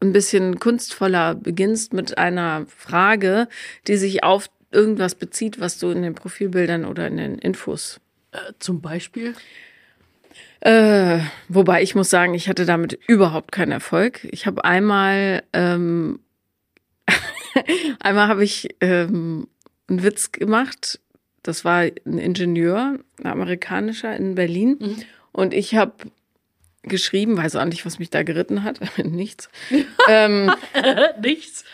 ein 0.00 0.12
bisschen 0.12 0.58
kunstvoller 0.58 1.34
beginnst 1.34 1.92
mit 1.92 2.18
einer 2.18 2.66
Frage, 2.66 3.48
die 3.86 3.96
sich 3.96 4.24
auf 4.24 4.50
irgendwas 4.70 5.14
bezieht, 5.14 5.60
was 5.60 5.78
du 5.78 5.90
in 5.90 6.02
den 6.02 6.14
Profilbildern 6.14 6.84
oder 6.84 7.06
in 7.06 7.16
den 7.16 7.38
Infos. 7.38 8.00
Äh, 8.32 8.52
zum 8.58 8.80
Beispiel? 8.80 9.34
Äh, 10.60 11.20
wobei 11.48 11.82
ich 11.82 11.94
muss 11.94 12.10
sagen, 12.10 12.34
ich 12.34 12.48
hatte 12.48 12.66
damit 12.66 12.98
überhaupt 13.06 13.50
keinen 13.52 13.72
Erfolg. 13.72 14.24
Ich 14.30 14.46
habe 14.46 14.64
einmal, 14.64 15.42
ähm, 15.52 16.20
einmal 18.00 18.28
habe 18.28 18.44
ich 18.44 18.76
ähm, 18.80 19.48
einen 19.88 20.02
Witz 20.02 20.32
gemacht. 20.32 21.00
Das 21.42 21.64
war 21.64 21.80
ein 21.80 22.18
Ingenieur, 22.18 22.98
ein 23.18 23.26
amerikanischer 23.26 24.14
in 24.14 24.34
Berlin. 24.34 25.04
Und 25.32 25.54
ich 25.54 25.74
habe 25.74 25.94
geschrieben, 26.82 27.36
weiß 27.36 27.56
auch 27.56 27.64
nicht, 27.64 27.84
was 27.84 27.98
mich 27.98 28.10
da 28.10 28.22
geritten 28.22 28.62
hat, 28.64 28.80
nichts. 29.04 29.48
ähm, 30.08 30.52
Nichts. 31.20 31.64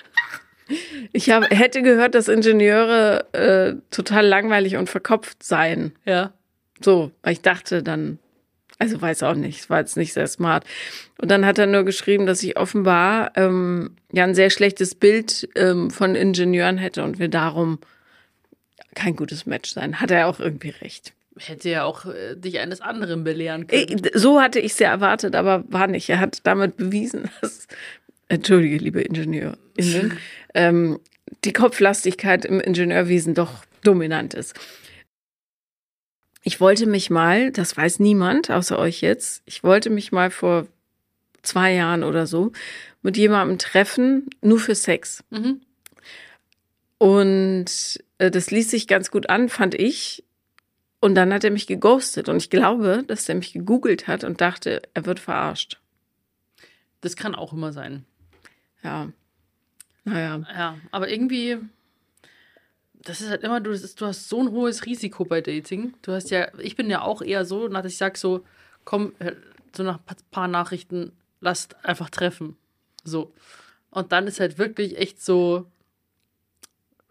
Ich 1.12 1.30
hab, 1.30 1.50
hätte 1.50 1.82
gehört, 1.82 2.14
dass 2.14 2.28
Ingenieure 2.28 3.26
äh, 3.32 3.74
total 3.90 4.26
langweilig 4.26 4.76
und 4.76 4.88
verkopft 4.88 5.42
seien. 5.42 5.92
Ja. 6.04 6.32
So, 6.80 7.12
weil 7.22 7.32
ich 7.34 7.42
dachte 7.42 7.82
dann, 7.82 8.18
Also 8.78 9.00
weiß 9.00 9.22
auch 9.22 9.34
nicht, 9.34 9.60
es 9.60 9.70
war 9.70 9.78
jetzt 9.80 9.96
nicht 9.96 10.12
sehr 10.12 10.26
smart. 10.26 10.64
Und 11.18 11.30
dann 11.30 11.46
hat 11.46 11.58
er 11.58 11.66
nur 11.66 11.84
geschrieben, 11.84 12.26
dass 12.26 12.42
ich 12.42 12.58
offenbar 12.58 13.32
ähm, 13.36 13.96
ja 14.12 14.24
ein 14.24 14.34
sehr 14.34 14.50
schlechtes 14.50 14.94
Bild 14.94 15.48
ähm, 15.54 15.90
von 15.90 16.14
Ingenieuren 16.14 16.76
hätte 16.76 17.02
und 17.02 17.18
wir 17.18 17.28
darum 17.28 17.78
kein 18.94 19.16
gutes 19.16 19.46
Match 19.46 19.72
sein. 19.72 20.00
Hat 20.00 20.10
er 20.10 20.26
auch 20.26 20.40
irgendwie 20.40 20.70
recht. 20.70 21.12
Hätte 21.38 21.68
ja 21.68 21.84
auch 21.84 22.06
äh, 22.06 22.34
dich 22.34 22.58
eines 22.58 22.80
anderen 22.80 23.24
belehren 23.24 23.66
können. 23.66 24.04
Äh, 24.04 24.18
So 24.18 24.40
hatte 24.40 24.58
ich 24.58 24.72
es 24.72 24.78
ja 24.78 24.90
erwartet, 24.90 25.34
aber 25.36 25.64
war 25.68 25.86
nicht. 25.86 26.08
Er 26.08 26.18
hat 26.18 26.40
damit 26.44 26.76
bewiesen, 26.76 27.30
dass, 27.40 27.66
entschuldige, 28.28 28.76
liebe 28.78 29.00
IngenieurInnen, 29.02 30.18
ähm, 30.56 30.98
die 31.44 31.52
Kopflastigkeit 31.52 32.44
im 32.44 32.60
Ingenieurwesen 32.60 33.34
doch 33.34 33.64
dominant 33.84 34.34
ist. 34.34 34.58
Ich 36.42 36.60
wollte 36.60 36.86
mich 36.86 37.10
mal, 37.10 37.52
das 37.52 37.76
weiß 37.76 38.00
niemand 38.00 38.50
außer 38.50 38.78
euch 38.78 39.00
jetzt, 39.00 39.42
ich 39.46 39.62
wollte 39.62 39.90
mich 39.90 40.12
mal 40.12 40.30
vor 40.30 40.66
zwei 41.42 41.74
Jahren 41.74 42.02
oder 42.02 42.26
so 42.26 42.52
mit 43.02 43.16
jemandem 43.16 43.58
treffen, 43.58 44.28
nur 44.40 44.58
für 44.58 44.74
Sex. 44.74 45.22
Mhm. 45.30 45.60
Und 46.98 48.02
äh, 48.18 48.30
das 48.30 48.50
ließ 48.50 48.70
sich 48.70 48.88
ganz 48.88 49.10
gut 49.10 49.28
an, 49.28 49.48
fand 49.48 49.74
ich. 49.74 50.24
Und 51.00 51.14
dann 51.14 51.32
hat 51.32 51.44
er 51.44 51.50
mich 51.50 51.66
geghostet. 51.66 52.28
Und 52.28 52.38
ich 52.38 52.50
glaube, 52.50 53.04
dass 53.06 53.28
er 53.28 53.34
mich 53.34 53.52
gegoogelt 53.52 54.08
hat 54.08 54.24
und 54.24 54.40
dachte, 54.40 54.82
er 54.94 55.04
wird 55.04 55.20
verarscht. 55.20 55.78
Das 57.00 57.14
kann 57.14 57.34
auch 57.34 57.52
immer 57.52 57.72
sein. 57.72 58.04
Ja. 58.82 59.12
Naja. 60.06 60.40
Ja, 60.54 60.78
aber 60.92 61.10
irgendwie, 61.10 61.58
das 62.94 63.20
ist 63.20 63.28
halt 63.28 63.42
immer, 63.42 63.60
du, 63.60 63.72
ist, 63.72 64.00
du 64.00 64.06
hast 64.06 64.28
so 64.28 64.40
ein 64.40 64.52
hohes 64.52 64.86
Risiko 64.86 65.24
bei 65.24 65.40
Dating. 65.40 65.94
Du 66.02 66.12
hast 66.12 66.30
ja, 66.30 66.48
ich 66.58 66.76
bin 66.76 66.88
ja 66.88 67.02
auch 67.02 67.22
eher 67.22 67.44
so, 67.44 67.68
dass 67.68 67.86
ich 67.86 67.98
sag 67.98 68.16
so, 68.16 68.44
komm, 68.84 69.12
so 69.74 69.82
nach 69.82 69.98
ein 69.98 70.16
paar 70.30 70.48
Nachrichten, 70.48 71.12
lasst 71.40 71.84
einfach 71.84 72.08
treffen. 72.08 72.56
So. 73.02 73.32
Und 73.90 74.12
dann 74.12 74.28
ist 74.28 74.38
halt 74.38 74.58
wirklich 74.58 74.96
echt 74.96 75.20
so 75.20 75.66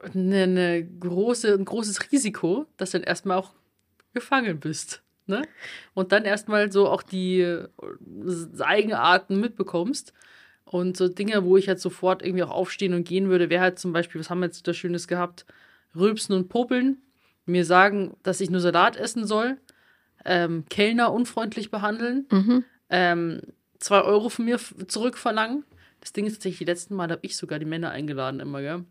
eine, 0.02 0.44
eine 0.44 0.86
große, 0.86 1.54
ein 1.54 1.66
großes 1.66 2.12
Risiko, 2.14 2.66
dass 2.78 2.92
du 2.92 3.00
dann 3.00 3.08
erstmal 3.08 3.38
auch 3.38 3.52
gefangen 4.14 4.62
bist. 4.62 5.02
Ne? 5.28 5.42
Und 5.94 6.14
dann 6.14 6.24
erstmal 6.24 6.72
so 6.72 6.88
auch 6.88 7.04
die 7.04 7.42
äh, 7.42 7.68
Eigenarten 8.60 9.40
mitbekommst. 9.42 10.14
Und 10.66 10.98
so 10.98 11.08
Dinge, 11.08 11.44
wo 11.46 11.58
ich 11.58 11.68
halt 11.68 11.80
sofort 11.80 12.24
irgendwie 12.24 12.44
auch 12.44 12.50
aufstehen 12.50 12.94
und 12.94 13.08
gehen 13.08 13.30
würde, 13.30 13.50
wäre 13.50 13.62
halt 13.62 13.80
zum 13.80 13.94
Beispiel, 13.94 14.20
was 14.20 14.30
haben 14.30 14.40
wir 14.40 14.48
jetzt 14.48 14.68
da 14.68 14.74
Schönes 14.74 15.08
gehabt? 15.08 15.46
Rülpsen 15.96 16.36
und 16.36 16.50
Popeln. 16.50 16.98
Mir 17.46 17.64
sagen, 17.66 18.18
dass 18.24 18.42
ich 18.42 18.50
nur 18.50 18.60
Salat 18.60 18.98
essen 18.98 19.28
soll. 19.28 19.58
Ähm, 20.26 20.66
Kellner 20.70 21.14
unfreundlich 21.14 21.70
behandeln. 21.70 22.26
Ähm, 22.90 23.42
zwei 23.80 24.02
Euro 24.02 24.30
von 24.30 24.46
mir 24.46 24.60
zurückverlangen. 24.88 25.64
Das 26.02 26.14
Ding 26.14 26.26
ist 26.26 26.34
tatsächlich, 26.34 26.60
die 26.60 26.66
letzten 26.66 26.96
Mal 26.96 27.10
habe 27.10 27.22
ich 27.22 27.38
sogar 27.38 27.60
die 27.60 27.66
Männer 27.66 27.92
eingeladen 27.92 28.40
immer, 28.40 28.62
gell? 28.62 28.84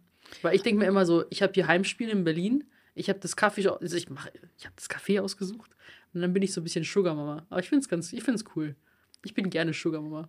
Weil 0.43 0.55
ich 0.55 0.63
denke 0.63 0.81
mir 0.81 0.87
immer 0.87 1.05
so, 1.07 1.25
ich 1.31 1.43
habe 1.43 1.53
hier 1.53 1.67
Heimspiel 1.67 2.09
in 2.09 2.25
Berlin. 2.25 2.65
Ich 2.95 3.09
habe 3.09 3.19
das 3.19 3.35
Kaffee, 3.35 3.69
also 3.69 3.97
ich 3.97 4.09
mache, 4.09 4.31
ich 4.57 4.65
habe 4.65 4.75
das 4.77 4.89
Kaffee 4.89 5.19
ausgesucht. 5.19 5.73
Und 6.13 6.23
dann 6.23 6.33
bin 6.33 6.43
ich 6.43 6.53
so 6.53 6.61
ein 6.61 6.65
bisschen 6.65 6.85
Sugar 6.85 7.15
Mama. 7.15 7.45
Aber 7.51 7.61
ich 7.61 7.69
finde 7.69 7.83
es 7.83 7.89
ganz, 7.89 8.13
ich 8.13 8.23
finde 8.23 8.37
es 8.37 8.45
cool. 8.55 8.77
Ich 9.25 9.35
bin 9.35 9.51
gerne 9.51 9.73
Sugar 9.73 10.01
Mama. 10.01 10.29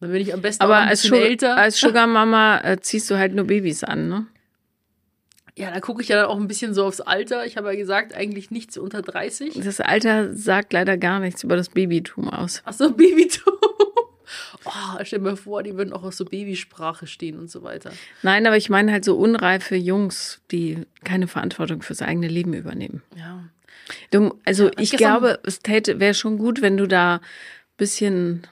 Dann 0.00 0.12
bin 0.12 0.20
ich 0.20 0.34
am 0.34 0.42
besten 0.42 0.62
Aber 0.62 0.78
ein 0.78 0.88
als, 0.88 1.02
Sugar, 1.02 1.20
älter. 1.20 1.56
als 1.56 1.80
Sugar 1.80 2.06
Mama 2.06 2.60
äh, 2.60 2.78
ziehst 2.80 3.10
du 3.10 3.16
halt 3.16 3.34
nur 3.34 3.46
Babys 3.46 3.82
an, 3.82 4.08
ne? 4.08 4.26
Ja, 5.58 5.70
da 5.70 5.80
gucke 5.80 6.02
ich 6.02 6.08
ja 6.08 6.16
dann 6.16 6.26
auch 6.26 6.36
ein 6.36 6.48
bisschen 6.48 6.74
so 6.74 6.84
aufs 6.84 7.00
Alter. 7.00 7.46
Ich 7.46 7.56
habe 7.56 7.72
ja 7.72 7.78
gesagt, 7.78 8.14
eigentlich 8.14 8.50
nichts 8.50 8.76
unter 8.76 9.00
30. 9.00 9.54
Das 9.64 9.80
Alter 9.80 10.34
sagt 10.34 10.74
leider 10.74 10.98
gar 10.98 11.18
nichts 11.18 11.42
über 11.44 11.56
das 11.56 11.70
Babytum 11.70 12.28
aus. 12.28 12.60
Ach 12.66 12.74
so, 12.74 12.90
Babytum. 12.92 13.54
Oh, 14.66 14.98
stell 15.02 15.20
dir 15.20 15.24
mal 15.24 15.36
vor, 15.36 15.62
die 15.62 15.76
würden 15.76 15.94
auch 15.94 16.02
auf 16.02 16.12
so 16.12 16.26
Babysprache 16.26 17.06
stehen 17.06 17.38
und 17.38 17.50
so 17.50 17.62
weiter. 17.62 17.90
Nein, 18.22 18.46
aber 18.46 18.58
ich 18.58 18.68
meine 18.68 18.92
halt 18.92 19.04
so 19.04 19.16
unreife 19.16 19.76
Jungs, 19.76 20.42
die 20.50 20.84
keine 21.04 21.26
Verantwortung 21.26 21.80
fürs 21.80 22.02
eigene 22.02 22.28
Leben 22.28 22.52
übernehmen. 22.52 23.02
Ja. 23.16 23.44
Du, 24.10 24.38
also 24.44 24.66
hab 24.66 24.80
ich 24.80 24.90
glaube, 24.90 25.38
es 25.44 25.60
wäre 25.64 26.14
schon 26.14 26.36
gut, 26.36 26.60
wenn 26.60 26.76
du 26.76 26.86
da 26.86 27.20
bisschen 27.76 28.46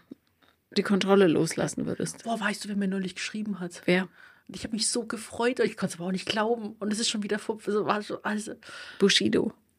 die 0.75 0.83
Kontrolle 0.83 1.27
loslassen 1.27 1.87
würdest. 1.87 2.25
Boah, 2.25 2.39
weißt 2.41 2.65
du, 2.65 2.69
wer 2.69 2.77
mir 2.77 2.89
neulich 2.89 3.15
geschrieben 3.15 3.61
hat? 3.61 3.83
Wer? 3.87 4.03
Und 4.49 4.57
ich 4.57 4.65
habe 4.65 4.75
mich 4.75 4.89
so 4.89 5.05
gefreut, 5.07 5.59
ich 5.61 5.77
konnte 5.77 5.95
es 5.95 5.99
aber 6.01 6.09
auch 6.09 6.13
nicht 6.13 6.27
glauben. 6.27 6.77
Und 6.79 6.93
es 6.93 6.99
ist 6.99 7.09
schon 7.09 7.23
wieder 7.23 7.39
vor. 7.39 7.59
So, 7.65 7.87
also, 7.87 8.55
Bushido. 8.99 9.53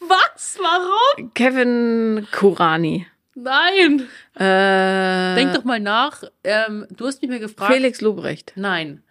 Was? 0.00 0.58
Warum? 0.60 1.34
Kevin 1.34 2.26
Kurani. 2.32 3.06
Nein. 3.34 4.08
Äh, 4.34 5.34
Denk 5.36 5.54
doch 5.54 5.64
mal 5.64 5.80
nach. 5.80 6.24
Ähm, 6.42 6.86
du 6.90 7.06
hast 7.06 7.20
mich 7.22 7.30
mir 7.30 7.38
gefragt. 7.38 7.72
Felix 7.72 8.00
Lobrecht. 8.00 8.52
Nein. 8.56 9.02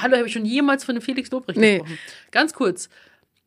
Hallo, 0.00 0.16
habe 0.16 0.26
ich 0.26 0.32
schon 0.32 0.44
jemals 0.44 0.84
von 0.84 0.94
dem 0.96 1.02
Felix 1.02 1.30
Lobrecht 1.30 1.58
Nee. 1.58 1.78
gesprochen? 1.78 1.98
Ganz 2.32 2.52
kurz. 2.52 2.88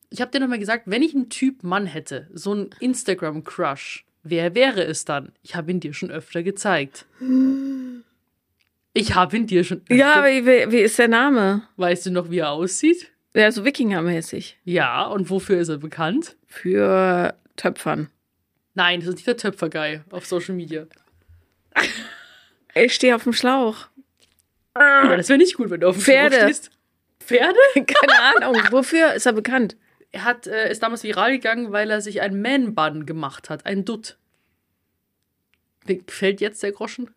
Ich 0.09 0.21
habe 0.21 0.31
dir 0.31 0.39
nochmal 0.39 0.57
gesagt, 0.59 0.83
wenn 0.87 1.03
ich 1.03 1.13
einen 1.13 1.29
Typ 1.29 1.63
Mann 1.63 1.85
hätte, 1.85 2.29
so 2.33 2.51
einen 2.53 2.69
Instagram-Crush, 2.79 4.05
wer 4.23 4.55
wäre 4.55 4.83
es 4.83 5.05
dann? 5.05 5.31
Ich 5.41 5.55
habe 5.55 5.71
ihn 5.71 5.79
dir 5.79 5.93
schon 5.93 6.11
öfter 6.11 6.43
gezeigt. 6.43 7.05
Ich 8.93 9.15
habe 9.15 9.37
ihn 9.37 9.47
dir 9.47 9.63
schon 9.63 9.79
öfter 9.81 9.95
Ja, 9.95 10.13
aber 10.15 10.27
wie, 10.27 10.71
wie 10.71 10.79
ist 10.79 10.99
der 10.99 11.07
Name? 11.07 11.63
Weißt 11.77 12.05
du 12.05 12.11
noch, 12.11 12.29
wie 12.29 12.39
er 12.39 12.51
aussieht? 12.51 13.11
Ja, 13.33 13.51
so 13.51 13.63
Wikingermäßig. 13.63 14.57
Ja, 14.63 15.05
und 15.05 15.29
wofür 15.29 15.59
ist 15.59 15.69
er 15.69 15.77
bekannt? 15.77 16.35
Für 16.47 17.35
Töpfern. 17.55 18.09
Nein, 18.73 18.99
das 18.99 19.09
ist 19.09 19.15
nicht 19.15 19.27
der 19.27 19.37
Töpfer-Guy 19.37 20.01
auf 20.09 20.25
Social 20.25 20.55
Media. 20.55 20.87
Ich 22.73 22.93
stehe 22.95 23.15
auf 23.15 23.23
dem 23.23 23.33
Schlauch. 23.33 23.87
Aber 24.73 25.17
das 25.17 25.29
wäre 25.29 25.37
nicht 25.37 25.55
gut, 25.55 25.69
wenn 25.69 25.81
du 25.81 25.89
auf 25.89 25.97
dem 25.97 26.01
Pferde. 26.01 26.35
Schlauch 26.35 26.47
stehst. 26.47 26.71
Pferde? 27.19 27.59
Keine 27.73 28.47
Ahnung. 28.47 28.61
Wofür 28.71 29.13
ist 29.13 29.25
er 29.25 29.33
bekannt? 29.33 29.75
Er 30.11 30.23
hat, 30.23 30.47
äh, 30.47 30.71
ist 30.71 30.81
damals 30.81 31.03
viral 31.03 31.31
gegangen, 31.31 31.71
weil 31.71 31.89
er 31.89 32.01
sich 32.01 32.21
einen 32.21 32.41
Man-Bun 32.41 33.05
gemacht 33.05 33.49
hat, 33.49 33.65
einen 33.65 33.85
Dutt. 33.85 34.17
Dir 35.87 36.01
Gefällt 36.03 36.41
jetzt 36.41 36.63
der 36.63 36.71
Groschen? 36.71 37.11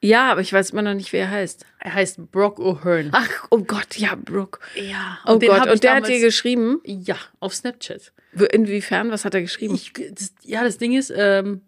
Ja, 0.00 0.30
aber 0.30 0.40
ich 0.40 0.52
weiß 0.52 0.70
immer 0.70 0.82
noch 0.82 0.94
nicht, 0.94 1.12
wie 1.12 1.16
er 1.16 1.30
heißt. 1.30 1.66
Er 1.80 1.94
heißt 1.94 2.30
Brock 2.30 2.58
O'Hearn. 2.60 3.08
Ach, 3.12 3.46
oh 3.50 3.58
Gott, 3.58 3.96
ja, 3.96 4.14
Brooke. 4.14 4.60
ja. 4.76 5.18
Oh 5.26 5.36
den 5.36 5.50
Gott, 5.50 5.68
und 5.68 5.82
der 5.82 5.96
hat 5.96 6.08
dir 6.08 6.20
geschrieben? 6.20 6.80
Ja, 6.84 7.16
auf 7.40 7.54
Snapchat. 7.54 8.12
Inwiefern? 8.52 9.10
Was 9.10 9.24
hat 9.24 9.34
er 9.34 9.40
geschrieben? 9.40 9.74
Ich, 9.74 9.92
das, 9.92 10.34
ja, 10.42 10.62
das 10.62 10.78
Ding 10.78 10.92
ist, 10.92 11.12
ähm, 11.14 11.62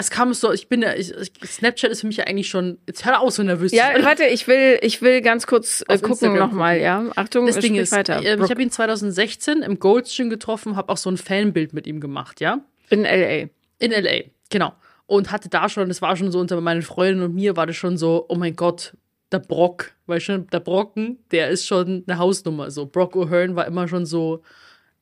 es 0.00 0.10
kam 0.10 0.32
so, 0.34 0.52
ich 0.52 0.68
bin 0.68 0.82
ja, 0.82 0.94
ich, 0.94 1.12
Snapchat 1.44 1.90
ist 1.90 2.00
für 2.00 2.06
mich 2.06 2.16
ja 2.16 2.24
eigentlich 2.24 2.48
schon, 2.48 2.78
jetzt 2.86 3.04
hör 3.04 3.20
auf 3.20 3.32
so 3.32 3.42
nervös. 3.42 3.72
ja, 3.72 3.90
warte, 4.02 4.24
ich 4.24 4.46
will, 4.48 4.78
ich 4.82 5.02
will 5.02 5.20
ganz 5.20 5.46
kurz 5.46 5.84
äh, 5.88 5.98
gucken 5.98 6.34
nochmal, 6.36 6.80
ja. 6.80 7.04
Achtung, 7.16 7.46
Das 7.46 7.58
Ding 7.58 7.76
ist, 7.76 7.92
weiter. 7.92 8.22
ähm, 8.24 8.42
ich 8.42 8.50
habe 8.50 8.62
ihn 8.62 8.70
2016 8.70 9.62
im 9.62 9.78
Goldstream 9.78 10.30
getroffen, 10.30 10.76
habe 10.76 10.92
auch 10.92 10.96
so 10.96 11.10
ein 11.10 11.16
Fanbild 11.16 11.72
mit 11.72 11.86
ihm 11.86 12.00
gemacht, 12.00 12.40
ja. 12.40 12.60
in 12.88 13.04
L.A. 13.04 13.48
In 13.78 13.92
LA, 13.92 14.24
genau. 14.50 14.74
Und 15.06 15.32
hatte 15.32 15.48
da 15.48 15.68
schon, 15.68 15.88
das 15.88 16.02
war 16.02 16.16
schon 16.16 16.30
so 16.30 16.38
unter 16.38 16.60
meinen 16.60 16.82
Freunden 16.82 17.22
und 17.22 17.34
mir 17.34 17.56
war 17.56 17.66
das 17.66 17.76
schon 17.76 17.96
so, 17.96 18.26
oh 18.28 18.36
mein 18.36 18.54
Gott, 18.54 18.94
der 19.32 19.38
Brock, 19.38 19.92
weil 20.06 20.20
schon 20.20 20.46
der 20.48 20.60
Brocken, 20.60 21.18
der 21.30 21.48
ist 21.48 21.66
schon 21.66 22.04
eine 22.06 22.18
Hausnummer. 22.18 22.70
So, 22.70 22.86
Brock 22.86 23.14
O'Hearn 23.14 23.54
war 23.56 23.66
immer 23.66 23.88
schon 23.88 24.06
so 24.06 24.42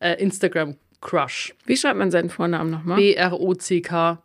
äh, 0.01 0.14
Instagram-Crush. 0.22 1.55
Wie 1.66 1.76
schreibt 1.76 1.99
man 1.99 2.11
seinen 2.11 2.30
Vornamen 2.30 2.70
nochmal? 2.70 2.96
B-R-O-C-K 2.96 4.22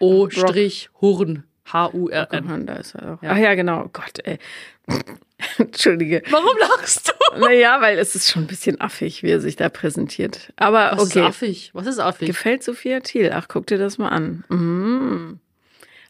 O-Hurn. 0.00 1.44
H-U-R-N. 1.72 2.66
Da 2.66 2.74
ist 2.74 2.94
er 2.94 3.14
auch. 3.14 3.18
Ach 3.22 3.36
ja, 3.36 3.54
genau. 3.54 3.84
Oh 3.84 3.90
Gott, 3.92 4.18
ey. 4.24 4.38
Entschuldige. 5.58 6.22
Warum 6.30 6.56
lachst 6.58 7.08
du? 7.08 7.40
Naja, 7.40 7.80
weil 7.80 7.98
es 7.98 8.14
ist 8.14 8.30
schon 8.30 8.44
ein 8.44 8.46
bisschen 8.46 8.80
affig, 8.80 9.22
wie 9.22 9.30
er 9.30 9.40
sich 9.40 9.56
da 9.56 9.68
präsentiert. 9.68 10.52
Aber 10.56 10.92
Was 10.92 11.10
okay. 11.10 11.20
ist 11.20 11.26
affig? 11.26 11.70
Was 11.74 11.86
ist 11.86 11.98
affig? 11.98 12.26
Gefällt 12.26 12.64
Sophia 12.64 13.00
Thiel? 13.00 13.30
Ach, 13.34 13.46
guck 13.48 13.66
dir 13.66 13.78
das 13.78 13.98
mal 13.98 14.08
an. 14.08 14.44
Mhm. 14.48 15.40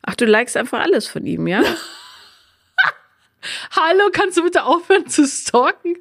Ach, 0.03 0.15
du 0.15 0.25
likest 0.25 0.57
einfach 0.57 0.81
alles 0.81 1.07
von 1.07 1.27
ihm, 1.27 1.47
ja? 1.47 1.63
Hallo, 3.73 4.11
kannst 4.13 4.37
du 4.37 4.43
bitte 4.43 4.65
aufhören 4.65 5.07
zu 5.09 5.27
stalken? 5.27 5.97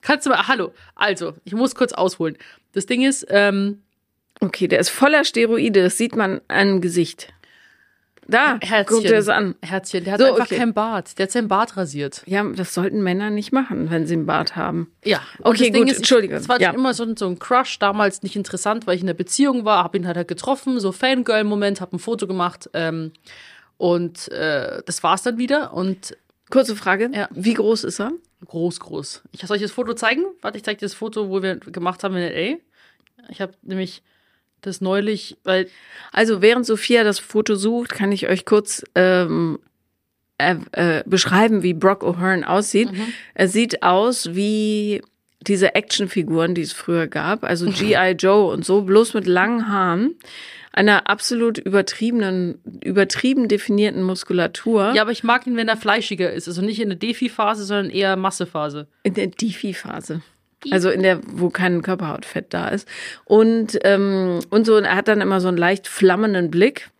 Kannst 0.00 0.26
du 0.26 0.30
mal, 0.30 0.48
hallo. 0.48 0.72
Also, 0.94 1.34
ich 1.44 1.52
muss 1.52 1.74
kurz 1.74 1.92
ausholen. 1.92 2.36
Das 2.72 2.86
Ding 2.86 3.02
ist, 3.02 3.26
ähm, 3.28 3.82
Okay, 4.40 4.66
der 4.68 4.80
ist 4.80 4.90
voller 4.90 5.24
Steroide. 5.24 5.82
Das 5.82 5.96
sieht 5.98 6.16
man 6.16 6.40
am 6.48 6.80
Gesicht. 6.80 7.32
Da, 8.28 8.58
Herzchen. 8.60 8.86
guck 8.86 9.02
dir 9.02 9.16
das 9.16 9.28
an. 9.28 9.56
Herzchen, 9.62 10.04
der 10.04 10.12
hat 10.14 10.20
So, 10.20 10.26
einfach 10.26 10.46
okay. 10.46 10.56
keinen 10.56 10.74
Bart. 10.74 11.18
Der 11.18 11.24
hat 11.24 11.32
seinen 11.32 11.48
Bart 11.48 11.76
rasiert. 11.76 12.22
Ja, 12.26 12.44
das 12.44 12.72
sollten 12.72 13.02
Männer 13.02 13.30
nicht 13.30 13.52
machen, 13.52 13.90
wenn 13.90 14.06
sie 14.06 14.14
einen 14.14 14.26
Bart 14.26 14.54
haben. 14.54 14.92
Ja. 15.04 15.20
Okay, 15.40 15.64
das 15.64 15.72
Ding 15.72 15.74
gut, 15.74 15.82
ist, 15.86 15.90
ich- 15.92 15.98
Entschuldige. 15.98 16.36
Es 16.36 16.48
war 16.48 16.60
Ja. 16.60 16.70
immer 16.70 16.94
so 16.94 17.02
ein, 17.02 17.16
so 17.16 17.26
ein 17.26 17.38
Crush, 17.40 17.78
damals 17.80 18.22
nicht 18.22 18.36
interessant, 18.36 18.86
weil 18.86 18.94
ich 18.94 19.02
in 19.02 19.08
einer 19.08 19.14
Beziehung 19.14 19.64
war, 19.64 19.82
hab 19.82 19.94
ihn 19.96 20.06
halt, 20.06 20.16
halt 20.16 20.28
getroffen, 20.28 20.78
so 20.78 20.92
Fangirl-Moment, 20.92 21.80
hab 21.80 21.92
ein 21.92 21.98
Foto 21.98 22.28
gemacht 22.28 22.70
ähm, 22.74 23.12
und 23.76 24.30
äh, 24.30 24.82
das 24.86 25.02
war's 25.02 25.22
dann 25.24 25.38
wieder 25.38 25.74
und 25.74 26.16
Kurze 26.48 26.76
Frage. 26.76 27.10
Ja. 27.14 27.28
Wie 27.32 27.54
groß 27.54 27.84
ist 27.84 27.98
er? 27.98 28.12
groß, 28.46 28.80
groß. 28.80 29.22
Ich 29.32 29.40
soll 29.40 29.56
euch 29.56 29.62
das 29.62 29.72
Foto 29.72 29.94
zeigen? 29.94 30.24
Warte, 30.42 30.58
ich 30.58 30.64
zeig 30.64 30.78
dir 30.78 30.84
das 30.84 30.92
Foto, 30.94 31.30
wo 31.30 31.42
wir 31.42 31.56
gemacht 31.56 32.04
haben 32.04 32.14
in 32.16 32.22
L.A. 32.22 32.58
Ich 33.30 33.40
habe 33.40 33.52
nämlich 33.62 34.02
das 34.62 34.80
neulich, 34.80 35.36
weil 35.44 35.68
Also 36.12 36.42
während 36.42 36.66
Sophia 36.66 37.04
das 37.04 37.18
Foto 37.18 37.54
sucht, 37.54 37.92
kann 37.92 38.12
ich 38.12 38.28
euch 38.28 38.44
kurz 38.44 38.84
ähm, 38.94 39.58
äh, 40.38 40.56
äh, 40.72 41.02
beschreiben, 41.06 41.62
wie 41.62 41.74
Brock 41.74 42.02
O'Hearn 42.02 42.44
aussieht. 42.44 42.88
Er 43.34 43.48
sieht 43.48 43.82
aus 43.82 44.34
wie 44.34 45.02
diese 45.40 45.74
Actionfiguren, 45.74 46.54
die 46.54 46.62
es 46.62 46.72
früher 46.72 47.06
gab, 47.06 47.44
also 47.44 47.66
G.I. 47.66 48.12
Joe 48.12 48.52
und 48.52 48.64
so, 48.64 48.82
bloß 48.82 49.14
mit 49.14 49.26
langen 49.26 49.68
Haaren, 49.68 50.14
einer 50.72 51.08
absolut 51.08 51.58
übertriebenen, 51.58 52.58
übertrieben 52.82 53.48
definierten 53.48 54.02
Muskulatur. 54.02 54.92
Ja, 54.94 55.02
aber 55.02 55.10
ich 55.10 55.22
mag 55.22 55.46
ihn, 55.46 55.56
wenn 55.56 55.68
er 55.68 55.76
fleischiger 55.76 56.32
ist. 56.32 56.48
Also 56.48 56.62
nicht 56.62 56.80
in 56.80 56.88
der 56.88 56.98
Defi-Phase, 56.98 57.64
sondern 57.64 57.90
eher 57.90 58.16
Massephase. 58.16 58.86
In 59.02 59.14
der 59.14 59.26
Defi-Phase. 59.26 60.22
Also 60.70 60.90
in 60.90 61.02
der, 61.02 61.20
wo 61.26 61.50
kein 61.50 61.82
Körperhautfett 61.82 62.54
da 62.54 62.68
ist. 62.68 62.86
Und, 63.24 63.78
ähm, 63.82 64.40
und 64.50 64.66
so, 64.66 64.76
und 64.76 64.84
er 64.84 64.96
hat 64.96 65.08
dann 65.08 65.20
immer 65.20 65.40
so 65.40 65.48
einen 65.48 65.56
leicht 65.56 65.88
flammenden 65.88 66.50
Blick, 66.50 66.90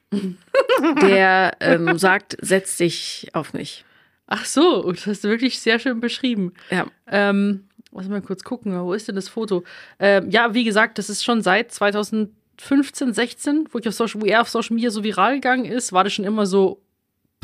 der 1.02 1.56
ähm, 1.60 1.98
sagt, 1.98 2.36
setz 2.40 2.76
dich 2.76 3.28
auf 3.32 3.52
mich. 3.54 3.84
Ach 4.26 4.44
so, 4.44 4.90
das 4.90 5.06
hast 5.06 5.24
du 5.24 5.28
wirklich 5.28 5.60
sehr 5.60 5.78
schön 5.78 6.00
beschrieben. 6.00 6.54
Ja. 6.70 6.86
Ähm, 7.06 7.68
lass 7.92 8.08
mal 8.08 8.22
kurz 8.22 8.44
gucken, 8.44 8.78
wo 8.80 8.94
ist 8.94 9.08
denn 9.08 9.16
das 9.16 9.28
Foto? 9.28 9.64
Ähm, 9.98 10.30
ja, 10.30 10.54
wie 10.54 10.64
gesagt, 10.64 10.98
das 10.98 11.10
ist 11.10 11.24
schon 11.24 11.42
seit 11.42 11.72
2015, 11.72 13.12
16, 13.12 13.68
wo 13.70 13.78
ich 13.78 13.88
auf 13.88 13.94
Social, 13.94 14.20
wo 14.22 14.26
er 14.26 14.40
auf 14.40 14.48
Social 14.48 14.74
Media 14.74 14.90
so 14.90 15.04
viral 15.04 15.34
gegangen 15.34 15.66
ist, 15.66 15.92
war 15.92 16.04
das 16.04 16.14
schon 16.14 16.24
immer 16.24 16.46
so, 16.46 16.80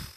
pff, 0.01 0.09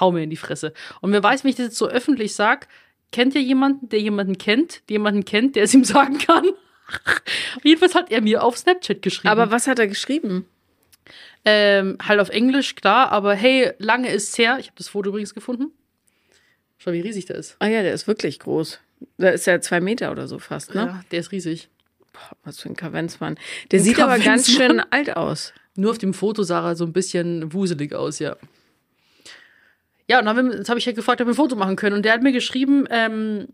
hau 0.00 0.12
mir 0.12 0.22
in 0.22 0.30
die 0.30 0.36
Fresse. 0.36 0.72
Und 1.00 1.12
wer 1.12 1.22
weiß, 1.22 1.44
wenn 1.44 1.50
ich 1.50 1.56
das 1.56 1.66
jetzt 1.66 1.78
so 1.78 1.88
öffentlich 1.88 2.34
sag, 2.34 2.68
kennt 3.12 3.34
ihr 3.34 3.42
jemanden, 3.42 3.88
der 3.88 4.00
jemanden 4.00 4.38
kennt, 4.38 4.88
der 4.88 4.94
jemanden 4.94 5.24
kennt, 5.24 5.56
der 5.56 5.64
es 5.64 5.74
ihm 5.74 5.84
sagen 5.84 6.18
kann? 6.18 6.46
Jedenfalls 7.62 7.94
hat 7.94 8.10
er 8.10 8.20
mir 8.20 8.42
auf 8.42 8.58
Snapchat 8.58 9.02
geschrieben. 9.02 9.28
Aber 9.28 9.50
was 9.50 9.66
hat 9.66 9.78
er 9.78 9.86
geschrieben? 9.86 10.46
Ähm, 11.44 11.96
halt 12.06 12.20
auf 12.20 12.28
Englisch, 12.28 12.74
klar, 12.74 13.10
aber 13.12 13.34
hey, 13.34 13.72
lange 13.78 14.10
ist's 14.10 14.36
her. 14.36 14.58
Ich 14.60 14.66
habe 14.66 14.76
das 14.76 14.88
Foto 14.88 15.10
übrigens 15.10 15.34
gefunden. 15.34 15.72
Schau, 16.78 16.92
wie 16.92 17.00
riesig 17.00 17.26
der 17.26 17.36
ist. 17.36 17.56
Ah 17.58 17.66
ja, 17.66 17.82
der 17.82 17.92
ist 17.92 18.06
wirklich 18.06 18.38
groß. 18.38 18.80
Der 19.18 19.32
ist 19.32 19.46
ja 19.46 19.60
zwei 19.60 19.80
Meter 19.80 20.10
oder 20.10 20.28
so 20.28 20.38
fast, 20.38 20.74
ne? 20.74 20.80
Ja, 20.80 21.04
der 21.10 21.20
ist 21.20 21.32
riesig. 21.32 21.68
Boah, 22.12 22.36
was 22.44 22.60
für 22.60 22.68
ein 22.68 22.76
Kavenzmann. 22.76 23.38
Der 23.70 23.80
sieht 23.80 24.00
aber 24.00 24.18
ganz 24.18 24.46
Kavenzmann. 24.46 24.70
schön 24.70 24.80
alt 24.90 25.16
aus. 25.16 25.54
Nur 25.76 25.92
auf 25.92 25.98
dem 25.98 26.12
Foto 26.12 26.42
sah 26.42 26.68
er 26.70 26.76
so 26.76 26.84
ein 26.84 26.92
bisschen 26.92 27.52
wuselig 27.52 27.94
aus, 27.94 28.18
ja. 28.18 28.36
Ja, 30.10 30.18
und 30.18 30.26
dann 30.26 30.50
jetzt 30.50 30.68
habe 30.68 30.80
ich 30.80 30.86
halt 30.86 30.96
gefragt, 30.96 31.20
ob 31.20 31.28
wir 31.28 31.32
ein 31.32 31.36
Foto 31.36 31.54
machen 31.54 31.76
können. 31.76 31.94
Und 31.94 32.04
der 32.04 32.12
hat 32.14 32.22
mir 32.22 32.32
geschrieben, 32.32 32.84
ähm, 32.90 33.46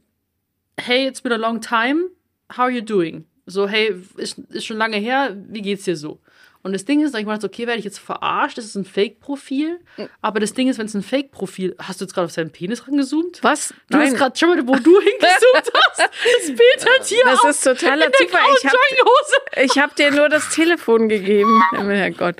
hey, 0.80 1.06
it's 1.06 1.20
been 1.20 1.32
a 1.32 1.36
long 1.36 1.60
time, 1.60 2.04
how 2.50 2.60
are 2.60 2.70
you 2.70 2.80
doing? 2.80 3.26
So, 3.44 3.68
hey, 3.68 3.94
ist, 4.16 4.38
ist 4.48 4.64
schon 4.64 4.78
lange 4.78 4.96
her, 4.96 5.36
wie 5.50 5.60
geht's 5.60 5.84
dir 5.84 5.96
so? 5.98 6.18
Und 6.62 6.72
das 6.72 6.86
Ding 6.86 7.02
ist, 7.04 7.12
hab 7.12 7.20
ich 7.20 7.26
gedacht, 7.26 7.44
okay, 7.44 7.66
werde 7.66 7.78
ich 7.78 7.84
jetzt 7.84 7.98
verarscht, 7.98 8.56
das 8.56 8.64
ist 8.64 8.74
ein 8.74 8.86
Fake-Profil. 8.86 9.80
Aber 10.22 10.40
das 10.40 10.54
Ding 10.54 10.66
ist, 10.68 10.78
wenn 10.78 10.86
es 10.86 10.94
ein 10.94 11.02
Fake-Profil, 11.02 11.76
hast 11.78 12.00
du 12.00 12.06
jetzt 12.06 12.14
gerade 12.14 12.24
auf 12.24 12.32
seinen 12.32 12.50
Penis 12.50 12.88
rangezoomt? 12.88 13.38
Was? 13.42 13.74
Du 13.90 13.98
hast 13.98 14.16
gerade 14.16 14.36
schon 14.38 14.48
mal, 14.48 14.66
wo 14.66 14.76
du 14.76 14.98
hingezoomt 15.00 15.72
hast. 15.74 15.98
Das 16.00 16.46
Bild 16.46 16.86
hat 16.98 17.04
hier 17.06 17.22
Das 17.24 17.40
auf, 17.40 17.50
ist 17.50 17.62
totaler 17.64 18.10
Zufall. 18.12 18.40
Ich 18.58 18.64
hab- 18.64 18.72
Jogginghose. 18.72 19.36
Ich 19.74 19.78
habe 19.78 19.94
dir 19.94 20.10
nur 20.10 20.28
das 20.30 20.48
Telefon 20.54 21.10
gegeben. 21.10 21.62
Herrgott. 21.72 22.36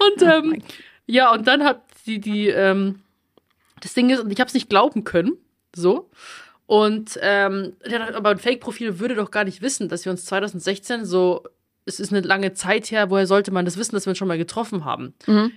Und 0.00 0.22
ähm, 0.22 0.62
ja, 1.06 1.32
und 1.32 1.46
dann 1.46 1.62
hat 1.64 1.82
die, 2.06 2.18
die, 2.20 2.48
ähm, 2.48 3.00
das 3.80 3.94
Ding 3.94 4.10
ist, 4.10 4.20
und 4.20 4.30
ich 4.32 4.40
habe 4.40 4.48
es 4.48 4.54
nicht 4.54 4.68
glauben 4.68 5.04
können, 5.04 5.32
so. 5.74 6.10
Und 6.66 7.18
ähm, 7.20 7.74
aber 8.14 8.30
ein 8.30 8.38
Fake-Profil 8.38 9.00
würde 9.00 9.16
doch 9.16 9.30
gar 9.30 9.44
nicht 9.44 9.60
wissen, 9.60 9.88
dass 9.88 10.04
wir 10.04 10.12
uns 10.12 10.24
2016 10.26 11.04
so, 11.04 11.42
es 11.84 11.98
ist 11.98 12.12
eine 12.12 12.20
lange 12.20 12.52
Zeit 12.52 12.92
her, 12.92 13.10
woher 13.10 13.26
sollte 13.26 13.50
man 13.50 13.64
das 13.64 13.76
wissen, 13.76 13.96
dass 13.96 14.06
wir 14.06 14.10
uns 14.10 14.18
schon 14.18 14.28
mal 14.28 14.38
getroffen 14.38 14.84
haben? 14.84 15.14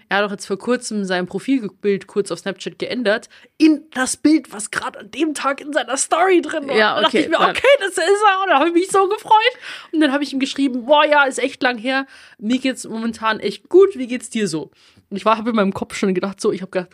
Er 0.09 0.17
hat 0.17 0.25
doch 0.25 0.31
jetzt 0.31 0.47
vor 0.47 0.57
kurzem 0.57 1.05
sein 1.05 1.27
Profilbild 1.27 2.07
kurz 2.07 2.31
auf 2.31 2.39
Snapchat 2.39 2.79
geändert, 2.79 3.29
in 3.59 3.83
das 3.93 4.17
Bild, 4.17 4.51
was 4.51 4.71
gerade 4.71 5.01
an 5.01 5.11
dem 5.11 5.35
Tag 5.35 5.61
in 5.61 5.71
seiner 5.71 5.97
Story 5.97 6.41
drin 6.41 6.67
war. 6.67 6.75
Ja, 6.75 6.95
Da 6.95 7.01
dachte 7.01 7.17
okay, 7.17 7.25
ich 7.25 7.29
mir, 7.29 7.39
okay, 7.39 7.61
das 7.79 7.89
ist 7.91 7.99
er. 7.99 8.41
Und 8.41 8.49
da 8.49 8.55
habe 8.55 8.69
ich 8.69 8.73
mich 8.73 8.89
so 8.89 9.07
gefreut. 9.07 9.53
Und 9.91 9.99
dann 9.99 10.11
habe 10.11 10.23
ich 10.23 10.33
ihm 10.33 10.39
geschrieben, 10.39 10.85
boah, 10.85 11.05
ja, 11.05 11.25
ist 11.25 11.37
echt 11.37 11.61
lang 11.61 11.77
her. 11.77 12.07
Mir 12.39 12.57
geht's 12.57 12.85
momentan 12.87 13.39
echt 13.39 13.69
gut. 13.69 13.89
Wie 13.95 14.07
geht's 14.07 14.31
dir 14.31 14.47
so? 14.47 14.71
Und 15.11 15.17
ich 15.17 15.25
war, 15.25 15.37
habe 15.37 15.51
in 15.51 15.55
meinem 15.55 15.73
Kopf 15.73 15.93
schon 15.95 16.15
gedacht, 16.15 16.41
so, 16.41 16.51
ich 16.51 16.61
habe 16.61 16.71
gedacht, 16.71 16.89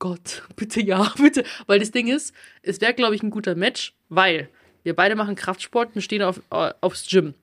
Gott, 0.00 0.42
bitte 0.56 0.82
ja, 0.82 1.12
bitte. 1.16 1.44
Weil 1.68 1.78
das 1.78 1.92
Ding 1.92 2.08
ist, 2.08 2.34
es 2.62 2.80
wäre, 2.80 2.94
glaube 2.94 3.14
ich, 3.14 3.22
ein 3.22 3.30
guter 3.30 3.54
Match, 3.54 3.94
weil 4.08 4.48
wir 4.82 4.96
beide 4.96 5.14
machen 5.14 5.36
Kraftsport 5.36 5.94
und 5.94 6.00
stehen 6.00 6.22
auf, 6.22 6.40
äh, 6.50 6.72
aufs 6.80 7.08
Gym. 7.08 7.34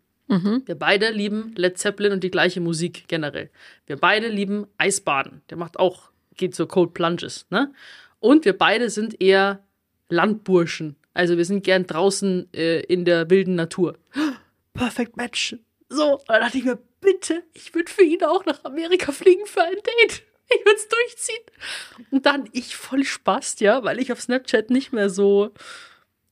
Wir 0.65 0.75
beide 0.75 1.09
lieben 1.11 1.53
Led 1.55 1.77
Zeppelin 1.77 2.11
und 2.11 2.21
die 2.21 2.31
gleiche 2.31 2.59
Musik 2.59 3.05
generell. 3.07 3.49
Wir 3.85 3.95
beide 3.95 4.27
lieben 4.27 4.67
Eisbaden. 4.77 5.41
Der 5.49 5.55
macht 5.55 5.79
auch, 5.79 6.09
geht 6.35 6.53
so 6.53 6.67
Cold 6.67 6.93
Plunges, 6.93 7.45
ne? 7.49 7.71
Und 8.19 8.43
wir 8.43 8.57
beide 8.57 8.89
sind 8.89 9.21
eher 9.21 9.63
Landburschen. 10.09 10.97
Also 11.13 11.37
wir 11.37 11.45
sind 11.45 11.63
gern 11.63 11.87
draußen 11.87 12.51
äh, 12.53 12.81
in 12.81 13.05
der 13.05 13.29
wilden 13.29 13.55
Natur. 13.55 13.97
Perfect 14.73 15.15
Match. 15.15 15.55
So, 15.87 16.19
dann 16.27 16.41
dachte 16.41 16.57
ich 16.57 16.65
mir, 16.65 16.77
bitte, 16.99 17.43
ich 17.53 17.73
würde 17.73 17.89
für 17.89 18.03
ihn 18.03 18.23
auch 18.23 18.45
nach 18.45 18.65
Amerika 18.65 19.13
fliegen 19.13 19.45
für 19.45 19.63
ein 19.63 19.75
Date. 19.75 20.23
Ich 20.59 20.65
würde 20.65 20.77
es 20.77 20.87
durchziehen. 20.87 21.43
Und 22.11 22.25
dann 22.25 22.49
ich 22.53 22.77
voll 22.77 23.03
Spaß, 23.03 23.59
ja, 23.59 23.83
weil 23.83 23.99
ich 23.99 24.13
auf 24.13 24.21
Snapchat 24.21 24.69
nicht 24.69 24.93
mehr 24.93 25.09
so 25.09 25.51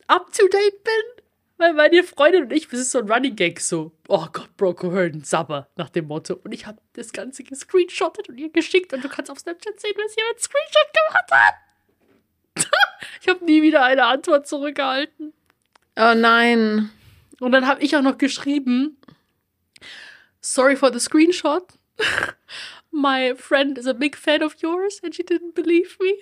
up 0.08 0.32
to 0.32 0.48
date 0.48 0.84
bin. 0.84 1.24
Weil 1.58 1.74
meine 1.74 2.04
Freundin 2.04 2.44
und 2.44 2.54
ich, 2.54 2.68
das 2.68 2.82
ist 2.82 2.92
so 2.92 3.00
ein 3.00 3.10
Running 3.10 3.36
Gag, 3.36 3.62
so, 3.62 3.94
oh 4.10 4.28
Gott, 4.32 4.56
Bro 4.58 4.74
Cohen, 4.74 5.24
Sabber, 5.24 5.70
nach 5.78 5.90
dem 5.90 6.08
Motto. 6.08 6.40
Und 6.44 6.52
ich 6.52 6.66
habe 6.66 6.80
das 6.94 7.14
Ganze 7.14 7.44
gescreenshottet 7.44 8.28
und 8.28 8.38
ihr 8.38 8.50
geschickt 8.50 8.92
und 8.92 9.04
du 9.04 9.08
kannst 9.08 9.32
auf 9.32 9.40
Snapchat 9.40 9.80
sehen, 9.80 9.96
was 9.96 10.16
jemand 10.16 10.40
Screenshot 10.40 10.94
gemacht 10.94 11.32
hat. 11.32 11.56
ich 13.22 13.28
habe 13.30 13.46
nie 13.46 13.62
wieder 13.62 13.84
eine 13.84 14.06
Antwort 14.06 14.48
zurückgehalten. 14.48 15.34
Oh 15.96 16.14
nein. 16.14 16.90
Und 17.40 17.52
dann 17.54 17.68
habe 17.68 17.82
ich 17.82 17.96
auch 17.96 18.02
noch 18.02 18.18
geschrieben, 18.18 18.98
sorry 20.42 20.76
for 20.76 20.92
the 20.92 21.00
screenshot. 21.00 21.66
My 22.96 23.36
friend 23.36 23.78
is 23.78 23.88
a 23.88 23.94
big 23.94 24.16
fan 24.16 24.42
of 24.42 24.56
yours 24.62 25.02
and 25.04 25.14
she 25.14 25.24
didn't 25.24 25.54
believe 25.54 25.98
me. 26.00 26.14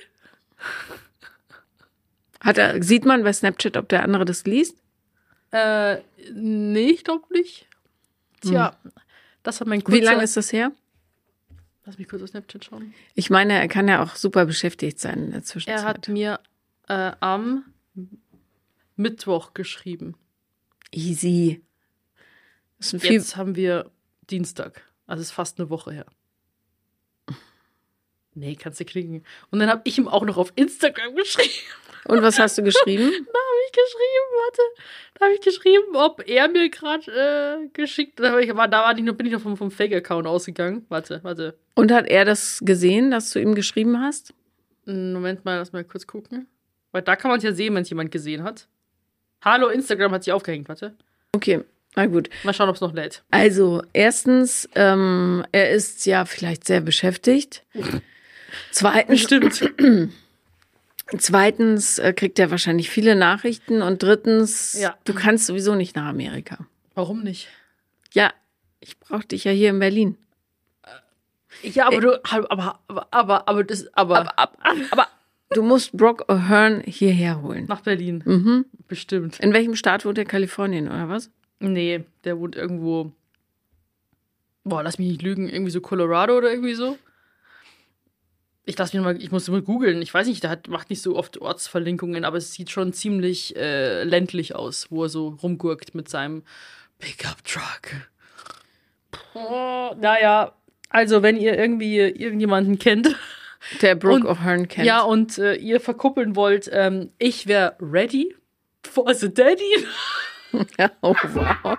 Hat 2.39 2.57
er, 2.57 2.81
sieht 2.81 3.05
man 3.05 3.23
bei 3.23 3.31
Snapchat, 3.31 3.77
ob 3.77 3.89
der 3.89 4.03
andere 4.03 4.25
das 4.25 4.45
liest? 4.45 4.77
Äh, 5.51 5.99
nee, 6.33 6.89
ich 6.89 7.03
glaube 7.03 7.31
nicht. 7.31 7.67
Tja, 8.41 8.75
das 9.43 9.61
hat 9.61 9.67
mein 9.67 9.83
kurzer... 9.83 10.01
Wie 10.01 10.03
lange 10.03 10.23
ist 10.23 10.35
das 10.35 10.51
her? 10.51 10.71
Lass 11.85 11.99
mich 11.99 12.07
kurz 12.07 12.23
auf 12.23 12.29
Snapchat 12.29 12.65
schauen. 12.65 12.93
Ich 13.13 13.29
meine, 13.29 13.53
er 13.53 13.67
kann 13.67 13.87
ja 13.87 14.01
auch 14.01 14.15
super 14.15 14.45
beschäftigt 14.45 14.99
sein 14.99 15.25
in 15.25 15.31
der 15.31 15.43
Zwischenzeit. 15.43 15.83
Er 15.83 15.87
hat 15.87 16.07
mir 16.07 16.39
äh, 16.87 17.11
am 17.19 17.65
Mittwoch 18.95 19.53
geschrieben. 19.53 20.15
Easy. 20.91 21.61
Jetzt 22.79 23.35
haben 23.35 23.55
wir 23.55 23.91
Dienstag. 24.29 24.81
Also 25.05 25.21
ist 25.21 25.31
fast 25.31 25.59
eine 25.59 25.69
Woche 25.69 25.91
her. 25.91 26.05
Nee, 28.35 28.55
kannst 28.55 28.79
du 28.79 28.85
klicken. 28.85 29.23
Und 29.51 29.59
dann 29.59 29.69
habe 29.69 29.81
ich 29.83 29.97
ihm 29.97 30.07
auch 30.07 30.25
noch 30.25 30.37
auf 30.37 30.51
Instagram 30.55 31.15
geschrieben. 31.15 31.51
Und 32.05 32.21
was 32.21 32.39
hast 32.39 32.57
du 32.57 32.63
geschrieben? 32.63 33.11
Da 33.33 33.39
habe 33.39 33.59
ich 33.65 33.71
geschrieben, 33.71 34.27
warte. 34.43 34.61
Da 35.15 35.25
habe 35.25 35.33
ich 35.35 35.41
geschrieben, 35.41 35.95
ob 35.95 36.27
er 36.27 36.47
mir 36.49 36.69
gerade 36.69 37.11
äh, 37.63 37.67
geschickt 37.71 38.19
Da, 38.19 38.37
ich, 38.39 38.51
aber 38.51 38.67
da 38.67 38.83
war 38.83 38.93
nicht 38.93 39.05
nur, 39.05 39.15
bin 39.15 39.25
ich 39.27 39.33
noch 39.33 39.41
vom, 39.41 39.57
vom 39.57 39.71
Fake-Account 39.71 40.27
ausgegangen. 40.27 40.85
Warte, 40.89 41.19
warte. 41.23 41.55
Und 41.75 41.91
hat 41.91 42.07
er 42.07 42.25
das 42.25 42.59
gesehen, 42.63 43.11
dass 43.11 43.31
du 43.31 43.39
ihm 43.39 43.55
geschrieben 43.55 44.01
hast? 44.01 44.33
Einen 44.85 45.13
Moment 45.13 45.45
mal, 45.45 45.57
lass 45.57 45.71
mal 45.71 45.83
kurz 45.83 46.05
gucken. 46.05 46.47
Weil 46.91 47.03
da 47.03 47.15
kann 47.15 47.29
man 47.29 47.37
es 47.37 47.43
ja 47.43 47.53
sehen, 47.53 47.73
wenn 47.73 47.83
es 47.83 47.89
jemand 47.89 48.11
gesehen 48.11 48.43
hat. 48.43 48.67
Hallo, 49.43 49.69
Instagram 49.69 50.11
hat 50.11 50.23
sich 50.23 50.33
aufgehängt, 50.33 50.67
warte. 50.67 50.93
Okay, 51.33 51.61
na 51.95 52.05
gut. 52.05 52.29
Mal 52.43 52.53
schauen, 52.53 52.69
ob 52.69 52.75
es 52.75 52.81
noch 52.81 52.93
lädt. 52.93 53.23
Also, 53.31 53.81
erstens, 53.93 54.69
ähm, 54.75 55.45
er 55.51 55.71
ist 55.71 56.05
ja 56.05 56.25
vielleicht 56.25 56.65
sehr 56.65 56.81
beschäftigt. 56.81 57.63
Zweitens, 58.71 59.21
Stimmt. 59.21 59.71
zweitens 61.17 61.99
äh, 61.99 62.13
kriegt 62.13 62.39
er 62.39 62.51
wahrscheinlich 62.51 62.89
viele 62.89 63.15
Nachrichten. 63.15 63.81
Und 63.81 64.01
drittens, 64.03 64.73
Ja. 64.79 64.95
du 65.05 65.13
kannst 65.13 65.45
sowieso 65.45 65.75
nicht 65.75 65.95
nach 65.95 66.05
Amerika. 66.05 66.59
Warum 66.95 67.23
nicht? 67.23 67.47
Ja, 68.13 68.31
ich 68.79 68.99
brauche 68.99 69.25
dich 69.25 69.43
ja 69.43 69.51
hier 69.51 69.69
in 69.69 69.79
Berlin. 69.79 70.17
Ja, 71.61 71.87
aber 71.87 72.01
du, 72.01 72.23
aber, 72.25 72.79
aber, 72.87 73.07
aber, 73.11 73.47
aber 73.47 73.63
das, 73.63 73.87
aber, 73.95 74.19
Aber, 74.19 74.39
aber, 74.39 74.57
aber 74.91 75.07
du 75.51 75.61
musst 75.61 75.91
Brock 75.95 76.25
O'Hearn 76.29 76.81
hierher 76.85 77.41
holen. 77.41 77.65
nach 77.67 77.81
Berlin. 77.81 78.23
Mhm. 78.25 78.65
Bestimmt. 78.87 79.39
In 79.39 79.53
welchem 79.53 79.75
Staat 79.75 80.03
wohnt 80.05 80.17
er? 80.17 80.25
Kalifornien 80.25 80.87
oder 80.87 81.09
was? 81.09 81.29
Nee, 81.59 82.03
der 82.23 82.39
wohnt 82.39 82.55
irgendwo. 82.55 83.11
Boah, 84.63 84.81
lass 84.83 84.97
mich 84.97 85.07
nicht 85.09 85.21
lügen, 85.21 85.47
irgendwie 85.49 85.71
so 85.71 85.79
Colorado 85.81 86.37
oder 86.37 86.51
irgendwie 86.51 86.73
so. 86.73 86.97
Ich 88.65 88.77
lass 88.77 88.93
mich 88.93 89.01
mal, 89.03 89.21
ich 89.21 89.31
muss 89.31 89.49
mal 89.49 89.61
googeln. 89.61 90.01
Ich 90.01 90.13
weiß 90.13 90.27
nicht, 90.27 90.43
der 90.43 90.49
hat, 90.49 90.67
macht 90.69 90.89
nicht 90.89 91.01
so 91.01 91.17
oft 91.17 91.39
Ortsverlinkungen, 91.39 92.23
aber 92.23 92.37
es 92.37 92.53
sieht 92.53 92.69
schon 92.69 92.93
ziemlich 92.93 93.55
äh, 93.55 94.03
ländlich 94.03 94.55
aus, 94.55 94.87
wo 94.89 95.03
er 95.03 95.09
so 95.09 95.37
rumgurkt 95.43 95.95
mit 95.95 96.07
seinem 96.07 96.43
Pickup 96.99 97.43
Truck. 97.43 98.09
Oh, 99.33 99.93
naja, 99.99 100.53
also 100.89 101.23
wenn 101.23 101.37
ihr 101.37 101.57
irgendwie 101.57 101.97
irgendjemanden 101.97 102.79
kennt, 102.79 103.15
Der 103.81 103.95
Brooke 103.95 104.27
O'Hearn 104.27 104.67
kennt. 104.67 104.85
ja, 104.85 105.01
und 105.01 105.37
äh, 105.37 105.55
ihr 105.55 105.79
verkuppeln 105.79 106.35
wollt, 106.35 106.69
ähm, 106.71 107.11
ich 107.17 107.47
wäre 107.47 107.75
ready 107.79 108.35
for 108.83 109.13
the 109.13 109.33
daddy. 109.33 109.87
oh, 111.01 111.15
wow. 111.33 111.77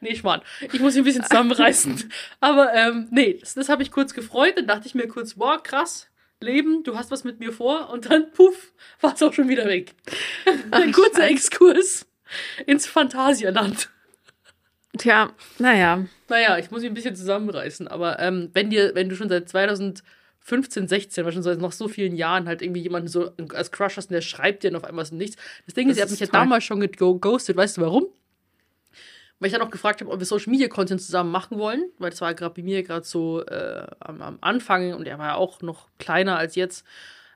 Nee, 0.00 0.14
Schmarrn. 0.14 0.42
Ich 0.72 0.80
muss 0.80 0.94
mich 0.94 1.02
ein 1.02 1.04
bisschen 1.04 1.24
zusammenreißen. 1.24 2.10
Aber 2.40 2.72
ähm, 2.74 3.08
nee, 3.10 3.34
das, 3.38 3.54
das 3.54 3.68
habe 3.68 3.82
ich 3.82 3.90
kurz 3.90 4.14
gefreut. 4.14 4.56
Dann 4.56 4.66
dachte 4.66 4.86
ich 4.86 4.94
mir 4.94 5.08
kurz, 5.08 5.38
wow, 5.38 5.62
krass, 5.62 6.08
Leben, 6.40 6.82
du 6.84 6.96
hast 6.96 7.10
was 7.10 7.24
mit 7.24 7.38
mir 7.38 7.52
vor. 7.52 7.90
Und 7.90 8.10
dann, 8.10 8.30
puff, 8.32 8.72
war 9.00 9.14
es 9.14 9.22
auch 9.22 9.32
schon 9.32 9.48
wieder 9.48 9.66
weg. 9.66 9.94
Ein 10.70 10.92
kurzer. 10.92 11.28
Exkurs 11.28 12.06
ins 12.66 12.86
Phantasialand. 12.86 13.90
Tja, 14.98 15.32
naja. 15.58 16.04
Naja, 16.28 16.58
ich 16.58 16.70
muss 16.70 16.80
mich 16.80 16.90
ein 16.90 16.94
bisschen 16.94 17.16
zusammenreißen. 17.16 17.88
Aber 17.88 18.18
ähm, 18.20 18.50
wenn 18.54 18.70
dir, 18.70 18.94
wenn 18.94 19.08
du 19.08 19.16
schon 19.16 19.28
seit 19.28 19.48
2015, 19.48 20.88
16, 20.88 21.24
war 21.24 21.32
schon 21.32 21.42
seit 21.42 21.58
noch 21.58 21.72
so 21.72 21.88
vielen 21.88 22.16
Jahren 22.16 22.48
halt 22.48 22.62
irgendwie 22.62 22.80
jemanden 22.80 23.08
so 23.08 23.32
als 23.52 23.70
Crush 23.70 23.96
hast 23.96 24.10
und 24.10 24.14
der 24.14 24.20
schreibt 24.20 24.62
dir 24.62 24.70
und 24.70 24.76
auf 24.76 24.84
einmal 24.84 25.04
ist 25.04 25.12
nichts. 25.12 25.36
Das 25.66 25.74
Ding 25.74 25.88
Das 25.88 25.96
ist, 25.96 26.02
habt 26.02 26.12
ist 26.12 26.20
mich 26.20 26.28
ja 26.28 26.32
damals 26.32 26.64
schon 26.64 26.80
geghostet. 26.80 27.56
Weißt 27.56 27.76
du 27.76 27.82
warum? 27.82 28.06
Weil 29.40 29.48
ich 29.48 29.52
dann 29.52 29.62
auch 29.62 29.70
gefragt 29.70 30.00
habe, 30.00 30.10
ob 30.10 30.20
wir 30.20 30.26
Social 30.26 30.50
Media 30.50 30.68
Content 30.68 31.00
zusammen 31.00 31.32
machen 31.32 31.58
wollen, 31.58 31.84
weil 31.98 32.10
das 32.10 32.20
war 32.20 32.34
gerade 32.34 32.54
bei 32.54 32.62
mir 32.62 32.82
gerade 32.82 33.06
so 33.06 33.44
äh, 33.44 33.86
am, 33.98 34.22
am 34.22 34.38
Anfang 34.40 34.94
und 34.94 35.08
er 35.08 35.18
war 35.18 35.28
ja 35.28 35.34
auch 35.34 35.62
noch 35.62 35.88
kleiner 35.98 36.36
als 36.36 36.54
jetzt. 36.54 36.86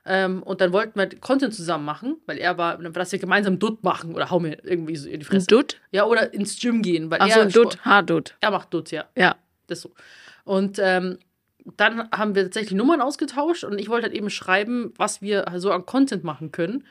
Ähm, 0.05 0.43
und 0.43 0.61
dann 0.61 0.71
wollten 0.71 0.99
wir 0.99 1.09
Content 1.19 1.55
zusammen 1.55 1.83
machen, 1.83 2.17
weil 2.27 2.37
er 2.37 2.59
war, 2.59 2.77
dass 2.77 3.11
wir 3.11 3.17
gemeinsam 3.17 3.57
Dutt 3.57 3.83
machen 3.83 4.13
oder 4.13 4.29
hau 4.29 4.39
mir 4.39 4.63
irgendwie 4.63 4.95
so 4.95 5.09
in 5.09 5.19
die 5.19 5.25
Fresse. 5.25 5.47
Dutt? 5.47 5.81
Ja, 5.91 6.05
oder 6.05 6.31
ins 6.31 6.59
Gym 6.59 6.83
gehen, 6.83 7.09
weil 7.09 7.19
Ach 7.21 7.27
so, 7.27 7.39
er 7.39 7.45
ein 7.47 7.51
Dutt, 7.51 7.83
Haardutt. 7.83 8.35
er 8.39 8.51
macht 8.51 8.71
Dutt, 8.71 8.91
ja. 8.91 9.05
Ja. 9.17 9.35
Das 9.65 9.81
so. 9.81 9.91
Und 10.43 10.77
ähm, 10.79 11.17
dann 11.77 12.09
haben 12.11 12.35
wir 12.35 12.43
tatsächlich 12.43 12.73
Nummern 12.73 13.01
ausgetauscht 13.01 13.63
und 13.63 13.79
ich 13.79 13.89
wollte 13.89 14.05
halt 14.07 14.15
eben 14.15 14.29
schreiben, 14.29 14.93
was 14.97 15.23
wir 15.23 15.45
so 15.55 15.71
an 15.71 15.87
Content 15.87 16.23
machen 16.23 16.51
können. 16.51 16.85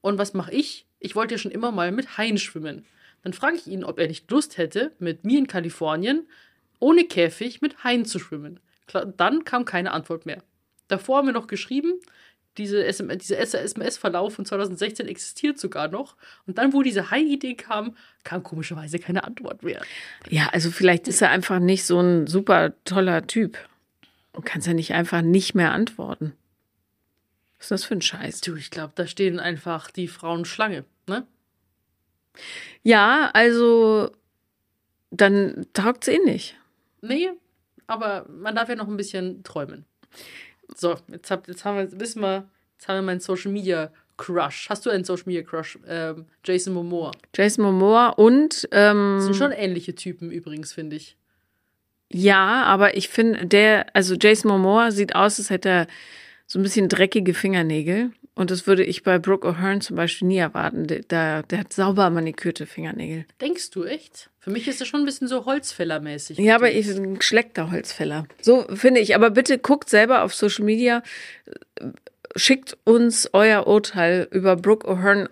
Und 0.00 0.18
was 0.18 0.34
mache 0.34 0.52
ich? 0.52 0.86
Ich 0.98 1.14
wollte 1.14 1.34
ja 1.34 1.38
schon 1.38 1.52
immer 1.52 1.70
mal 1.70 1.92
mit 1.92 2.18
Haien 2.18 2.38
schwimmen. 2.38 2.84
Dann 3.26 3.32
frage 3.32 3.56
ich 3.56 3.66
ihn, 3.66 3.82
ob 3.82 3.98
er 3.98 4.06
nicht 4.06 4.30
Lust 4.30 4.56
hätte, 4.56 4.92
mit 5.00 5.24
mir 5.24 5.40
in 5.40 5.48
Kalifornien 5.48 6.28
ohne 6.78 7.02
Käfig 7.02 7.60
mit 7.60 7.82
Haien 7.82 8.04
zu 8.04 8.20
schwimmen. 8.20 8.60
Dann 9.16 9.42
kam 9.42 9.64
keine 9.64 9.90
Antwort 9.90 10.26
mehr. 10.26 10.44
Davor 10.86 11.16
haben 11.16 11.26
wir 11.26 11.32
noch 11.32 11.48
geschrieben, 11.48 11.94
diese 12.56 12.84
SM, 12.84 13.08
dieser 13.18 13.40
SMS-Verlauf 13.40 14.34
von 14.34 14.44
2016 14.44 15.08
existiert 15.08 15.58
sogar 15.58 15.88
noch. 15.88 16.14
Und 16.46 16.58
dann, 16.58 16.72
wo 16.72 16.84
diese 16.84 17.10
Hai-Idee 17.10 17.54
kam, 17.54 17.96
kam 18.22 18.44
komischerweise 18.44 19.00
keine 19.00 19.24
Antwort 19.24 19.64
mehr. 19.64 19.82
Ja, 20.28 20.50
also 20.52 20.70
vielleicht 20.70 21.08
ist 21.08 21.20
er 21.20 21.30
einfach 21.30 21.58
nicht 21.58 21.84
so 21.84 21.98
ein 21.98 22.28
super 22.28 22.74
toller 22.84 23.26
Typ. 23.26 23.58
Du 24.34 24.40
kannst 24.40 24.68
ja 24.68 24.72
nicht 24.72 24.94
einfach 24.94 25.22
nicht 25.22 25.56
mehr 25.56 25.72
antworten. 25.72 26.32
Was 27.58 27.64
ist 27.64 27.70
das 27.72 27.84
für 27.86 27.94
ein 27.94 28.02
Scheiß? 28.02 28.40
Du, 28.42 28.54
ich 28.54 28.70
glaube, 28.70 28.92
da 28.94 29.08
stehen 29.08 29.40
einfach 29.40 29.90
die 29.90 30.06
Frauen 30.06 30.44
Schlange, 30.44 30.84
ne? 31.08 31.26
Ja, 32.82 33.30
also 33.32 34.10
dann 35.10 35.66
taugt's 35.72 36.08
eh 36.08 36.18
nicht. 36.18 36.56
Nee, 37.00 37.30
aber 37.86 38.26
man 38.28 38.54
darf 38.54 38.68
ja 38.68 38.74
noch 38.74 38.88
ein 38.88 38.96
bisschen 38.96 39.42
träumen. 39.42 39.84
So, 40.74 40.96
jetzt, 41.08 41.30
hab, 41.30 41.46
jetzt 41.48 41.64
haben 41.64 41.76
wir, 41.78 42.00
wissen 42.00 42.20
wir, 42.22 42.48
jetzt 42.76 42.88
haben 42.88 42.96
wir 42.96 43.02
meinen 43.02 43.20
Social 43.20 43.52
Media 43.52 43.92
Crush. 44.16 44.68
Hast 44.68 44.84
du 44.86 44.90
einen 44.90 45.04
Social 45.04 45.24
Media 45.26 45.42
Crush? 45.42 45.78
Ähm, 45.86 46.26
Jason 46.44 46.72
Momoa. 46.74 47.12
Jason 47.34 47.64
Momoa 47.64 48.08
und 48.10 48.66
ähm, 48.72 49.14
Das 49.16 49.24
sind 49.24 49.36
schon 49.36 49.52
ähnliche 49.52 49.94
Typen 49.94 50.30
übrigens, 50.30 50.72
finde 50.72 50.96
ich. 50.96 51.16
ja, 52.10 52.62
aber 52.64 52.96
ich 52.96 53.08
finde, 53.08 53.46
der, 53.46 53.86
also 53.94 54.14
Jason 54.14 54.50
Momoa 54.50 54.90
sieht 54.90 55.14
aus, 55.14 55.38
als 55.38 55.50
hätte 55.50 55.68
er 55.68 55.86
so 56.46 56.58
ein 56.58 56.62
bisschen 56.62 56.88
dreckige 56.88 57.34
Fingernägel. 57.34 58.10
Und 58.36 58.50
das 58.50 58.66
würde 58.66 58.84
ich 58.84 59.02
bei 59.02 59.18
Brooke 59.18 59.48
O'Hearn 59.48 59.80
zum 59.80 59.96
Beispiel 59.96 60.28
nie 60.28 60.36
erwarten. 60.36 60.86
Der, 60.86 61.42
der, 61.42 61.58
hat 61.58 61.72
sauber 61.72 62.10
manikürte 62.10 62.66
Fingernägel. 62.66 63.24
Denkst 63.40 63.70
du 63.70 63.84
echt? 63.84 64.28
Für 64.38 64.50
mich 64.50 64.68
ist 64.68 64.78
das 64.78 64.86
schon 64.86 65.00
ein 65.00 65.06
bisschen 65.06 65.26
so 65.26 65.46
Holzfällermäßig. 65.46 66.36
Ja, 66.38 66.54
aber 66.54 66.70
ich 66.70 66.86
ein 66.86 67.16
geschleckter 67.16 67.70
Holzfäller. 67.70 68.28
So 68.42 68.66
finde 68.74 69.00
ich. 69.00 69.14
Aber 69.14 69.30
bitte 69.30 69.58
guckt 69.58 69.88
selber 69.88 70.22
auf 70.22 70.34
Social 70.34 70.66
Media. 70.66 71.02
Schickt 72.36 72.76
uns 72.84 73.30
euer 73.32 73.66
Urteil 73.66 74.28
über 74.30 74.54
Brooke 74.54 74.86
O'Hearn 74.86 75.30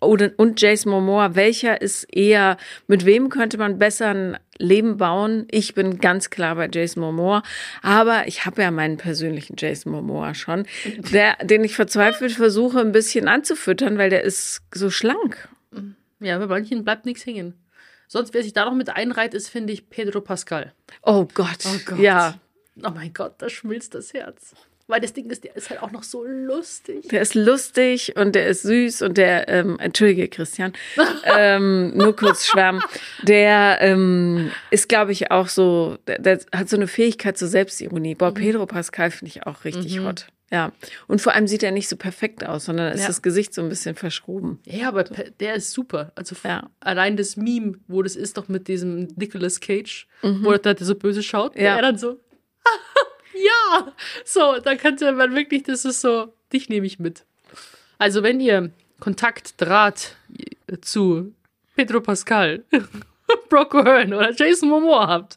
und 0.00 0.60
Jason 0.60 0.92
Momoa. 0.92 1.34
Welcher 1.34 1.82
ist 1.82 2.04
eher, 2.04 2.56
mit 2.86 3.04
wem 3.04 3.30
könnte 3.30 3.58
man 3.58 3.80
besser 3.80 4.10
ein 4.10 4.38
Leben 4.58 4.96
bauen? 4.96 5.46
Ich 5.50 5.74
bin 5.74 5.98
ganz 5.98 6.30
klar 6.30 6.56
bei 6.56 6.68
Jason 6.72 7.02
Momoa. 7.02 7.42
Aber 7.82 8.26
ich 8.26 8.44
habe 8.44 8.62
ja 8.62 8.70
meinen 8.70 8.96
persönlichen 8.96 9.56
Jason 9.56 9.92
Momoa 9.92 10.34
schon, 10.34 10.66
der, 11.12 11.36
den 11.42 11.64
ich 11.64 11.74
verzweifelt 11.74 12.32
versuche, 12.32 12.80
ein 12.80 12.92
bisschen 12.92 13.28
anzufüttern, 13.28 13.98
weil 13.98 14.10
der 14.10 14.22
ist 14.22 14.62
so 14.74 14.90
schlank. 14.90 15.48
Ja, 16.20 16.38
bei 16.38 16.46
manchen 16.46 16.84
bleibt 16.84 17.06
nichts 17.06 17.24
hängen. 17.24 17.54
Sonst, 18.08 18.32
wer 18.32 18.42
sich 18.42 18.54
da 18.54 18.64
noch 18.64 18.74
mit 18.74 18.88
einreiht, 18.88 19.34
ist, 19.34 19.48
finde 19.48 19.72
ich, 19.72 19.90
Pedro 19.90 20.20
Pascal. 20.20 20.72
Oh 21.02 21.26
Gott. 21.32 21.64
Oh 21.66 21.78
Gott. 21.84 21.98
Ja. 21.98 22.40
Oh 22.82 22.90
mein 22.90 23.12
Gott, 23.12 23.34
da 23.38 23.48
schmilzt 23.48 23.94
das 23.94 24.14
Herz. 24.14 24.54
Weil 24.90 25.00
das 25.00 25.12
Ding 25.12 25.28
ist, 25.28 25.44
der 25.44 25.54
ist 25.54 25.68
halt 25.68 25.82
auch 25.82 25.90
noch 25.90 26.02
so 26.02 26.24
lustig. 26.24 27.08
Der 27.08 27.20
ist 27.20 27.34
lustig 27.34 28.16
und 28.16 28.34
der 28.34 28.46
ist 28.48 28.62
süß 28.62 29.02
und 29.02 29.18
der, 29.18 29.46
ähm, 29.48 29.78
entschuldige 29.78 30.28
Christian, 30.28 30.72
ähm, 31.24 31.94
nur 31.94 32.16
kurz 32.16 32.46
schwärmen, 32.46 32.82
der 33.22 33.78
ähm, 33.82 34.50
ist, 34.70 34.88
glaube 34.88 35.12
ich, 35.12 35.30
auch 35.30 35.48
so, 35.48 35.98
der, 36.06 36.18
der 36.20 36.40
hat 36.54 36.70
so 36.70 36.76
eine 36.76 36.86
Fähigkeit 36.88 37.36
zur 37.36 37.48
Selbstironie. 37.48 38.14
Boah, 38.14 38.32
Pedro 38.32 38.64
Pascal 38.64 39.10
finde 39.10 39.28
ich 39.28 39.46
auch 39.46 39.64
richtig 39.64 40.00
hot. 40.00 40.26
Ja. 40.50 40.72
Und 41.06 41.20
vor 41.20 41.34
allem 41.34 41.46
sieht 41.46 41.62
er 41.62 41.72
nicht 41.72 41.90
so 41.90 41.96
perfekt 41.96 42.46
aus, 42.46 42.64
sondern 42.64 42.94
ist 42.94 43.02
Ja. 43.02 43.08
das 43.08 43.20
Gesicht 43.20 43.52
so 43.52 43.60
ein 43.60 43.68
bisschen 43.68 43.94
verschroben. 43.94 44.58
Ja, 44.64 44.88
aber 44.88 45.04
der 45.04 45.54
ist 45.56 45.72
super. 45.72 46.12
Also 46.14 46.34
Ja. 46.42 46.70
allein 46.80 47.18
das 47.18 47.36
Meme, 47.36 47.74
wo 47.88 48.02
das 48.02 48.16
ist 48.16 48.38
doch 48.38 48.48
mit 48.48 48.66
diesem 48.68 49.08
Nicolas 49.16 49.60
Cage, 49.60 50.08
wo 50.22 50.52
der, 50.56 50.72
der 50.72 50.86
so 50.86 50.94
böse 50.94 51.22
schaut, 51.22 51.54
Ja. 51.56 51.76
er 51.76 51.82
dann 51.82 51.98
so, 51.98 52.18
ja, 53.44 53.92
so, 54.24 54.58
da 54.60 54.76
könnte 54.76 55.12
man 55.12 55.34
wirklich, 55.34 55.64
das 55.64 55.84
ist 55.84 56.00
so, 56.00 56.32
dich 56.52 56.68
nehme 56.68 56.86
ich 56.86 56.98
mit. 56.98 57.24
Also 57.98 58.22
wenn 58.22 58.40
ihr 58.40 58.70
Kontakt, 59.00 59.60
Draht 59.60 60.16
zu 60.82 61.34
Pedro 61.76 62.00
Pascal, 62.00 62.64
Brock 63.48 63.74
O'Hearn 63.74 64.14
oder 64.14 64.32
Jason 64.34 64.68
Momoa 64.68 65.06
habt, 65.06 65.36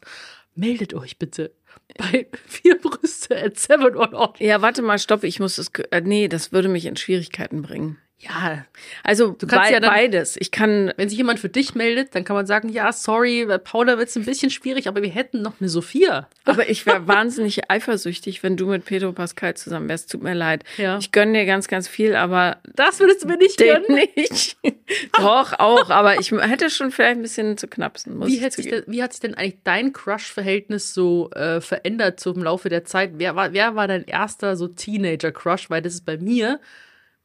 meldet 0.54 0.94
euch 0.94 1.18
bitte 1.18 1.52
bei 1.96 2.26
vier 2.46 2.78
Brüste 2.78 3.36
at 3.36 3.58
seven 3.58 3.96
on 3.96 4.14
on. 4.14 4.32
Ja, 4.38 4.62
warte 4.62 4.82
mal, 4.82 4.98
stopp, 4.98 5.24
ich 5.24 5.40
muss 5.40 5.56
das, 5.56 5.70
äh, 5.90 6.00
nee, 6.00 6.28
das 6.28 6.52
würde 6.52 6.68
mich 6.68 6.86
in 6.86 6.96
Schwierigkeiten 6.96 7.62
bringen. 7.62 7.98
Ja, 8.24 8.64
Also 9.02 9.32
Du 9.32 9.48
kannst 9.48 9.66
bei, 9.68 9.72
ja 9.72 9.80
dann- 9.80 9.90
beides. 9.90 10.36
Ich 10.38 10.52
kann, 10.52 10.92
Wenn 10.96 11.08
sich 11.08 11.18
jemand 11.18 11.40
für 11.40 11.48
dich 11.48 11.74
meldet, 11.74 12.14
dann 12.14 12.22
kann 12.22 12.36
man 12.36 12.46
sagen, 12.46 12.68
ja, 12.68 12.92
sorry, 12.92 13.46
bei 13.46 13.58
Paula 13.58 13.98
wird 13.98 14.10
es 14.10 14.16
ein 14.16 14.24
bisschen 14.24 14.48
schwierig, 14.50 14.86
aber 14.86 15.02
wir 15.02 15.08
hätten 15.10 15.42
noch 15.42 15.54
eine 15.60 15.68
Sophia. 15.68 16.28
Aber 16.44 16.68
ich 16.70 16.86
wäre 16.86 17.08
wahnsinnig 17.08 17.62
eifersüchtig, 17.70 18.44
wenn 18.44 18.56
du 18.56 18.66
mit 18.66 18.84
Pedro 18.84 19.10
Pascal 19.12 19.54
zusammen 19.54 19.88
wärst. 19.88 20.10
Tut 20.12 20.22
mir 20.22 20.34
leid. 20.34 20.62
Ja. 20.76 20.98
Ich 20.98 21.10
gönne 21.10 21.36
dir 21.36 21.46
ganz, 21.46 21.66
ganz 21.66 21.88
viel, 21.88 22.14
aber 22.14 22.58
Das 22.76 23.00
würdest 23.00 23.24
du 23.24 23.26
mir 23.28 23.38
nicht 23.38 23.58
gönnen. 23.58 23.84
nicht. 24.16 24.56
Doch, 25.18 25.58
auch. 25.58 25.90
Aber 25.90 26.20
ich 26.20 26.30
hätte 26.30 26.70
schon 26.70 26.92
vielleicht 26.92 27.16
ein 27.16 27.22
bisschen 27.22 27.58
zu 27.58 27.66
knapsen. 27.66 28.16
Muss 28.16 28.28
Wie, 28.28 28.40
hat 28.40 28.52
sich 28.52 28.68
denn, 28.68 28.84
wie 28.86 29.02
hat 29.02 29.12
sich 29.14 29.20
denn 29.20 29.34
eigentlich 29.34 29.58
dein 29.64 29.92
Crush-Verhältnis 29.92 30.94
so 30.94 31.28
äh, 31.32 31.60
verändert 31.60 32.20
so 32.20 32.32
im 32.32 32.44
Laufe 32.44 32.68
der 32.68 32.84
Zeit? 32.84 33.12
Wer 33.14 33.34
war, 33.34 33.52
wer 33.52 33.74
war 33.74 33.88
dein 33.88 34.04
erster 34.04 34.54
so 34.56 34.68
Teenager-Crush? 34.68 35.70
Weil 35.70 35.82
das 35.82 35.94
ist 35.94 36.06
bei 36.06 36.18
mir, 36.18 36.60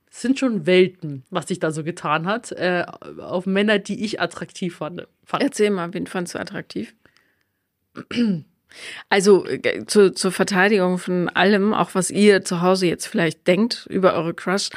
das 0.10 0.22
sind 0.22 0.40
schon 0.40 0.66
Welten, 0.66 1.24
was 1.30 1.48
sich 1.48 1.60
da 1.60 1.72
so 1.72 1.84
getan 1.84 2.26
hat, 2.28 2.52
äh, 2.54 2.86
auf 3.20 3.46
Männer, 3.46 3.78
die 3.80 4.04
ich 4.06 4.20
attraktiv 4.22 4.78
fand. 4.78 5.08
fand. 5.26 5.44
Erzähl 5.44 5.70
mal, 5.70 5.94
wen 5.94 6.08
fandst 6.08 6.36
du 6.36 6.40
attraktiv? 6.40 6.94
Also 9.10 9.46
äh, 9.46 9.86
zu, 9.86 10.12
zur 10.14 10.32
Verteidigung 10.32 10.98
von 10.98 11.30
allem, 11.30 11.74
auch 11.74 11.96
was 11.96 12.12
ihr 12.12 12.44
zu 12.44 12.62
Hause 12.62 12.86
jetzt 12.86 13.08
vielleicht 13.08 13.48
denkt 13.48 13.88
über 13.90 14.14
eure 14.14 14.34
Crush, 14.34 14.70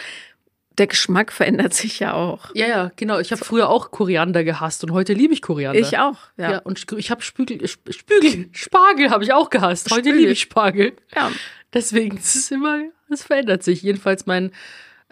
der 0.79 0.87
Geschmack 0.87 1.33
verändert 1.33 1.75
sich 1.75 1.99
ja 1.99 2.15
auch. 2.15 2.55
Ja, 2.55 2.67
ja, 2.69 2.93
genau. 2.97 3.19
Ich 3.19 3.33
habe 3.33 3.45
früher 3.45 3.69
auch 3.69 3.91
Koriander 3.91 4.45
gehasst 4.45 4.85
und 4.85 4.93
heute 4.93 5.13
liebe 5.13 5.35
ich 5.35 5.43
Koriander. 5.43 5.81
Ich 5.81 5.99
auch, 5.99 6.19
Ja, 6.37 6.53
ja. 6.53 6.59
und 6.61 6.83
ich 6.97 7.11
habe 7.11 7.21
Spügel, 7.23 7.63
Sp- 7.67 7.91
Spügel, 7.93 8.49
Spargel 8.53 9.11
habe 9.11 9.25
ich 9.25 9.33
auch 9.33 9.51
gehasst. 9.51 9.91
Heute 9.91 10.03
Spügel. 10.05 10.21
liebe 10.21 10.33
ich 10.33 10.41
Spargel. 10.41 10.93
ja. 11.15 11.31
Deswegen 11.75 12.17
es 12.17 12.35
ist 12.37 12.51
immer, 12.53 12.81
es 13.11 13.23
verändert 13.25 13.63
sich. 13.65 13.83
Jedenfalls 13.83 14.25
mein, 14.27 14.53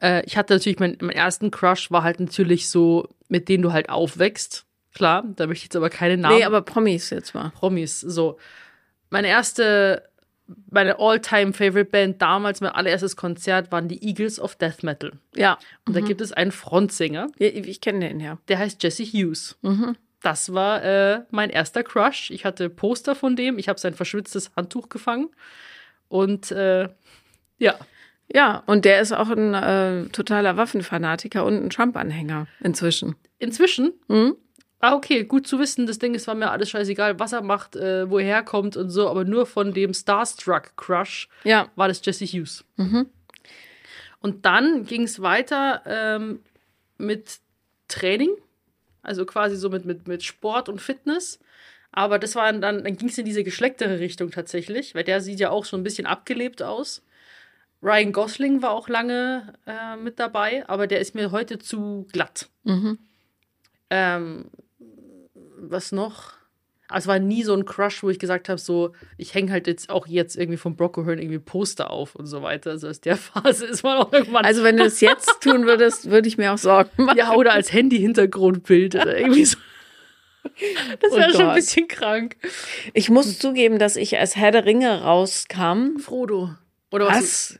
äh, 0.00 0.24
ich 0.24 0.36
hatte 0.36 0.54
natürlich 0.54 0.78
mein, 0.78 0.96
mein 1.00 1.16
ersten 1.16 1.50
Crush 1.50 1.90
war 1.90 2.02
halt 2.02 2.20
natürlich 2.20 2.68
so, 2.68 3.08
mit 3.28 3.48
denen 3.48 3.62
du 3.62 3.72
halt 3.72 3.88
aufwächst. 3.90 4.64
Klar, 4.94 5.24
da 5.36 5.46
möchte 5.46 5.58
ich 5.60 5.64
jetzt 5.64 5.76
aber 5.76 5.90
keine 5.90 6.16
Namen. 6.16 6.38
Nee, 6.38 6.44
aber 6.44 6.62
Promis 6.62 7.10
jetzt 7.10 7.34
mal. 7.34 7.50
Promis. 7.50 8.00
So. 8.00 8.38
Meine 9.10 9.28
erste, 9.28 10.02
meine 10.70 10.98
all-time 10.98 11.52
favorite 11.52 11.90
Band 11.90 12.20
damals, 12.20 12.60
mein 12.60 12.72
allererstes 12.72 13.14
Konzert 13.16 13.70
waren 13.70 13.86
die 13.88 14.02
Eagles 14.06 14.40
of 14.40 14.56
Death 14.56 14.82
Metal. 14.82 15.12
Ja. 15.34 15.58
Und 15.86 15.94
da 15.94 16.00
gibt 16.00 16.20
es 16.20 16.32
einen 16.32 16.52
Frontsänger, 16.52 17.28
Ja, 17.38 17.46
Ich 17.48 17.80
kenne 17.80 18.08
den 18.08 18.20
ja. 18.20 18.38
der 18.48 18.58
heißt 18.58 18.82
Jesse 18.82 19.04
Hughes. 19.04 19.56
das 20.22 20.52
war 20.52 20.82
äh, 20.82 21.20
mein 21.30 21.50
erster 21.50 21.84
Crush. 21.84 22.30
Ich 22.30 22.44
hatte 22.44 22.68
Poster 22.68 23.14
von 23.14 23.36
dem, 23.36 23.58
ich 23.58 23.68
habe 23.68 23.78
sein 23.78 23.94
verschwitztes 23.94 24.50
Handtuch 24.56 24.88
gefangen. 24.88 25.28
Und 26.08 26.50
äh, 26.50 26.88
ja, 27.58 27.74
Ja, 28.32 28.62
und 28.66 28.84
der 28.84 29.00
ist 29.00 29.12
auch 29.12 29.30
ein 29.30 29.54
äh, 29.54 30.04
totaler 30.10 30.56
Waffenfanatiker 30.56 31.44
und 31.44 31.64
ein 31.64 31.70
Trump-Anhänger 31.70 32.46
inzwischen. 32.60 33.16
inzwischen. 33.38 33.92
Mhm. 34.08 34.36
Ah, 34.80 34.94
okay, 34.94 35.24
gut 35.24 35.46
zu 35.46 35.58
wissen. 35.58 35.86
Das 35.86 35.98
Ding 35.98 36.14
ist, 36.14 36.26
war 36.28 36.34
mir 36.36 36.50
alles 36.50 36.70
scheißegal, 36.70 37.18
was 37.18 37.32
er 37.32 37.42
macht, 37.42 37.74
äh, 37.74 38.08
wo 38.08 38.18
er 38.18 38.24
herkommt 38.26 38.76
und 38.76 38.90
so, 38.90 39.08
aber 39.08 39.24
nur 39.24 39.46
von 39.46 39.72
dem 39.72 39.92
Starstruck-Crush 39.94 41.28
Ja. 41.44 41.68
war 41.74 41.88
das 41.88 42.04
Jesse 42.04 42.26
Hughes. 42.26 42.64
Und 44.20 44.44
dann 44.44 44.84
ging 44.84 45.02
es 45.02 45.20
weiter 45.22 45.82
ähm, 45.86 46.40
mit 46.96 47.38
Training, 47.88 48.30
also 49.02 49.24
quasi 49.24 49.56
so 49.56 49.70
mit, 49.70 49.84
mit, 49.84 50.06
mit 50.06 50.22
Sport 50.22 50.68
und 50.68 50.80
Fitness. 50.80 51.40
Aber 51.90 52.18
das 52.18 52.34
war 52.34 52.52
dann, 52.52 52.84
dann 52.84 52.96
ging 52.96 53.08
es 53.08 53.18
in 53.18 53.24
diese 53.24 53.42
geschlecktere 53.44 53.98
Richtung 53.98 54.30
tatsächlich, 54.30 54.94
weil 54.94 55.04
der 55.04 55.20
sieht 55.20 55.40
ja 55.40 55.50
auch 55.50 55.64
so 55.64 55.76
ein 55.76 55.82
bisschen 55.82 56.06
abgelebt 56.06 56.62
aus. 56.62 57.02
Ryan 57.82 58.12
Gosling 58.12 58.62
war 58.62 58.70
auch 58.70 58.88
lange 58.88 59.52
äh, 59.66 59.96
mit 59.96 60.18
dabei, 60.18 60.68
aber 60.68 60.86
der 60.86 61.00
ist 61.00 61.14
mir 61.14 61.30
heute 61.30 61.58
zu 61.58 62.06
glatt. 62.12 62.48
Ähm, 63.90 64.46
was 65.60 65.92
noch? 65.92 66.32
Also 66.90 67.04
es 67.04 67.06
war 67.08 67.18
nie 67.18 67.42
so 67.42 67.52
ein 67.54 67.66
Crush, 67.66 68.02
wo 68.02 68.08
ich 68.08 68.18
gesagt 68.18 68.48
habe, 68.48 68.58
so, 68.58 68.92
ich 69.18 69.34
hänge 69.34 69.52
halt 69.52 69.66
jetzt 69.66 69.90
auch 69.90 70.06
jetzt 70.06 70.36
irgendwie 70.36 70.56
vom 70.56 70.74
Brock 70.74 70.96
O'Hearn 70.96 71.18
irgendwie 71.18 71.38
Poster 71.38 71.90
auf 71.90 72.14
und 72.14 72.26
so 72.26 72.42
weiter. 72.42 72.70
Also 72.70 72.88
aus 72.88 73.00
der 73.00 73.16
Phase 73.18 73.66
ist 73.66 73.82
man 73.82 73.98
auch 73.98 74.12
irgendwann. 74.12 74.44
Also 74.44 74.64
wenn 74.64 74.76
du 74.78 74.84
es 74.84 75.00
jetzt 75.00 75.30
tun 75.42 75.66
würdest, 75.66 76.10
würde 76.10 76.28
ich 76.28 76.38
mir 76.38 76.52
auch 76.52 76.58
Sorgen 76.58 77.04
machen. 77.04 77.18
ja, 77.18 77.34
oder 77.34 77.52
als 77.52 77.72
Handy-Hintergrundbild 77.72 78.94
oder 78.94 79.18
irgendwie 79.18 79.44
so. 79.44 79.58
Das 81.00 81.12
wäre 81.12 81.30
Oh 81.32 81.36
schon 81.36 81.48
ein 81.48 81.54
bisschen 81.54 81.88
krank. 81.88 82.36
Ich 82.94 83.10
muss 83.10 83.38
zugeben, 83.38 83.78
dass 83.78 83.96
ich 83.96 84.18
als 84.18 84.34
Herr 84.34 84.50
der 84.50 84.64
Ringe 84.64 85.02
rauskam. 85.02 85.98
Frodo. 85.98 86.54
Oder 86.90 87.06
was? 87.08 87.16
Was? 87.16 87.58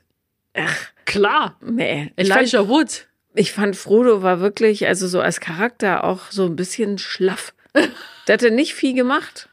Klar. 1.05 1.57
Nee. 1.61 2.11
Ich 2.15 2.27
fand, 2.29 2.39
Elijah 2.41 2.67
Wood. 2.67 3.07
ich 3.33 3.51
fand, 3.51 3.75
Frodo 3.75 4.21
war 4.23 4.39
wirklich, 4.41 4.87
also 4.87 5.07
so 5.07 5.21
als 5.21 5.39
Charakter 5.39 6.03
auch 6.03 6.31
so 6.31 6.45
ein 6.45 6.55
bisschen 6.55 6.97
schlaff. 6.97 7.53
Der 8.27 8.33
hatte 8.33 8.51
nicht 8.51 8.73
viel 8.73 8.93
gemacht. 8.93 9.49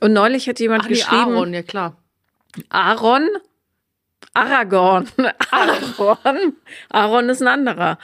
Und 0.00 0.12
neulich 0.12 0.48
hat 0.48 0.60
jemand 0.60 0.84
Ach 0.84 0.88
nee, 0.88 0.94
geschrieben, 0.94 1.32
Aaron, 1.34 1.52
ja 1.54 1.62
klar. 1.62 1.96
Aaron, 2.68 3.28
Aragorn, 4.34 5.08
Aragorn, 5.50 6.54
Aaron 6.88 7.28
ist 7.28 7.42
ein 7.42 7.48
anderer. 7.48 7.98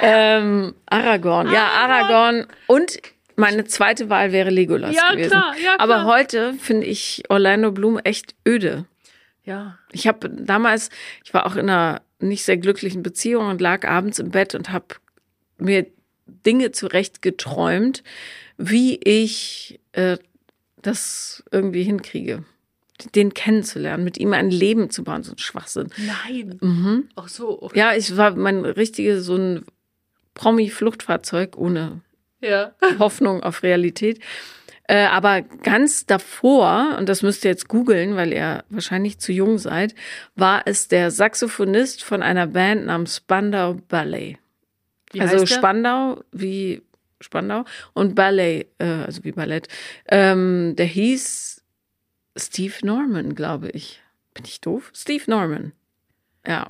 Ähm, 0.00 0.74
Aragorn, 0.86 1.50
ja, 1.50 1.66
Aragorn 1.68 2.46
und 2.66 2.98
meine 3.36 3.64
zweite 3.64 4.10
Wahl 4.10 4.32
wäre 4.32 4.50
Legolas 4.50 4.94
Ja, 4.94 5.12
gewesen. 5.12 5.30
klar, 5.30 5.54
ja, 5.56 5.76
klar. 5.76 5.80
Aber 5.80 6.04
heute 6.04 6.52
finde 6.54 6.86
ich 6.86 7.22
Orlando 7.30 7.72
Bloom 7.72 7.98
echt 7.98 8.34
öde. 8.46 8.84
Ja. 9.50 9.78
Ich 9.90 10.06
habe 10.06 10.30
damals, 10.30 10.90
ich 11.24 11.34
war 11.34 11.44
auch 11.44 11.56
in 11.56 11.68
einer 11.68 12.02
nicht 12.20 12.44
sehr 12.44 12.56
glücklichen 12.56 13.02
Beziehung 13.02 13.48
und 13.48 13.60
lag 13.60 13.84
abends 13.84 14.20
im 14.20 14.30
Bett 14.30 14.54
und 14.54 14.70
habe 14.70 14.86
mir 15.58 15.86
Dinge 16.46 16.70
zurecht 16.70 17.20
geträumt, 17.20 18.04
wie 18.58 19.00
ich 19.02 19.80
äh, 19.90 20.18
das 20.82 21.42
irgendwie 21.50 21.82
hinkriege, 21.82 22.44
den 23.16 23.34
kennenzulernen, 23.34 24.04
mit 24.04 24.18
ihm 24.18 24.32
ein 24.34 24.50
Leben 24.52 24.90
zu 24.90 25.02
bauen, 25.02 25.24
so 25.24 25.32
ein 25.32 25.38
Schwachsinn. 25.38 25.88
Nein. 25.96 26.58
Mhm. 26.60 27.08
Ach 27.16 27.26
so. 27.26 27.60
Okay. 27.60 27.76
Ja, 27.76 27.94
ich 27.96 28.16
war 28.16 28.36
mein 28.36 28.64
richtiges 28.64 29.24
so 29.24 29.34
ein 29.34 29.64
Promi-Fluchtfahrzeug 30.34 31.56
ohne 31.56 32.02
Ja. 32.40 32.72
Hoffnung 33.00 33.42
auf 33.42 33.64
Realität. 33.64 34.20
Äh, 34.90 35.06
aber 35.06 35.42
ganz 35.42 36.04
davor, 36.04 36.96
und 36.98 37.08
das 37.08 37.22
müsst 37.22 37.44
ihr 37.44 37.52
jetzt 37.52 37.68
googeln, 37.68 38.16
weil 38.16 38.32
ihr 38.32 38.64
wahrscheinlich 38.70 39.20
zu 39.20 39.30
jung 39.30 39.56
seid, 39.56 39.94
war 40.34 40.62
es 40.64 40.88
der 40.88 41.12
Saxophonist 41.12 42.02
von 42.02 42.24
einer 42.24 42.48
Band 42.48 42.86
namens 42.86 43.18
Spandau 43.18 43.74
Ballet. 43.86 44.38
Wie 45.12 45.20
also? 45.20 45.46
Spandau 45.46 46.24
wie 46.32 46.82
Spandau 47.20 47.66
und 47.92 48.16
Ballet, 48.16 48.66
äh, 48.78 48.84
also 48.84 49.22
wie 49.22 49.30
Ballett. 49.30 49.68
Ähm, 50.08 50.74
der 50.74 50.86
hieß 50.86 51.62
Steve 52.36 52.74
Norman, 52.82 53.36
glaube 53.36 53.70
ich. 53.70 54.02
Bin 54.34 54.44
ich 54.44 54.60
doof? 54.60 54.90
Steve 54.92 55.22
Norman. 55.28 55.70
Ja. 56.44 56.66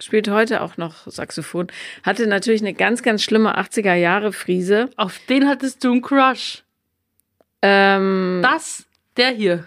Spielt 0.00 0.28
heute 0.28 0.60
auch 0.60 0.76
noch 0.76 1.06
Saxophon. 1.06 1.68
Hatte 2.02 2.26
natürlich 2.26 2.62
eine 2.62 2.74
ganz, 2.74 3.04
ganz 3.04 3.22
schlimme 3.22 3.56
80er 3.56 3.94
Jahre 3.94 4.32
Frise. 4.32 4.90
Auf 4.96 5.20
den 5.28 5.46
hattest 5.46 5.84
du 5.84 5.92
einen 5.92 6.02
Crush. 6.02 6.63
Ähm, 7.66 8.40
Das, 8.42 8.84
der 9.16 9.30
hier. 9.30 9.64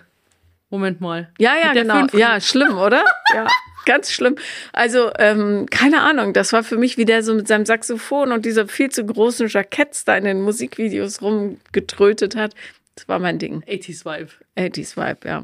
Moment 0.69 0.99
mal. 1.01 1.31
ja, 1.39 1.55
ja, 1.55 1.73
genau. 1.73 1.99
fünf- 1.99 2.13
Ja, 2.13 2.39
schlimm, 2.41 2.77
oder? 2.77 3.03
Ja, 3.33 3.47
ganz 3.85 4.11
schlimm. 4.11 4.35
Also, 4.73 5.11
ähm, 5.17 5.65
keine 5.69 6.01
Ahnung, 6.01 6.33
das 6.33 6.51
war 6.53 6.63
für 6.63 6.77
mich, 6.77 6.97
wie 6.97 7.05
der 7.05 7.23
so 7.23 7.33
mit 7.33 7.47
seinem 7.47 7.65
Saxophon 7.65 8.31
und 8.31 8.45
dieser 8.45 8.67
viel 8.67 8.89
zu 8.89 9.05
großen 9.05 9.47
Jacketts 9.47 10.03
da 10.05 10.15
in 10.17 10.25
den 10.25 10.41
Musikvideos 10.41 11.21
rumgetrötet 11.21 12.35
hat. 12.35 12.53
Das 12.95 13.07
war 13.07 13.19
mein 13.19 13.39
Ding. 13.39 13.63
80s 13.67 14.05
Vibe. 14.05 14.29
80s 14.57 14.95
Vibe, 14.97 15.27
ja. 15.27 15.43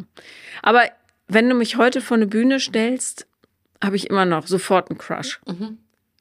Aber 0.62 0.84
wenn 1.28 1.48
du 1.50 1.56
mich 1.56 1.78
heute 1.78 2.02
vor 2.02 2.18
eine 2.18 2.28
Bühne 2.28 2.60
stellst, 2.60 3.26
habe 3.84 3.96
ich 3.96 4.10
immer 4.10 4.26
noch 4.26 4.46
sofort 4.48 4.90
einen 4.90 4.98
Crush. 4.98 5.40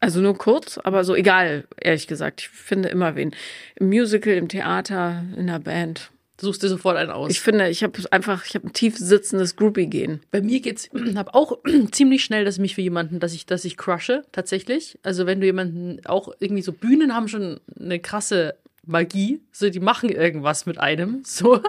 Also 0.01 0.21
nur 0.21 0.37
kurz, 0.37 0.79
aber 0.79 1.05
so 1.05 1.15
egal, 1.15 1.65
ehrlich 1.81 2.07
gesagt. 2.07 2.41
Ich 2.43 2.49
finde 2.49 2.89
immer 2.89 3.15
wen. 3.17 3.35
Im 3.77 3.89
Musical, 3.89 4.35
im 4.35 4.49
Theater, 4.49 5.25
in 5.37 5.47
der 5.49 5.59
Band. 5.61 6.11
Suchst 6.43 6.65
dir 6.65 6.69
sofort 6.69 6.97
einen 6.97 7.13
aus. 7.13 7.31
Ich 7.31 7.41
finde, 7.41 7.69
ich 7.69 7.85
habe 7.85 8.01
einfach, 8.11 8.45
ich 8.45 8.57
habe 8.57 8.67
ein 8.67 8.73
tief 8.73 8.99
sitzendes 8.99 9.55
Groupie-Gehen. 9.55 10.23
Bei 10.33 10.41
mir 10.43 10.59
geht's 10.59 10.91
hab 11.15 11.37
auch 11.37 11.59
ziemlich 11.93 12.25
schnell, 12.25 12.45
dass 12.45 12.57
ich 12.57 12.61
mich 12.61 12.75
für 12.75 12.81
jemanden, 12.81 13.21
dass 13.21 13.33
ich, 13.33 13.47
dass 13.47 13.65
ich 13.65 13.77
crushe, 13.77 14.25
tatsächlich. 14.33 14.99
Also 15.05 15.25
wenn 15.25 15.41
du 15.41 15.47
jemanden 15.47 16.05
auch 16.05 16.33
irgendwie 16.41 16.63
so 16.63 16.73
Bühnen 16.73 17.15
haben 17.15 17.29
schon 17.29 17.61
eine 17.79 18.01
krasse 18.01 18.57
Magie, 18.85 19.41
so 19.53 19.71
die 19.71 19.79
machen 19.79 20.09
irgendwas 20.09 20.67
mit 20.67 20.79
einem, 20.79 21.23
so. 21.25 21.61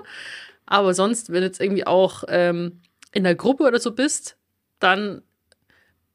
Aber 0.66 0.96
sonst, 0.96 1.32
wenn 1.32 1.42
du 1.42 1.46
jetzt 1.46 1.62
irgendwie 1.62 1.86
auch 1.86 2.24
ähm, 2.28 2.82
in 3.12 3.26
der 3.26 3.36
Gruppe 3.36 3.66
oder 3.66 3.80
so 3.80 3.92
bist, 3.92 4.38
dann, 4.80 5.22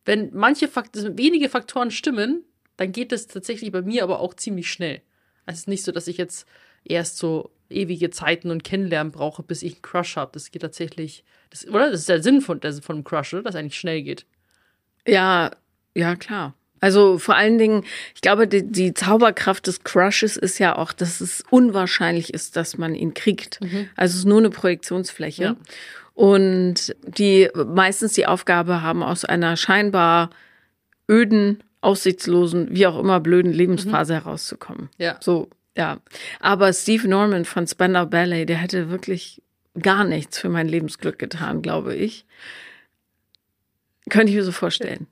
wenn 0.04 0.30
manche 0.34 0.66
Faktoren, 0.66 1.16
wenige 1.16 1.48
Faktoren 1.48 1.92
stimmen, 1.92 2.42
dann 2.76 2.90
geht 2.90 3.12
das 3.12 3.28
tatsächlich 3.28 3.70
bei 3.70 3.82
mir 3.82 4.02
aber 4.02 4.18
auch 4.18 4.34
ziemlich 4.34 4.68
schnell. 4.68 5.00
Also 5.46 5.58
es 5.58 5.60
ist 5.60 5.68
nicht 5.68 5.84
so, 5.84 5.92
dass 5.92 6.08
ich 6.08 6.16
jetzt 6.16 6.44
erst 6.82 7.18
so 7.18 7.52
ewige 7.70 8.10
Zeiten 8.10 8.50
und 8.50 8.64
Kennenlernen 8.64 9.12
brauche, 9.12 9.42
bis 9.42 9.62
ich 9.62 9.74
einen 9.74 9.82
Crush 9.82 10.16
habe. 10.16 10.30
Das 10.32 10.50
geht 10.50 10.62
tatsächlich, 10.62 11.24
das, 11.50 11.66
oder? 11.66 11.90
Das 11.90 12.00
ist 12.00 12.08
der 12.08 12.22
Sinn 12.22 12.40
von, 12.40 12.60
der, 12.60 12.72
von 12.74 12.96
einem 12.96 13.04
Crush, 13.04 13.34
oder? 13.34 13.42
Dass 13.44 13.54
es 13.54 13.60
eigentlich 13.60 13.78
schnell 13.78 14.02
geht. 14.02 14.26
Ja, 15.06 15.50
ja, 15.94 16.16
klar. 16.16 16.54
Also 16.80 17.18
vor 17.18 17.34
allen 17.34 17.58
Dingen, 17.58 17.84
ich 18.14 18.20
glaube, 18.20 18.46
die, 18.46 18.62
die 18.64 18.94
Zauberkraft 18.94 19.66
des 19.66 19.82
Crushes 19.82 20.36
ist 20.36 20.58
ja 20.58 20.76
auch, 20.76 20.92
dass 20.92 21.20
es 21.20 21.42
unwahrscheinlich 21.50 22.32
ist, 22.32 22.56
dass 22.56 22.78
man 22.78 22.94
ihn 22.94 23.14
kriegt. 23.14 23.58
Also 23.96 24.12
es 24.12 24.18
ist 24.20 24.24
nur 24.26 24.38
eine 24.38 24.50
Projektionsfläche. 24.50 25.42
Ja. 25.42 25.56
Und 26.14 26.94
die 27.02 27.48
meistens 27.54 28.12
die 28.12 28.26
Aufgabe 28.26 28.82
haben, 28.82 29.02
aus 29.02 29.24
einer 29.24 29.56
scheinbar 29.56 30.30
öden, 31.08 31.62
aussichtslosen, 31.80 32.68
wie 32.70 32.86
auch 32.86 32.98
immer 32.98 33.20
blöden 33.20 33.52
Lebensphase 33.52 34.14
herauszukommen. 34.14 34.88
Ja. 34.98 35.16
So, 35.20 35.48
ja. 35.78 36.00
Aber 36.40 36.72
Steve 36.72 37.08
Norman 37.08 37.44
von 37.44 37.66
Spandau 37.66 38.04
Ballet, 38.04 38.46
der 38.46 38.56
hätte 38.56 38.90
wirklich 38.90 39.42
gar 39.80 40.04
nichts 40.04 40.38
für 40.38 40.48
mein 40.48 40.68
Lebensglück 40.68 41.18
getan, 41.18 41.62
glaube 41.62 41.94
ich. 41.94 42.26
Könnte 44.10 44.30
ich 44.30 44.36
mir 44.36 44.44
so 44.44 44.52
vorstellen. 44.52 45.06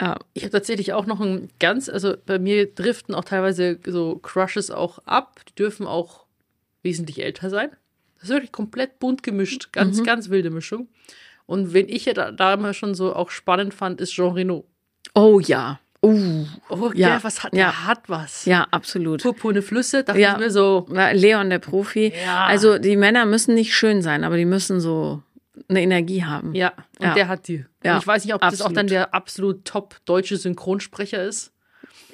Ja. 0.00 0.18
Ich 0.32 0.44
habe 0.44 0.52
tatsächlich 0.52 0.92
auch 0.92 1.06
noch 1.06 1.20
ein 1.20 1.50
ganz, 1.58 1.88
also 1.88 2.14
bei 2.24 2.38
mir 2.38 2.72
driften 2.72 3.14
auch 3.14 3.24
teilweise 3.24 3.78
so 3.84 4.16
Crushes 4.16 4.70
auch 4.70 4.98
ab. 5.06 5.40
Die 5.48 5.54
dürfen 5.54 5.86
auch 5.86 6.26
wesentlich 6.82 7.22
älter 7.22 7.50
sein. 7.50 7.70
Das 8.14 8.24
ist 8.24 8.30
wirklich 8.30 8.52
komplett 8.52 9.00
bunt 9.00 9.22
gemischt. 9.22 9.72
Ganz, 9.72 10.02
ganz 10.04 10.30
wilde 10.30 10.50
Mischung. 10.50 10.88
Und 11.46 11.72
wen 11.72 11.88
ich 11.88 12.04
ja 12.04 12.14
da, 12.14 12.30
da 12.30 12.56
mal 12.56 12.74
schon 12.74 12.94
so 12.94 13.14
auch 13.14 13.30
spannend 13.30 13.74
fand, 13.74 14.00
ist 14.00 14.12
Jean 14.12 14.32
Reno. 14.32 14.64
Oh 15.14 15.40
ja. 15.40 15.80
Uh, 16.04 16.46
Oh, 16.68 16.90
Ja. 16.94 17.10
der, 17.10 17.24
was 17.24 17.44
hat, 17.44 17.52
Ja. 17.54 17.66
der 17.66 17.86
hat 17.86 18.08
was. 18.08 18.44
ja, 18.44 18.66
absolut. 18.70 19.22
Purpurne 19.22 19.62
Flüsse, 19.62 20.02
dachte 20.02 20.20
Ja. 20.20 20.32
ich 20.32 20.38
mir 20.38 20.50
so, 20.50 20.86
Leon, 21.12 21.48
der 21.50 21.60
Profi. 21.60 22.12
Ja. 22.24 22.46
Also 22.46 22.78
die 22.78 22.96
Männer 22.96 23.24
müssen 23.24 23.54
nicht 23.54 23.74
schön 23.74 24.02
sein, 24.02 24.24
aber 24.24 24.36
die 24.36 24.44
müssen 24.44 24.80
so 24.80 25.22
eine 25.68 25.80
Energie 25.82 26.24
haben. 26.24 26.54
ja, 26.54 26.72
und 26.98 27.06
Ja. 27.06 27.14
der 27.14 27.28
hat 27.28 27.46
die. 27.46 27.64
Ja, 27.84 27.94
und 27.94 28.00
ich 28.00 28.06
weiß 28.06 28.24
nicht, 28.24 28.34
ob 28.34 28.40
das 28.40 28.60
auch 28.60 28.66
absolut. 28.66 28.76
dann 28.78 28.86
der 28.88 29.14
absolut 29.14 29.64
top 29.64 29.96
deutsche 30.04 30.36
Synchronsprecher 30.36 31.22
ist. 31.24 31.52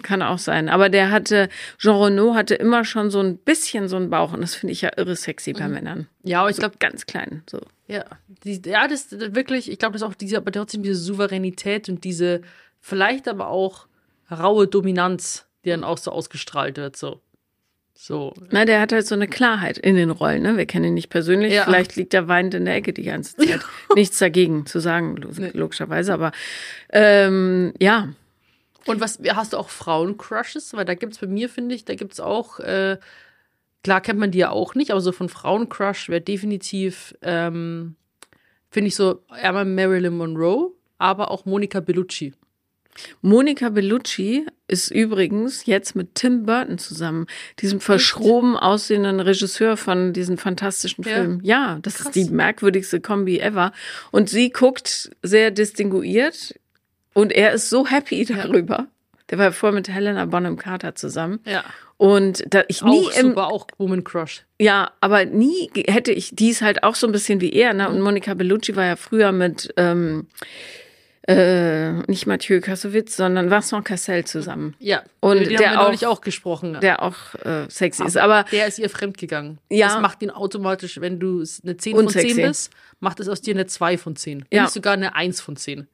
Kann 0.02 0.22
auch 0.22 0.38
sein. 0.38 0.68
Aber 0.68 0.90
der 0.90 1.10
hatte, 1.10 1.48
Jean 1.78 1.96
Renault 1.96 2.36
hatte 2.36 2.54
immer 2.54 2.84
schon 2.84 3.10
so 3.10 3.20
ein 3.20 3.36
bisschen 3.38 3.88
so 3.88 3.96
einen 3.96 4.10
Bauch 4.10 4.32
und 4.32 4.42
das 4.42 4.54
finde 4.54 4.72
ich 4.72 4.82
ja 4.82 4.90
irre 4.96 5.16
sexy 5.16 5.54
bei 5.54 5.66
Männern. 5.66 6.06
Ja, 6.22 6.40
aber 6.40 6.50
ich 6.50 6.56
So 6.56 6.60
glaube, 6.60 6.76
ganz 6.78 7.06
klein. 7.06 7.42
So. 7.50 7.60
Ja, 7.88 8.04
die, 8.44 8.60
ja, 8.66 8.86
das 8.86 9.08
das 9.08 9.34
wirklich, 9.34 9.70
ich 9.70 9.78
glaube, 9.78 9.94
das 9.94 10.02
ist 10.02 10.08
auch 10.08 10.14
diese, 10.14 10.36
aber 10.36 10.52
trotzdem 10.52 10.82
diese 10.82 10.94
Souveränität 10.96 11.88
und 11.88 12.04
diese, 12.04 12.42
vielleicht 12.88 13.28
aber 13.28 13.48
auch 13.48 13.86
raue 14.30 14.66
Dominanz, 14.66 15.46
die 15.64 15.70
dann 15.70 15.84
auch 15.84 15.98
so 15.98 16.10
ausgestrahlt 16.10 16.76
wird, 16.76 16.96
so. 16.96 17.20
So. 18.00 18.32
Na, 18.50 18.64
der 18.64 18.80
hat 18.80 18.92
halt 18.92 19.06
so 19.08 19.16
eine 19.16 19.26
Klarheit 19.26 19.76
in 19.76 19.96
den 19.96 20.10
Rollen, 20.10 20.42
ne? 20.42 20.56
Wir 20.56 20.66
kennen 20.66 20.84
ihn 20.84 20.94
nicht 20.94 21.10
persönlich. 21.10 21.52
Ja. 21.52 21.64
Vielleicht 21.64 21.96
liegt 21.96 22.14
er 22.14 22.28
weinend 22.28 22.54
in 22.54 22.64
der 22.64 22.76
Ecke 22.76 22.92
die 22.92 23.02
ganze 23.02 23.36
Zeit. 23.38 23.60
Nichts 23.96 24.18
dagegen 24.18 24.66
zu 24.66 24.78
sagen, 24.78 25.16
lo- 25.16 25.30
logischerweise, 25.52 26.12
aber 26.14 26.30
ähm, 26.92 27.72
ja. 27.80 28.08
Und 28.86 29.00
was 29.00 29.18
hast 29.30 29.52
du 29.52 29.56
auch 29.56 29.68
Frauencrushes? 29.68 30.74
Weil 30.74 30.84
da 30.84 30.94
gibt's 30.94 31.18
bei 31.18 31.26
mir, 31.26 31.48
finde 31.48 31.74
ich, 31.74 31.84
da 31.86 31.96
gibt's 31.96 32.20
auch, 32.20 32.60
äh, 32.60 32.98
klar 33.82 34.00
kennt 34.00 34.20
man 34.20 34.30
die 34.30 34.38
ja 34.38 34.50
auch 34.50 34.76
nicht, 34.76 34.92
aber 34.92 35.00
so 35.00 35.10
von 35.10 35.28
Frauencrush 35.28 36.08
wäre 36.08 36.20
definitiv, 36.20 37.16
ähm, 37.20 37.96
finde 38.70 38.88
ich 38.88 38.94
so 38.94 39.22
einmal 39.28 39.64
Marilyn 39.64 40.16
Monroe, 40.16 40.70
aber 40.98 41.32
auch 41.32 41.46
Monica 41.46 41.80
Bellucci. 41.80 42.32
Monica 43.22 43.68
Bellucci 43.68 44.46
ist 44.66 44.90
übrigens 44.90 45.66
jetzt 45.66 45.96
mit 45.96 46.14
Tim 46.14 46.44
Burton 46.44 46.78
zusammen, 46.78 47.26
diesem 47.60 47.80
verschroben 47.80 48.56
aussehenden 48.56 49.20
Regisseur 49.20 49.76
von 49.76 50.12
diesen 50.12 50.36
fantastischen 50.38 51.04
Ja. 51.04 51.14
Filmen. 51.14 51.40
Ja, 51.42 51.78
das 51.82 51.94
Krass. 51.96 52.06
ist 52.06 52.14
die 52.16 52.24
merkwürdigste 52.26 53.00
Kombi 53.00 53.38
ever. 53.40 53.72
Und 54.10 54.28
sie 54.28 54.50
guckt 54.50 55.10
sehr 55.22 55.50
distinguiert 55.50 56.54
und 57.14 57.32
er 57.32 57.52
ist 57.52 57.70
so 57.70 57.86
happy 57.86 58.24
darüber. 58.24 58.86
Der 59.30 59.38
war 59.38 59.52
vorher 59.52 59.74
mit 59.74 59.88
Helena 59.88 60.24
Bonham 60.24 60.56
Carter 60.56 60.94
zusammen. 60.94 61.40
Ja. 61.44 61.62
Und 61.98 62.44
da 62.48 62.62
ich 62.68 62.82
nie 62.82 63.06
auch 63.08 63.16
im, 63.18 63.26
super, 63.30 63.48
auch 63.48 63.66
Woman 63.76 64.04
Crush. 64.04 64.44
ja, 64.60 64.92
aber 65.00 65.24
nie 65.24 65.68
hätte 65.88 66.12
ich, 66.12 66.30
die 66.32 66.50
ist 66.50 66.62
halt 66.62 66.84
auch 66.84 66.94
so 66.94 67.06
ein 67.08 67.12
bisschen 67.12 67.40
wie 67.40 67.52
er, 67.52 67.74
ne? 67.74 67.88
Und 67.90 68.00
Monica 68.00 68.34
Bellucci 68.34 68.76
war 68.76 68.84
ja 68.84 68.94
früher 68.96 69.32
mit, 69.32 69.74
ähm, 69.76 70.28
äh, 71.28 71.92
nicht 72.10 72.26
Mathieu 72.26 72.60
Kassovitz, 72.60 73.16
sondern 73.16 73.50
Vincent 73.50 73.84
Cassel 73.84 74.24
zusammen, 74.24 74.74
Ja. 74.78 75.02
Und 75.20 75.40
die 75.40 75.56
der 75.56 75.70
haben 75.70 75.76
wir 75.78 75.82
neulich 75.84 76.06
auch- 76.06 76.18
auch 76.18 76.20
gesprochen. 76.22 76.78
der 76.80 77.02
auch 77.02 77.34
äh, 77.44 77.68
sexy 77.68 78.04
ist. 78.04 78.16
Aber 78.16 78.44
der 78.50 78.66
ist 78.66 78.78
ihr 78.78 78.88
fremdgegangen. 78.88 79.58
Ja. 79.70 79.88
Das 79.88 80.00
macht 80.00 80.22
ihn 80.22 80.30
automatisch, 80.30 81.00
wenn 81.00 81.20
du 81.20 81.44
eine 81.62 81.76
10 81.76 81.96
von 81.96 82.06
Unsexy. 82.06 82.34
10 82.34 82.46
bist, 82.48 82.72
macht 83.00 83.20
es 83.20 83.28
aus 83.28 83.42
dir 83.42 83.54
eine 83.54 83.66
2 83.66 83.98
von 83.98 84.16
10. 84.16 84.46
Ja. 84.50 84.62
Nicht 84.62 84.72
sogar 84.72 84.94
eine 84.94 85.14
1 85.14 85.40
von 85.42 85.56
10. 85.56 85.86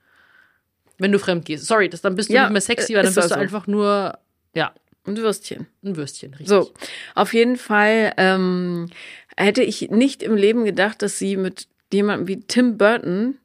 Wenn 0.98 1.10
du 1.10 1.18
fremd 1.18 1.44
gehst. 1.44 1.66
Sorry, 1.66 1.88
das, 1.88 2.00
dann 2.02 2.14
bist 2.14 2.28
du 2.30 2.34
Ja, 2.34 2.42
nicht 2.44 2.52
mehr 2.52 2.60
sexy, 2.60 2.92
äh, 2.92 2.96
weil 2.96 3.02
dann 3.02 3.10
ist 3.10 3.16
bist 3.16 3.30
du 3.30 3.34
also. 3.34 3.42
einfach 3.42 3.66
nur, 3.66 4.16
ja, 4.54 4.72
ein 5.06 5.16
Würstchen. 5.16 5.66
ein 5.82 5.96
Würstchen. 5.96 6.30
Richtig. 6.34 6.46
So, 6.48 6.72
auf 7.16 7.34
jeden 7.34 7.56
Fall 7.56 8.12
ähm, 8.16 8.88
hätte 9.36 9.62
ich 9.64 9.90
nicht 9.90 10.22
im 10.22 10.36
Leben 10.36 10.64
gedacht, 10.64 11.02
dass 11.02 11.18
sie 11.18 11.36
mit 11.36 11.66
jemandem 11.92 12.28
wie 12.28 12.40
Tim 12.40 12.78
Burton, 12.78 13.36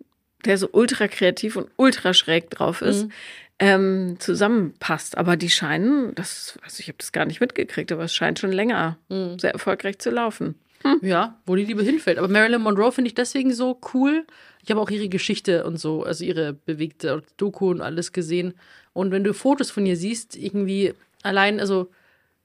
der 0.46 0.58
so 0.58 0.70
ultra 0.72 1.08
kreativ 1.08 1.56
und 1.56 1.70
ultra 1.76 2.14
schräg 2.14 2.50
drauf 2.50 2.82
ist, 2.82 3.06
Mhm. 3.06 3.12
ähm, 3.60 4.16
zusammenpasst. 4.20 5.18
Aber 5.18 5.36
die 5.36 5.50
scheinen, 5.50 6.16
das, 6.16 6.58
also 6.64 6.80
ich 6.80 6.88
habe 6.88 6.98
das 6.98 7.12
gar 7.12 7.26
nicht 7.26 7.42
mitgekriegt, 7.42 7.92
aber 7.92 8.04
es 8.06 8.14
scheint 8.14 8.40
schon 8.40 8.52
länger 8.52 8.98
Mhm. 9.10 9.38
sehr 9.40 9.52
erfolgreich 9.52 10.00
zu 10.00 10.10
laufen. 10.10 10.56
Ja, 11.02 11.38
wo 11.46 11.58
die 11.58 11.66
Liebe 11.66 11.84
hinfällt. 11.84 12.18
Aber 12.18 12.30
Marilyn 12.30 12.62
Monroe 12.62 12.94
finde 12.94 13.10
ich 13.10 13.16
deswegen 13.16 13.54
so 13.54 13.82
cool. 13.94 14.26
Ich 14.64 14.72
habe 14.72 14.80
auch 14.80 14.90
ihre 14.90 15.10
Geschichte 15.10 15.66
und 15.66 15.76
so, 15.78 16.04
also 16.04 16.24
ihre 16.24 16.54
bewegte 16.54 17.22
Doku 17.36 17.70
und 17.72 17.82
alles 17.82 18.14
gesehen. 18.14 18.54
Und 18.94 19.12
wenn 19.12 19.26
du 19.26 19.34
Fotos 19.34 19.72
von 19.72 19.86
ihr 19.86 19.98
siehst, 19.98 20.38
irgendwie 20.38 20.94
allein, 21.22 21.60
also 21.60 21.92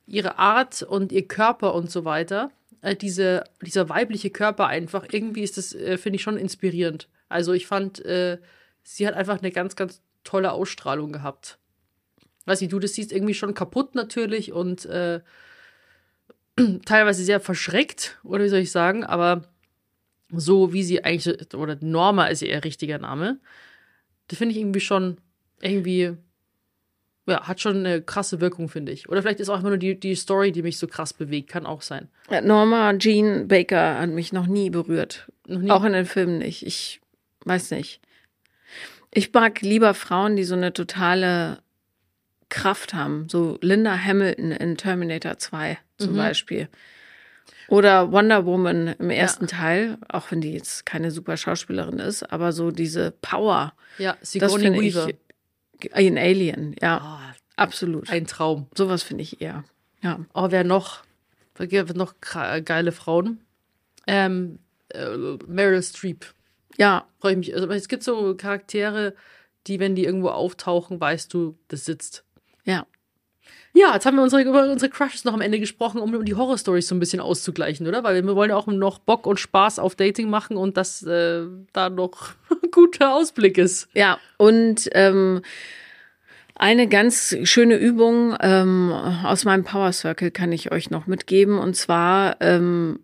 ihre 0.09 0.37
Art 0.37 0.83
und 0.83 1.13
ihr 1.13 1.29
Körper 1.29 1.75
und 1.75 1.93
so 1.93 2.05
weiter, 2.05 2.51
äh, 2.83 2.97
diese, 2.97 3.45
dieser 3.63 3.89
weibliche 3.89 4.31
Körper 4.31 4.67
einfach, 4.67 5.07
irgendwie 5.13 5.43
ist 5.45 5.57
das, 5.57 5.73
äh, 5.73 5.97
finde 5.97 6.17
ich, 6.17 6.23
schon 6.23 6.37
inspirierend. 6.37 7.07
Also 7.29 7.53
ich 7.53 7.67
fand, 7.67 8.05
äh, 8.05 8.39
sie 8.83 9.07
hat 9.07 9.15
einfach 9.15 9.39
eine 9.39 9.51
ganz, 9.51 9.77
ganz 9.77 10.03
tolle 10.25 10.53
Ausstrahlung 10.53 11.13
gehabt. 11.13 11.59
Weiß 12.47 12.61
nicht, 12.61 12.73
du 12.73 12.79
das 12.79 12.95
siehst 12.95 13.13
irgendwie 13.13 13.35
schon 13.35 13.55
kaputt 13.55 13.95
natürlich 13.95 14.53
und 14.53 14.85
äh, 14.87 15.21
teilweise 16.85 17.25
sehr 17.25 17.41
verschreckt, 17.41 18.19
oder 18.23 18.45
wie 18.45 18.49
soll 18.49 18.61
ich 18.61 18.73
sagen, 18.73 19.05
aber 19.05 19.45
so 20.31 20.73
wie 20.73 20.83
sie 20.83 21.05
eigentlich, 21.05 21.55
oder 21.55 21.79
Norma 21.81 22.27
ist 22.27 22.43
ja 22.43 22.49
ihr 22.49 22.65
richtiger 22.65 22.99
Name, 22.99 23.39
das 24.29 24.39
finde 24.39 24.53
ich 24.53 24.61
irgendwie 24.61 24.81
schon, 24.81 25.19
irgendwie, 25.61 26.13
ja, 27.27 27.47
hat 27.47 27.61
schon 27.61 27.79
eine 27.79 28.03
krasse 28.03 28.41
Wirkung, 28.41 28.69
finde 28.69 28.93
ich. 28.93 29.09
Oder 29.09 29.23
vielleicht 29.23 29.41
ist 29.41 29.49
auch 29.49 29.55
einfach 29.55 29.69
nur 29.69 29.79
die, 29.79 29.99
die 29.99 30.15
Story, 30.15 30.53
die 30.53 30.63
mich 30.63 30.79
so 30.79 30.87
krass 30.87 31.13
bewegt, 31.13 31.51
kann 31.51 31.67
auch 31.67 31.83
sein. 31.83 32.09
Norma 32.43 32.97
Jean 32.99 33.49
Baker 33.49 33.99
hat 33.99 34.11
mich 34.11 34.33
noch 34.33 34.47
nie 34.47 34.71
berührt. 34.71 35.31
Noch 35.47 35.61
nie. 35.61 35.71
Auch 35.71 35.85
in 35.85 35.93
den 35.93 36.07
Filmen 36.07 36.39
nicht. 36.39 36.67
Ich 36.67 37.01
weiß 37.45 37.71
nicht. 37.73 38.01
Ich 39.13 39.33
mag 39.33 39.61
lieber 39.61 39.95
Frauen, 39.95 40.37
die 40.37 40.45
so 40.45 40.55
eine 40.55 40.73
totale 40.73 41.59
Kraft 42.49 42.95
haben. 42.95 43.29
So 43.29 43.59
Linda 43.61 43.97
Hamilton 43.99 44.53
in 44.53 44.77
Terminator 44.77 45.39
2 45.39 45.79
zum 45.99 46.13
Mhm. 46.13 46.17
Beispiel. 46.17 46.69
Oder 47.69 48.13
Wonder 48.13 48.45
Woman 48.45 48.89
im 48.99 49.11
ersten 49.11 49.47
Teil, 49.47 49.97
auch 50.09 50.31
wenn 50.31 50.41
die 50.41 50.53
jetzt 50.53 50.85
keine 50.85 51.11
super 51.11 51.37
Schauspielerin 51.37 51.99
ist, 51.99 52.23
aber 52.31 52.53
so 52.53 52.71
diese 52.71 53.11
Power. 53.23 53.73
ja, 53.99 54.17
Sigourney 54.21 54.73
Weaver. 54.79 55.09
ich. 55.11 55.17
In 55.97 56.19
Alien, 56.19 56.75
ja, 56.81 56.99
Ah, 56.99 57.35
absolut. 57.57 58.09
ein 58.11 58.27
Traum. 58.27 58.69
Sowas 58.75 59.03
finde 59.03 59.23
ich 59.23 59.41
eher. 59.41 59.65
Ja. 60.03 60.21
Oh, 60.35 60.51
wer 60.51 60.65
noch? 60.65 61.05
Wer 61.57 61.85
noch 61.95 62.15
geile 62.21 62.93
Frauen? 62.93 63.41
Ähm, 64.07 64.59
äh, 64.91 65.07
Meryl 65.47 65.83
Streep. 65.83 66.27
Ja, 66.77 67.07
Freue 67.25 67.33
ich 67.33 67.39
mich. 67.39 67.55
Also, 67.55 67.67
es 67.71 67.89
gibt 67.89 68.03
so 68.03 68.35
Charaktere, 68.35 69.15
die, 69.67 69.81
wenn 69.81 69.95
die 69.95 70.05
irgendwo 70.05 70.29
auftauchen, 70.29 71.01
weißt 71.01 71.33
du, 71.33 71.57
das 71.69 71.87
sitzt. 71.87 72.23
ja. 72.65 72.87
Ja, 73.77 73.93
jetzt 73.95 74.07
haben 74.07 74.15
wir 74.17 74.23
unsere, 74.23 74.43
über 74.43 74.71
unsere 74.71 74.91
Crushes 74.91 75.25
noch 75.25 75.35
am 75.35 75.41
Ende 75.41 75.59
gesprochen, 75.59 76.01
um 76.01 76.25
die 76.25 76.35
Horrorstories 76.35 76.87
so 76.87 76.95
ein 76.95 77.01
bisschen 77.01 77.19
auszugleichen, 77.19 77.87
oder? 77.89 78.05
Weil 78.05 78.25
wir 78.25 78.37
wollen 78.37 78.51
ja 78.51 78.57
auch 78.57 78.69
noch 78.69 79.01
Bock 79.01 79.27
und 79.27 79.41
Spaß 79.41 79.81
auf 79.81 79.97
Dating 79.97 80.31
machen 80.31 80.57
und 80.57 80.77
dass 80.77 81.03
äh, 81.03 81.47
da 81.73 81.91
noch 81.91 82.35
ein 82.51 82.69
guter 82.71 83.15
Ausblick 83.15 83.59
ist. 83.59 83.89
Ja, 83.95 84.19
und 84.37 84.89
ähm, 84.93 85.43
eine 86.55 86.89
ganz 86.89 87.37
schöne 87.43 87.77
Übung 87.77 88.37
ähm, 88.41 88.93
aus 88.93 89.45
meinem 89.45 89.65
Power 89.65 89.93
Circle 89.93 90.31
kann 90.31 90.53
ich 90.53 90.71
euch 90.71 90.91
noch 90.91 91.07
mitgeben. 91.09 91.59
Und 91.59 91.75
zwar 91.75 92.37
ähm, 92.41 93.01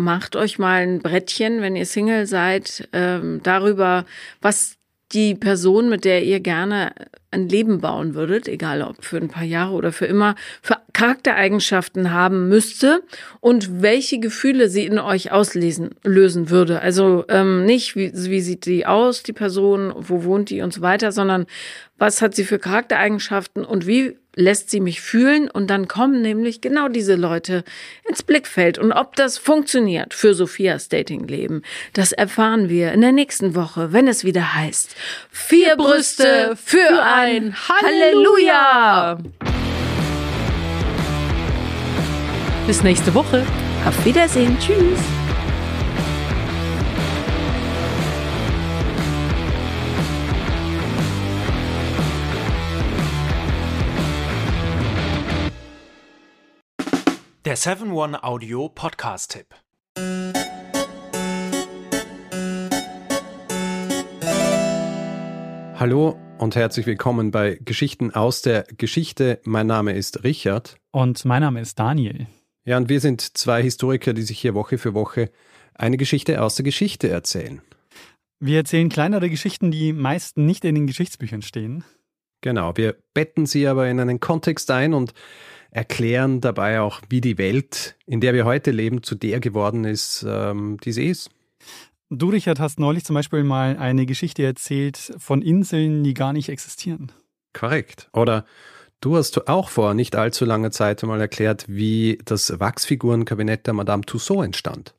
macht 0.00 0.34
euch 0.34 0.58
mal 0.58 0.82
ein 0.82 1.00
Brettchen, 1.00 1.60
wenn 1.60 1.76
ihr 1.76 1.86
Single 1.86 2.26
seid, 2.26 2.88
ähm, 2.92 3.40
darüber, 3.42 4.04
was 4.40 4.76
die 5.12 5.34
Person, 5.34 5.88
mit 5.88 6.04
der 6.04 6.24
ihr 6.24 6.40
gerne 6.40 6.92
ein 7.30 7.48
Leben 7.48 7.80
bauen 7.80 8.14
würdet, 8.14 8.48
egal 8.48 8.82
ob 8.82 9.04
für 9.04 9.18
ein 9.18 9.28
paar 9.28 9.44
Jahre 9.44 9.72
oder 9.72 9.92
für 9.92 10.06
immer, 10.06 10.34
für 10.62 10.76
Charaktereigenschaften 10.92 12.12
haben 12.12 12.48
müsste 12.48 13.02
und 13.40 13.82
welche 13.82 14.18
Gefühle 14.18 14.68
sie 14.68 14.84
in 14.84 14.98
euch 14.98 15.30
auslesen 15.30 15.90
lösen 16.02 16.50
würde. 16.50 16.80
Also 16.80 17.24
ähm, 17.28 17.64
nicht, 17.64 17.96
wie, 17.96 18.12
wie 18.12 18.40
sieht 18.40 18.66
die 18.66 18.86
aus, 18.86 19.22
die 19.22 19.32
Person, 19.32 19.94
wo 19.96 20.24
wohnt 20.24 20.50
die 20.50 20.62
und 20.62 20.74
so 20.74 20.80
weiter, 20.80 21.12
sondern 21.12 21.46
was 21.98 22.22
hat 22.22 22.34
sie 22.34 22.44
für 22.44 22.58
Charaktereigenschaften 22.58 23.64
und 23.64 23.86
wie 23.86 24.16
lässt 24.34 24.70
sie 24.70 24.80
mich 24.80 25.00
fühlen? 25.00 25.50
Und 25.50 25.68
dann 25.68 25.88
kommen 25.88 26.22
nämlich 26.22 26.60
genau 26.60 26.88
diese 26.88 27.14
Leute 27.14 27.64
ins 28.08 28.22
Blickfeld. 28.22 28.78
Und 28.78 28.92
ob 28.92 29.16
das 29.16 29.38
funktioniert 29.38 30.14
für 30.14 30.34
Sophias 30.34 30.88
Datingleben, 30.88 31.62
das 31.92 32.12
erfahren 32.12 32.68
wir 32.68 32.92
in 32.92 33.00
der 33.00 33.12
nächsten 33.12 33.54
Woche, 33.54 33.92
wenn 33.92 34.08
es 34.08 34.24
wieder 34.24 34.54
heißt 34.54 34.94
Vier 35.30 35.76
Brüste 35.76 36.56
für 36.56 37.02
ein 37.20 37.54
Halleluja. 37.54 39.18
Bis 42.66 42.82
nächste 42.82 43.14
Woche. 43.14 43.44
Auf 43.86 44.04
Wiedersehen, 44.06 44.58
tschüss. 44.58 44.98
Der 57.44 57.56
7-One-Audio-Podcast-Tipp. 57.58 59.54
Hallo 65.78 66.29
und 66.40 66.56
herzlich 66.56 66.86
willkommen 66.86 67.30
bei 67.30 67.60
Geschichten 67.62 68.12
aus 68.12 68.40
der 68.40 68.64
Geschichte. 68.78 69.40
Mein 69.44 69.66
Name 69.66 69.92
ist 69.92 70.24
Richard. 70.24 70.78
Und 70.90 71.22
mein 71.26 71.42
Name 71.42 71.60
ist 71.60 71.78
Daniel. 71.78 72.28
Ja, 72.64 72.78
und 72.78 72.88
wir 72.88 73.00
sind 73.00 73.36
zwei 73.36 73.62
Historiker, 73.62 74.14
die 74.14 74.22
sich 74.22 74.38
hier 74.38 74.54
Woche 74.54 74.78
für 74.78 74.94
Woche 74.94 75.30
eine 75.74 75.98
Geschichte 75.98 76.42
aus 76.42 76.54
der 76.54 76.64
Geschichte 76.64 77.10
erzählen. 77.10 77.60
Wir 78.38 78.56
erzählen 78.56 78.88
kleinere 78.88 79.28
Geschichten, 79.28 79.70
die 79.70 79.92
meist 79.92 80.38
nicht 80.38 80.64
in 80.64 80.74
den 80.74 80.86
Geschichtsbüchern 80.86 81.42
stehen. 81.42 81.84
Genau, 82.40 82.74
wir 82.74 82.96
betten 83.12 83.44
sie 83.44 83.66
aber 83.66 83.88
in 83.88 84.00
einen 84.00 84.18
Kontext 84.18 84.70
ein 84.70 84.94
und 84.94 85.12
erklären 85.70 86.40
dabei 86.40 86.80
auch, 86.80 87.02
wie 87.10 87.20
die 87.20 87.36
Welt, 87.36 87.96
in 88.06 88.22
der 88.22 88.32
wir 88.32 88.46
heute 88.46 88.70
leben, 88.70 89.02
zu 89.02 89.14
der 89.14 89.40
geworden 89.40 89.84
ist, 89.84 90.24
ähm, 90.26 90.78
die 90.82 90.92
sie 90.92 91.06
ist. 91.06 91.30
Du, 92.10 92.28
Richard, 92.28 92.58
hast 92.58 92.80
neulich 92.80 93.04
zum 93.04 93.14
Beispiel 93.14 93.44
mal 93.44 93.76
eine 93.76 94.04
Geschichte 94.04 94.42
erzählt 94.42 95.14
von 95.18 95.42
Inseln, 95.42 96.02
die 96.02 96.14
gar 96.14 96.32
nicht 96.32 96.48
existieren. 96.48 97.12
Korrekt. 97.52 98.10
Oder 98.12 98.44
Du 99.02 99.16
hast 99.16 99.48
auch 99.48 99.70
vor 99.70 99.94
nicht 99.94 100.14
allzu 100.14 100.44
langer 100.44 100.70
Zeit 100.70 101.02
einmal 101.02 101.20
erklärt, 101.22 101.64
wie 101.68 102.18
das 102.26 102.60
Wachsfigurenkabinett 102.60 103.66
der 103.66 103.72
Madame 103.72 104.02
Tussaud 104.02 104.44
entstand. 104.44 104.94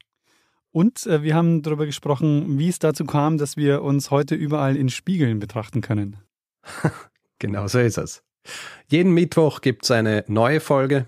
Und 0.71 1.05
äh, 1.05 1.21
wir 1.21 1.35
haben 1.35 1.61
darüber 1.61 1.85
gesprochen, 1.85 2.57
wie 2.57 2.69
es 2.69 2.79
dazu 2.79 3.05
kam, 3.05 3.37
dass 3.37 3.57
wir 3.57 3.83
uns 3.83 4.09
heute 4.09 4.33
überall 4.33 4.75
in 4.75 4.89
Spiegeln 4.89 5.37
betrachten 5.37 5.81
können. 5.81 6.17
genau 7.39 7.67
so 7.67 7.77
ist 7.77 7.99
es. 7.99 8.23
Jeden 8.87 9.13
Mittwoch 9.13 9.61
gibt 9.61 9.83
es 9.83 9.91
eine 9.91 10.23
neue 10.27 10.61
Folge. 10.61 11.07